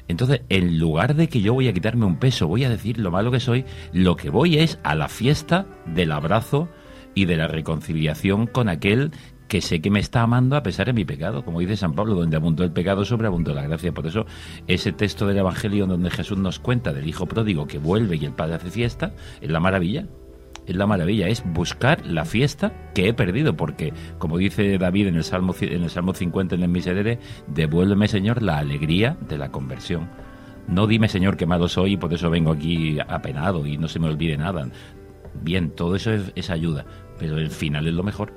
Entonces, 0.08 0.42
en 0.48 0.78
lugar 0.78 1.14
de 1.14 1.28
que 1.28 1.40
yo 1.40 1.54
voy 1.54 1.68
a 1.68 1.72
quitarme 1.72 2.06
un 2.06 2.18
peso, 2.18 2.46
voy 2.46 2.64
a 2.64 2.70
decir 2.70 2.98
lo 2.98 3.10
malo 3.10 3.30
que 3.30 3.40
soy, 3.40 3.64
lo 3.92 4.16
que 4.16 4.30
voy 4.30 4.58
es 4.58 4.78
a 4.84 4.94
la 4.94 5.08
fiesta 5.08 5.66
del 5.86 6.12
abrazo 6.12 6.68
y 7.16 7.24
de 7.24 7.36
la 7.36 7.48
reconciliación 7.48 8.46
con 8.46 8.68
aquel 8.68 9.10
que 9.48 9.60
sé 9.60 9.80
que 9.80 9.90
me 9.90 10.00
está 10.00 10.22
amando 10.22 10.54
a 10.54 10.62
pesar 10.62 10.86
de 10.86 10.92
mi 10.92 11.04
pecado, 11.04 11.44
como 11.44 11.60
dice 11.60 11.76
San 11.76 11.94
Pablo, 11.94 12.14
donde 12.14 12.36
abundó 12.36 12.62
el 12.62 12.72
pecado, 12.72 13.04
sobreabundó 13.04 13.54
la 13.54 13.62
gracia. 13.62 13.92
Por 13.92 14.06
eso, 14.06 14.26
ese 14.66 14.92
texto 14.92 15.26
del 15.26 15.38
Evangelio 15.38 15.86
donde 15.86 16.10
Jesús 16.10 16.38
nos 16.38 16.58
cuenta 16.58 16.92
del 16.92 17.08
hijo 17.08 17.26
pródigo 17.26 17.66
que 17.66 17.78
vuelve 17.78 18.16
y 18.16 18.26
el 18.26 18.32
padre 18.32 18.56
hace 18.56 18.70
fiesta, 18.70 19.14
es 19.40 19.50
la 19.50 19.60
maravilla. 19.60 20.06
Es 20.66 20.74
la 20.74 20.86
maravilla, 20.86 21.28
es 21.28 21.44
buscar 21.46 22.04
la 22.04 22.24
fiesta 22.24 22.72
que 22.92 23.08
he 23.08 23.14
perdido, 23.14 23.56
porque, 23.56 23.92
como 24.18 24.36
dice 24.36 24.76
David 24.78 25.06
en 25.06 25.14
el 25.14 25.22
Salmo, 25.22 25.54
en 25.60 25.84
el 25.84 25.90
Salmo 25.90 26.12
50 26.12 26.56
en 26.56 26.62
el 26.64 26.68
Miserere, 26.68 27.20
devuélveme, 27.46 28.08
Señor, 28.08 28.42
la 28.42 28.58
alegría 28.58 29.16
de 29.28 29.38
la 29.38 29.52
conversión. 29.52 30.10
No 30.66 30.88
dime, 30.88 31.08
Señor, 31.08 31.36
que 31.36 31.46
malo 31.46 31.68
soy 31.68 31.92
y 31.92 31.96
por 31.96 32.12
eso 32.12 32.30
vengo 32.30 32.50
aquí 32.50 32.98
apenado 33.06 33.64
y 33.64 33.78
no 33.78 33.86
se 33.86 34.00
me 34.00 34.08
olvide 34.08 34.36
nada. 34.36 34.68
Bien, 35.40 35.70
todo 35.70 35.94
eso 35.94 36.10
es, 36.12 36.32
es 36.34 36.50
ayuda, 36.50 36.84
pero 37.18 37.38
el 37.38 37.50
final 37.50 37.86
es 37.86 37.94
lo 37.94 38.02
mejor. 38.02 38.32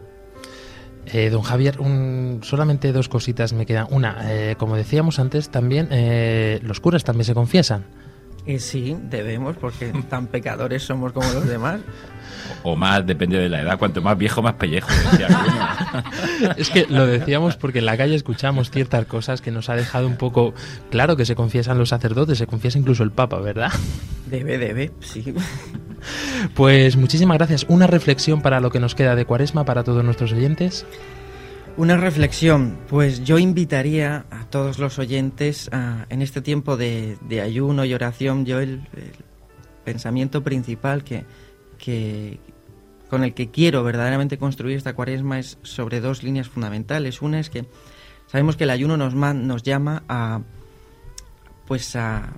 Eh, 1.12 1.30
don 1.30 1.42
Javier, 1.42 1.80
un- 1.80 2.42
solamente 2.44 2.92
dos 2.92 3.10
cositas 3.10 3.54
me 3.54 3.66
quedan. 3.66 3.88
Una, 3.90 4.18
eh, 4.32 4.56
como 4.58 4.76
decíamos 4.76 5.18
antes, 5.20 5.50
también 5.50 5.88
eh, 5.92 6.60
los 6.64 6.80
curas 6.80 7.04
también 7.04 7.26
se 7.26 7.34
confiesan. 7.34 7.84
Eh, 8.46 8.60
sí, 8.60 8.96
debemos, 9.10 9.58
porque 9.58 9.88
tan 10.10 10.28
pecadores 10.28 10.84
somos 10.84 11.12
como 11.12 11.32
los 11.34 11.48
demás. 11.48 11.82
O 12.64 12.76
más, 12.76 13.06
depende 13.06 13.38
de 13.38 13.48
la 13.48 13.62
edad. 13.62 13.78
Cuanto 13.78 14.02
más 14.02 14.18
viejo, 14.18 14.42
más 14.42 14.54
pellejo. 14.54 14.90
decía. 15.12 15.28
Es 16.58 16.70
que 16.70 16.88
lo 16.90 17.06
decíamos 17.06 17.56
porque 17.56 17.80
en 17.80 17.86
la 17.86 17.96
calle 17.96 18.16
escuchamos 18.16 18.72
ciertas 18.72 19.06
cosas 19.06 19.42
que 19.42 19.52
nos 19.52 19.70
ha 19.70 19.76
dejado 19.76 20.08
un 20.08 20.18
poco 20.18 20.54
claro 20.90 21.16
que 21.16 21.26
se 21.26 21.36
confiesan 21.36 21.78
los 21.78 21.90
sacerdotes, 21.90 22.38
se 22.38 22.48
confiesa 22.48 22.80
incluso 22.80 23.04
el 23.04 23.12
Papa, 23.12 23.40
¿verdad? 23.40 23.72
Debe, 24.26 24.58
debe, 24.58 24.92
sí. 25.00 25.34
Pues 26.54 26.96
muchísimas 26.96 27.38
gracias. 27.38 27.66
Una 27.68 27.88
reflexión 27.88 28.42
para 28.42 28.60
lo 28.60 28.72
que 28.72 28.80
nos 28.80 28.96
queda 28.96 29.16
de 29.16 29.26
Cuaresma 29.26 29.66
para 29.66 29.84
todos 29.84 30.04
nuestros 30.04 30.34
oyentes. 30.34 30.86
Una 31.80 31.96
reflexión, 31.96 32.78
pues 32.90 33.24
yo 33.24 33.40
invitaría 33.40 34.26
a 34.32 34.44
todos 34.50 34.80
los 34.80 35.00
oyentes 35.00 35.70
en 36.10 36.22
este 36.22 36.42
tiempo 36.42 36.76
de, 36.76 37.18
ayuno 37.42 37.86
y 37.86 37.94
oración, 37.94 38.46
yo 38.46 38.60
el, 38.60 38.82
pensamiento 39.86 40.44
principal 40.44 41.06
que, 41.06 42.38
con 43.10 43.24
el 43.24 43.34
que 43.34 43.50
quiero 43.50 43.82
verdaderamente 43.86 44.38
construir 44.38 44.76
esta 44.76 44.94
cuaresma 44.94 45.40
es 45.40 45.58
sobre 45.62 46.02
dos 46.02 46.22
líneas 46.22 46.50
fundamentales. 46.50 47.22
Una 47.22 47.40
es 47.40 47.50
que 47.50 47.66
sabemos 48.28 48.58
que 48.58 48.66
el 48.66 48.72
ayuno 48.72 48.98
nos, 48.98 49.14
nos 49.14 49.64
llama 49.64 50.04
a 50.10 50.42
pues 51.66 51.96
a, 51.96 52.34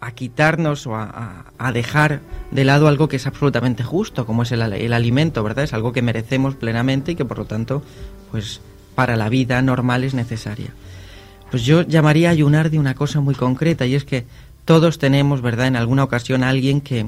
a 0.00 0.12
quitarnos 0.12 0.86
o 0.86 0.94
a, 0.94 1.72
dejar 1.74 2.20
de 2.50 2.64
lado 2.64 2.86
algo 2.86 3.08
que 3.08 3.16
es 3.16 3.26
absolutamente 3.26 3.82
justo, 3.82 4.26
como 4.26 4.44
es 4.44 4.52
el, 4.52 4.62
el 4.62 4.92
alimento, 4.92 5.42
¿verdad? 5.42 5.64
Es 5.64 5.74
algo 5.74 5.92
que 5.92 6.02
merecemos 6.02 6.54
plenamente 6.54 7.12
y 7.12 7.16
que 7.16 7.24
por 7.24 7.38
lo 7.38 7.44
tanto, 7.44 7.82
pues 8.30 8.60
para 8.94 9.16
la 9.16 9.28
vida 9.28 9.60
normal 9.62 10.04
es 10.04 10.14
necesaria. 10.14 10.70
Pues 11.50 11.64
yo 11.64 11.82
llamaría 11.82 12.30
ayunar 12.30 12.70
de 12.70 12.78
una 12.78 12.94
cosa 12.94 13.20
muy 13.20 13.34
concreta 13.34 13.86
y 13.86 13.94
es 13.94 14.04
que 14.04 14.24
todos 14.64 14.98
tenemos, 14.98 15.42
¿verdad? 15.42 15.66
En 15.66 15.76
alguna 15.76 16.04
ocasión 16.04 16.44
alguien 16.44 16.80
que, 16.80 17.06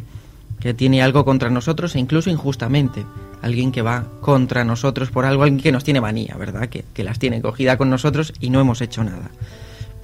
que 0.59 0.75
tiene 0.75 1.03
algo 1.03 1.25
contra 1.25 1.51
nosotros 1.51 1.95
e 1.95 2.01
incluso 2.01 2.31
injustamente. 2.31 3.05
Alguien 3.41 3.73
que 3.73 3.83
va 3.83 4.07
contra 4.20 4.64
nosotros 4.64 5.11
por 5.11 5.25
algo, 5.25 5.43
alguien 5.43 5.61
que 5.61 5.73
nos 5.73 5.85
tiene 5.85 6.01
manía, 6.01 6.37
¿verdad? 6.37 6.68
Que, 6.68 6.85
que 6.93 7.05
las 7.05 7.18
tiene 7.18 7.41
cogida 7.41 7.77
con 7.77 7.91
nosotros 7.91 8.33
y 8.41 8.51
no 8.51 8.61
hemos 8.61 8.81
hecho 8.81 9.05
nada. 9.05 9.31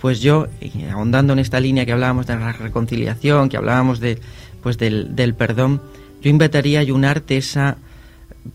Pues 0.00 0.20
yo, 0.20 0.46
ahondando 0.92 1.32
en 1.32 1.40
esta 1.40 1.58
línea 1.58 1.84
que 1.84 1.92
hablábamos 1.92 2.26
de 2.26 2.36
la 2.36 2.52
reconciliación, 2.52 3.48
que 3.48 3.56
hablábamos 3.56 3.98
de, 3.98 4.20
pues 4.62 4.78
del, 4.78 5.16
del 5.16 5.34
perdón, 5.34 5.80
yo 6.22 6.30
invitaría 6.30 6.78
a 6.78 6.82
ayunar 6.82 7.24
de 7.24 7.38
esa, 7.38 7.76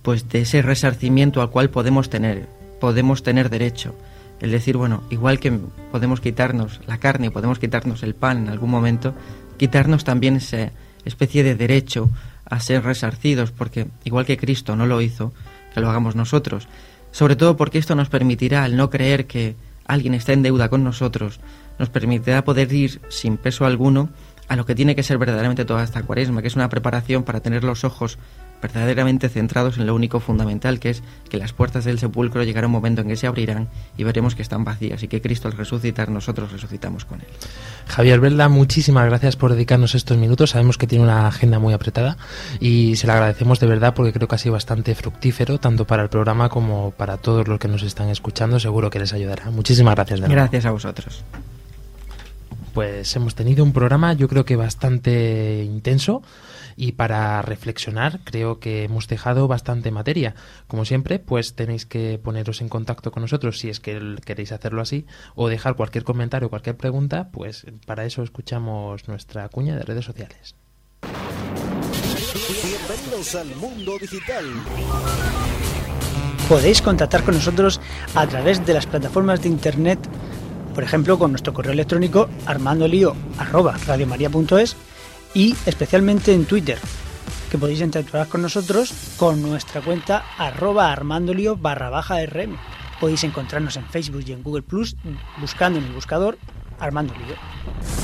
pues 0.02 0.30
de 0.30 0.42
ese 0.42 0.62
resarcimiento 0.62 1.42
al 1.42 1.50
cual 1.50 1.70
podemos 1.70 2.10
tener, 2.10 2.48
podemos 2.80 3.24
tener 3.24 3.50
derecho. 3.50 3.96
El 4.40 4.52
decir, 4.52 4.76
bueno, 4.76 5.04
igual 5.10 5.40
que 5.40 5.52
podemos 5.92 6.20
quitarnos 6.20 6.82
la 6.88 6.98
carne, 6.98 7.32
podemos 7.32 7.60
quitarnos 7.60 8.04
el 8.04 8.16
pan 8.16 8.40
en 8.40 8.50
algún 8.50 8.70
momento, 8.70 9.14
quitarnos 9.58 10.04
también 10.04 10.36
esa 10.38 10.72
especie 11.06 11.44
de 11.44 11.56
derecho 11.56 12.10
a 12.46 12.60
ser 12.60 12.84
resarcidos, 12.84 13.52
porque 13.52 13.88
igual 14.04 14.26
que 14.26 14.38
Cristo 14.38 14.76
no 14.76 14.86
lo 14.86 15.02
hizo, 15.02 15.34
que 15.74 15.80
lo 15.80 15.90
hagamos 15.90 16.16
nosotros. 16.16 16.68
Sobre 17.12 17.36
todo 17.36 17.56
porque 17.56 17.78
esto 17.78 17.96
nos 17.96 18.10
permitirá, 18.10 18.64
al 18.64 18.76
no 18.76 18.90
creer 18.90 19.28
que 19.28 19.56
alguien 19.86 20.14
está 20.14 20.34
en 20.34 20.44
deuda 20.44 20.70
con 20.70 20.84
nosotros, 20.84 21.40
nos 21.80 21.90
permitirá 21.90 22.44
poder 22.44 22.72
ir 22.74 23.02
sin 23.10 23.38
peso 23.38 23.66
alguno 23.66 24.10
a 24.48 24.56
lo 24.56 24.66
que 24.66 24.76
tiene 24.76 24.96
que 24.96 25.04
ser 25.04 25.18
verdaderamente 25.18 25.66
toda 25.66 25.84
esta 25.84 26.04
cuaresma, 26.04 26.42
que 26.42 26.48
es 26.48 26.56
una 26.56 26.70
preparación 26.70 27.24
para 27.24 27.40
tener 27.40 27.64
los 27.64 27.84
ojos 27.84 28.18
verdaderamente 28.64 29.28
centrados 29.28 29.78
en 29.78 29.86
lo 29.86 29.94
único 29.94 30.22
fundamental, 30.22 30.80
que 30.80 30.90
es 30.90 31.04
que 31.30 31.38
las 31.38 31.52
puertas 31.52 31.84
del 31.84 32.00
sepulcro 32.00 32.44
llegará 32.44 32.68
un 32.68 32.72
momento 32.72 33.02
en 33.02 33.10
que 33.10 33.18
se 33.18 33.28
abrirán 33.28 33.68
y 33.98 34.06
veremos 34.06 34.36
que 34.36 34.42
están 34.42 34.64
vacías 34.64 35.04
y 35.04 35.10
que 35.10 35.22
Cristo 35.22 35.50
al 35.50 35.58
resucitar 35.58 36.10
nosotros 36.10 36.52
resucitamos 36.52 37.04
con 37.04 37.20
él. 37.20 37.28
Javier 37.88 38.22
Velda, 38.22 38.48
muchísimas 38.48 39.06
gracias 39.06 39.36
por 39.36 39.52
dedicarnos 39.52 39.96
estos 39.96 40.18
minutos. 40.18 40.52
Sabemos 40.52 40.78
que 40.78 40.88
tiene 40.88 41.04
una 41.04 41.28
agenda 41.28 41.60
muy 41.60 41.74
apretada 41.74 42.18
y 42.62 42.96
se 42.96 43.06
le 43.06 43.14
agradecemos 43.14 43.60
de 43.60 43.68
verdad 43.68 43.94
porque 43.94 44.14
creo 44.14 44.30
que 44.30 44.36
ha 44.36 44.38
sido 44.38 44.54
bastante 44.54 44.96
fructífero 44.96 45.60
tanto 45.60 45.86
para 45.86 46.02
el 46.02 46.10
programa 46.10 46.48
como 46.48 46.92
para 46.92 47.18
todos 47.18 47.46
los 47.50 47.60
que 47.60 47.68
nos 47.68 47.84
están 47.84 48.08
escuchando. 48.08 48.62
Seguro 48.62 48.90
que 48.90 49.00
les 49.00 49.12
ayudará. 49.12 49.52
Muchísimas 49.52 49.96
gracias. 49.96 50.22
De. 50.22 50.30
Gracias 50.30 50.66
a 50.66 50.72
vosotros. 50.72 51.22
Pues 52.74 53.14
hemos 53.18 53.36
tenido 53.36 53.64
un 53.64 53.74
programa 53.74 54.14
yo 54.14 54.30
creo 54.30 54.46
que 54.46 54.56
bastante 54.56 55.64
intenso 55.66 56.24
y 56.76 56.94
para 56.94 57.42
reflexionar 57.42 58.22
creo 58.24 58.60
que 58.60 58.84
hemos 58.84 59.08
dejado 59.08 59.48
bastante 59.48 59.92
materia. 59.92 60.36
Como 60.68 60.86
siempre, 60.86 61.20
pues 61.20 61.56
tenéis 61.56 61.86
que 61.86 62.18
poneros 62.18 62.62
en 62.62 62.70
contacto 62.70 63.12
con 63.12 63.22
nosotros 63.22 63.60
si 63.60 63.70
es 63.70 63.80
que 63.80 64.16
queréis 64.26 64.52
hacerlo 64.52 64.82
así 64.82 65.06
o 65.36 65.50
dejar 65.50 65.76
cualquier 65.76 66.04
comentario, 66.04 66.50
cualquier 66.50 66.78
pregunta, 66.78 67.30
pues 67.32 67.68
para 67.86 68.06
eso 68.06 68.24
escuchamos 68.24 69.08
nuestra 69.08 69.48
cuña 69.50 69.76
de 69.76 69.84
redes 69.84 70.06
sociales. 70.06 70.56
Bienvenidos 72.64 73.36
al 73.36 73.56
mundo 73.56 73.98
digital. 74.00 74.46
Podéis 76.50 76.82
contactar 76.82 77.24
con 77.24 77.36
nosotros 77.36 77.80
a 78.16 78.28
través 78.28 78.66
de 78.66 78.74
las 78.74 78.86
plataformas 78.86 79.42
de 79.42 79.50
internet, 79.50 80.00
por 80.74 80.84
ejemplo 80.84 81.18
con 81.18 81.32
nuestro 81.32 81.54
correo 81.54 81.74
electrónico 81.74 82.30
armandolio@radiomaria.es 82.46 84.76
y 85.34 85.56
especialmente 85.66 86.34
en 86.34 86.46
Twitter, 86.46 86.80
que 87.50 87.58
podéis 87.58 87.82
interactuar 87.82 88.28
con 88.28 88.42
nosotros 88.42 88.94
con 89.18 89.42
nuestra 89.42 89.82
cuenta 89.82 90.26
arroba 90.38 90.92
armandolio 90.92 91.56
barra 91.56 91.90
baja 91.90 92.24
rm. 92.26 92.58
Podéis 93.00 93.24
encontrarnos 93.24 93.78
en 93.78 93.86
Facebook 93.86 94.24
y 94.26 94.32
en 94.32 94.44
Google 94.44 94.64
Plus 94.64 94.96
buscando 95.40 95.80
en 95.80 95.86
el 95.86 95.92
buscador 95.92 96.38
Armando 96.80 97.14
Lío. 97.14 98.03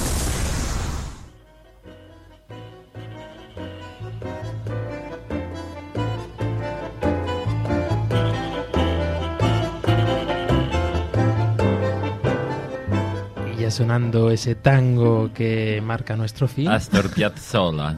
Sonando 13.71 14.31
ese 14.31 14.55
tango 14.55 15.31
que 15.33 15.81
marca 15.83 16.15
nuestro 16.15 16.47
fin. 16.47 16.67
Astor 16.69 17.09
Piazzolla. 17.13 17.97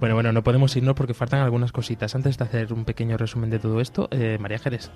Bueno, 0.00 0.14
bueno, 0.14 0.32
no 0.32 0.42
podemos 0.44 0.74
irnos 0.76 0.94
porque 0.94 1.14
faltan 1.14 1.40
algunas 1.40 1.72
cositas. 1.72 2.14
Antes 2.14 2.36
de 2.38 2.44
hacer 2.44 2.72
un 2.72 2.84
pequeño 2.84 3.16
resumen 3.16 3.50
de 3.50 3.58
todo 3.58 3.80
esto, 3.80 4.08
eh, 4.10 4.38
María 4.40 4.58
Jerez, 4.58 4.90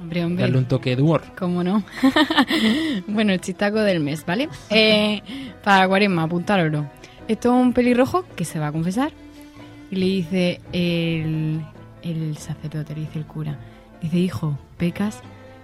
Hombre, 0.00 0.24
hombre. 0.24 0.42
darle 0.42 0.58
un 0.58 0.66
toque 0.66 0.94
de 0.96 1.02
humor. 1.02 1.22
¿Cómo 1.38 1.62
no? 1.64 1.82
bueno, 3.08 3.32
el 3.32 3.40
chistaco 3.40 3.80
del 3.80 4.00
mes, 4.00 4.24
¿vale? 4.26 4.48
Eh, 4.70 5.22
para 5.62 5.86
Cuaresma, 5.88 6.24
apuntároslo. 6.24 6.86
Esto 7.28 7.48
es 7.48 7.54
un 7.62 7.72
pelirrojo 7.72 8.24
que 8.36 8.44
se 8.44 8.58
va 8.58 8.68
a 8.68 8.72
confesar. 8.72 9.12
Y 9.90 9.96
le 9.96 10.06
dice 10.06 10.60
el, 10.72 11.60
el 12.02 12.36
sacerdote, 12.36 12.94
le 12.94 13.02
dice 13.02 13.18
el 13.18 13.26
cura. 13.26 13.58
Dice, 14.02 14.18
hijo, 14.18 14.58
¿pecas? 14.76 15.20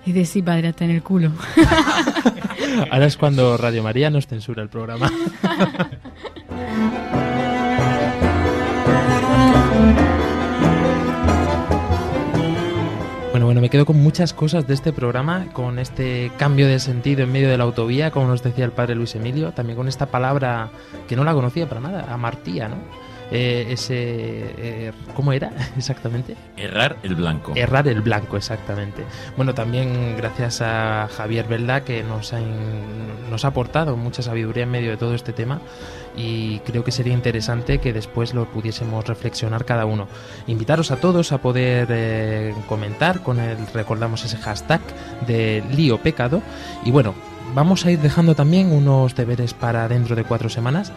Y 0.07 0.13
dice, 0.13 0.33
sí, 0.33 0.43
padre, 0.43 0.69
hasta 0.69 0.85
en 0.85 0.93
el 0.93 1.03
culo. 1.03 1.33
Ahora 2.91 3.07
es 3.07 3.17
cuando 3.17 3.57
Radio 3.57 3.83
María 3.83 4.11
nos 4.11 4.27
censura 4.27 4.63
el 4.63 4.69
programa. 4.69 5.11
Bueno, 13.31 13.47
bueno, 13.47 13.61
me 13.61 13.71
quedo 13.71 13.87
con 13.87 13.97
muchas 14.03 14.35
cosas 14.35 14.67
de 14.67 14.75
este 14.75 14.93
programa, 14.93 15.47
con 15.53 15.79
este 15.79 16.33
cambio 16.37 16.67
de 16.67 16.81
sentido 16.81 17.23
en 17.23 17.31
medio 17.31 17.49
de 17.49 17.57
la 17.57 17.65
autovía, 17.65 18.11
como 18.11 18.27
nos 18.27 18.43
decía 18.43 18.65
el 18.65 18.73
padre 18.73 18.97
Luis 18.97 19.15
Emilio, 19.15 19.53
también 19.53 19.77
con 19.77 19.87
esta 19.87 20.07
palabra 20.07 20.71
que 21.09 21.15
no 21.15 21.23
la 21.23 21.33
conocía 21.33 21.69
para 21.69 21.81
nada, 21.81 22.13
amartía, 22.13 22.69
¿no? 22.69 22.77
Eh, 23.33 23.67
ese, 23.71 23.95
eh, 23.97 24.93
¿Cómo 25.15 25.33
era 25.33 25.51
exactamente? 25.77 26.37
Errar 26.57 26.97
el 27.03 27.15
blanco. 27.15 27.53
Errar 27.55 27.87
el 27.89 28.01
blanco, 28.01 28.37
exactamente. 28.37 29.05
Bueno, 29.37 29.55
también 29.55 30.17
gracias 30.17 30.61
a 30.63 31.09
Javier 31.17 31.47
Velda 31.47 31.85
que 31.85 32.03
nos 32.03 32.33
ha, 32.33 32.41
in- 32.41 33.31
nos 33.31 33.45
ha 33.45 33.49
aportado 33.49 33.97
mucha 33.97 34.23
sabiduría 34.23 34.65
en 34.65 34.71
medio 34.71 34.91
de 34.91 34.97
todo 34.97 35.15
este 35.15 35.33
tema 35.33 35.61
y 36.17 36.59
creo 36.61 36.83
que 36.83 36.91
sería 36.91 37.13
interesante 37.15 37.79
que 37.79 37.93
después 37.93 38.35
lo 38.35 38.47
pudiésemos 38.47 39.07
reflexionar 39.07 39.65
cada 39.65 39.85
uno. 39.87 40.09
Invitaros 40.49 40.91
a 40.91 40.97
todos 40.97 41.31
a 41.33 41.39
poder 41.39 41.87
eh, 41.91 42.55
comentar 42.69 43.23
con 43.23 43.39
el, 43.39 43.57
recordamos 43.73 44.25
ese 44.25 44.37
hashtag 44.39 44.81
de 45.27 45.63
lío 45.71 45.99
pecado 45.99 46.43
y 46.85 46.91
bueno, 46.91 47.15
vamos 47.55 47.87
a 47.87 47.93
ir 47.93 48.01
dejando 48.01 48.35
también 48.35 48.73
unos 48.73 49.15
deberes 49.15 49.55
para 49.55 49.87
dentro 49.89 50.17
de 50.17 50.25
cuatro 50.25 50.49
semanas 50.49 50.93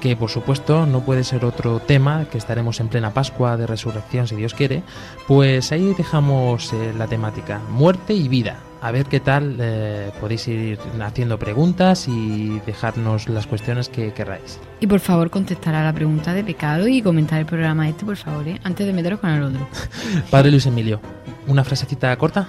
que 0.00 0.16
por 0.16 0.30
supuesto 0.30 0.86
no 0.86 1.00
puede 1.00 1.24
ser 1.24 1.44
otro 1.44 1.80
tema, 1.80 2.26
que 2.30 2.38
estaremos 2.38 2.80
en 2.80 2.88
plena 2.88 3.12
Pascua 3.12 3.56
de 3.56 3.66
Resurrección 3.66 4.26
si 4.26 4.36
Dios 4.36 4.54
quiere, 4.54 4.82
pues 5.26 5.72
ahí 5.72 5.94
dejamos 5.94 6.72
eh, 6.72 6.92
la 6.96 7.06
temática, 7.06 7.60
muerte 7.70 8.14
y 8.14 8.28
vida. 8.28 8.60
A 8.82 8.90
ver 8.90 9.06
qué 9.06 9.20
tal 9.20 9.56
eh, 9.58 10.10
podéis 10.20 10.46
ir 10.48 10.78
haciendo 11.00 11.38
preguntas 11.38 12.06
y 12.08 12.60
dejarnos 12.66 13.28
las 13.28 13.46
cuestiones 13.46 13.88
que 13.88 14.12
querráis. 14.12 14.60
Y 14.80 14.86
por 14.86 15.00
favor, 15.00 15.30
contestar 15.30 15.74
a 15.74 15.82
la 15.82 15.92
pregunta 15.92 16.34
de 16.34 16.44
pecado 16.44 16.86
y 16.86 17.02
comentar 17.02 17.40
el 17.40 17.46
programa 17.46 17.88
este, 17.88 18.04
por 18.04 18.16
favor, 18.16 18.46
¿eh? 18.46 18.60
antes 18.62 18.86
de 18.86 18.92
meteros 18.92 19.20
con 19.20 19.30
el 19.30 19.42
otro. 19.42 19.66
Padre 20.30 20.50
Luis 20.50 20.66
Emilio, 20.66 21.00
una 21.46 21.64
frasecita 21.64 22.14
corta. 22.16 22.48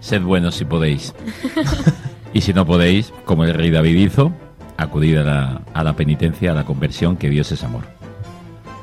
Sed 0.00 0.22
buenos 0.22 0.54
si 0.54 0.64
podéis. 0.64 1.14
y 2.32 2.42
si 2.42 2.52
no 2.52 2.66
podéis, 2.66 3.12
como 3.24 3.44
el 3.44 3.54
rey 3.54 3.70
David 3.70 3.96
hizo, 3.96 4.32
acudid 4.78 5.18
a 5.18 5.24
la, 5.24 5.60
a 5.74 5.84
la 5.84 5.92
penitencia, 5.94 6.52
a 6.52 6.54
la 6.54 6.64
conversión, 6.64 7.16
que 7.18 7.28
Dios 7.28 7.52
es 7.52 7.62
amor. 7.62 7.82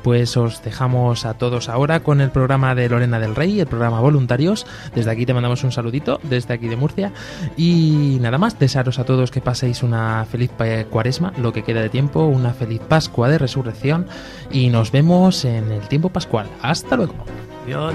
Pues 0.04 0.36
os 0.36 0.62
dejamos 0.62 1.26
a 1.26 1.34
todos 1.34 1.68
ahora 1.68 1.98
con 1.98 2.20
el 2.20 2.30
programa 2.30 2.76
de 2.76 2.88
Lorena 2.88 3.18
del 3.18 3.34
Rey, 3.34 3.58
el 3.58 3.66
programa 3.66 3.98
Voluntarios. 3.98 4.64
Desde 4.94 5.10
aquí 5.10 5.26
te 5.26 5.34
mandamos 5.34 5.64
un 5.64 5.72
saludito, 5.72 6.20
desde 6.22 6.54
aquí 6.54 6.68
de 6.68 6.76
Murcia. 6.76 7.10
Y 7.56 8.18
nada 8.20 8.38
más, 8.38 8.56
desearos 8.56 9.00
a 9.00 9.04
todos 9.04 9.32
que 9.32 9.40
paséis 9.40 9.82
una 9.82 10.24
feliz 10.30 10.52
cuaresma, 10.90 11.32
lo 11.38 11.52
que 11.52 11.64
queda 11.64 11.82
de 11.82 11.88
tiempo, 11.88 12.24
una 12.24 12.52
feliz 12.52 12.80
Pascua 12.88 13.28
de 13.28 13.38
Resurrección. 13.38 14.06
Y 14.52 14.68
nos 14.68 14.92
vemos 14.92 15.44
en 15.44 15.72
el 15.72 15.88
tiempo 15.88 16.08
pascual. 16.08 16.46
Hasta 16.62 16.94
luego. 16.94 17.16
Adiós. 17.64 17.94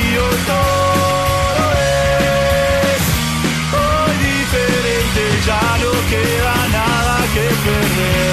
todo 0.51 1.65
es 1.77 3.03
hoy 3.79 4.13
diferente, 4.27 5.21
ya 5.45 5.63
no 5.83 5.91
queda 6.09 6.55
nada 6.69 7.17
que 7.33 7.45
perder. 7.65 8.30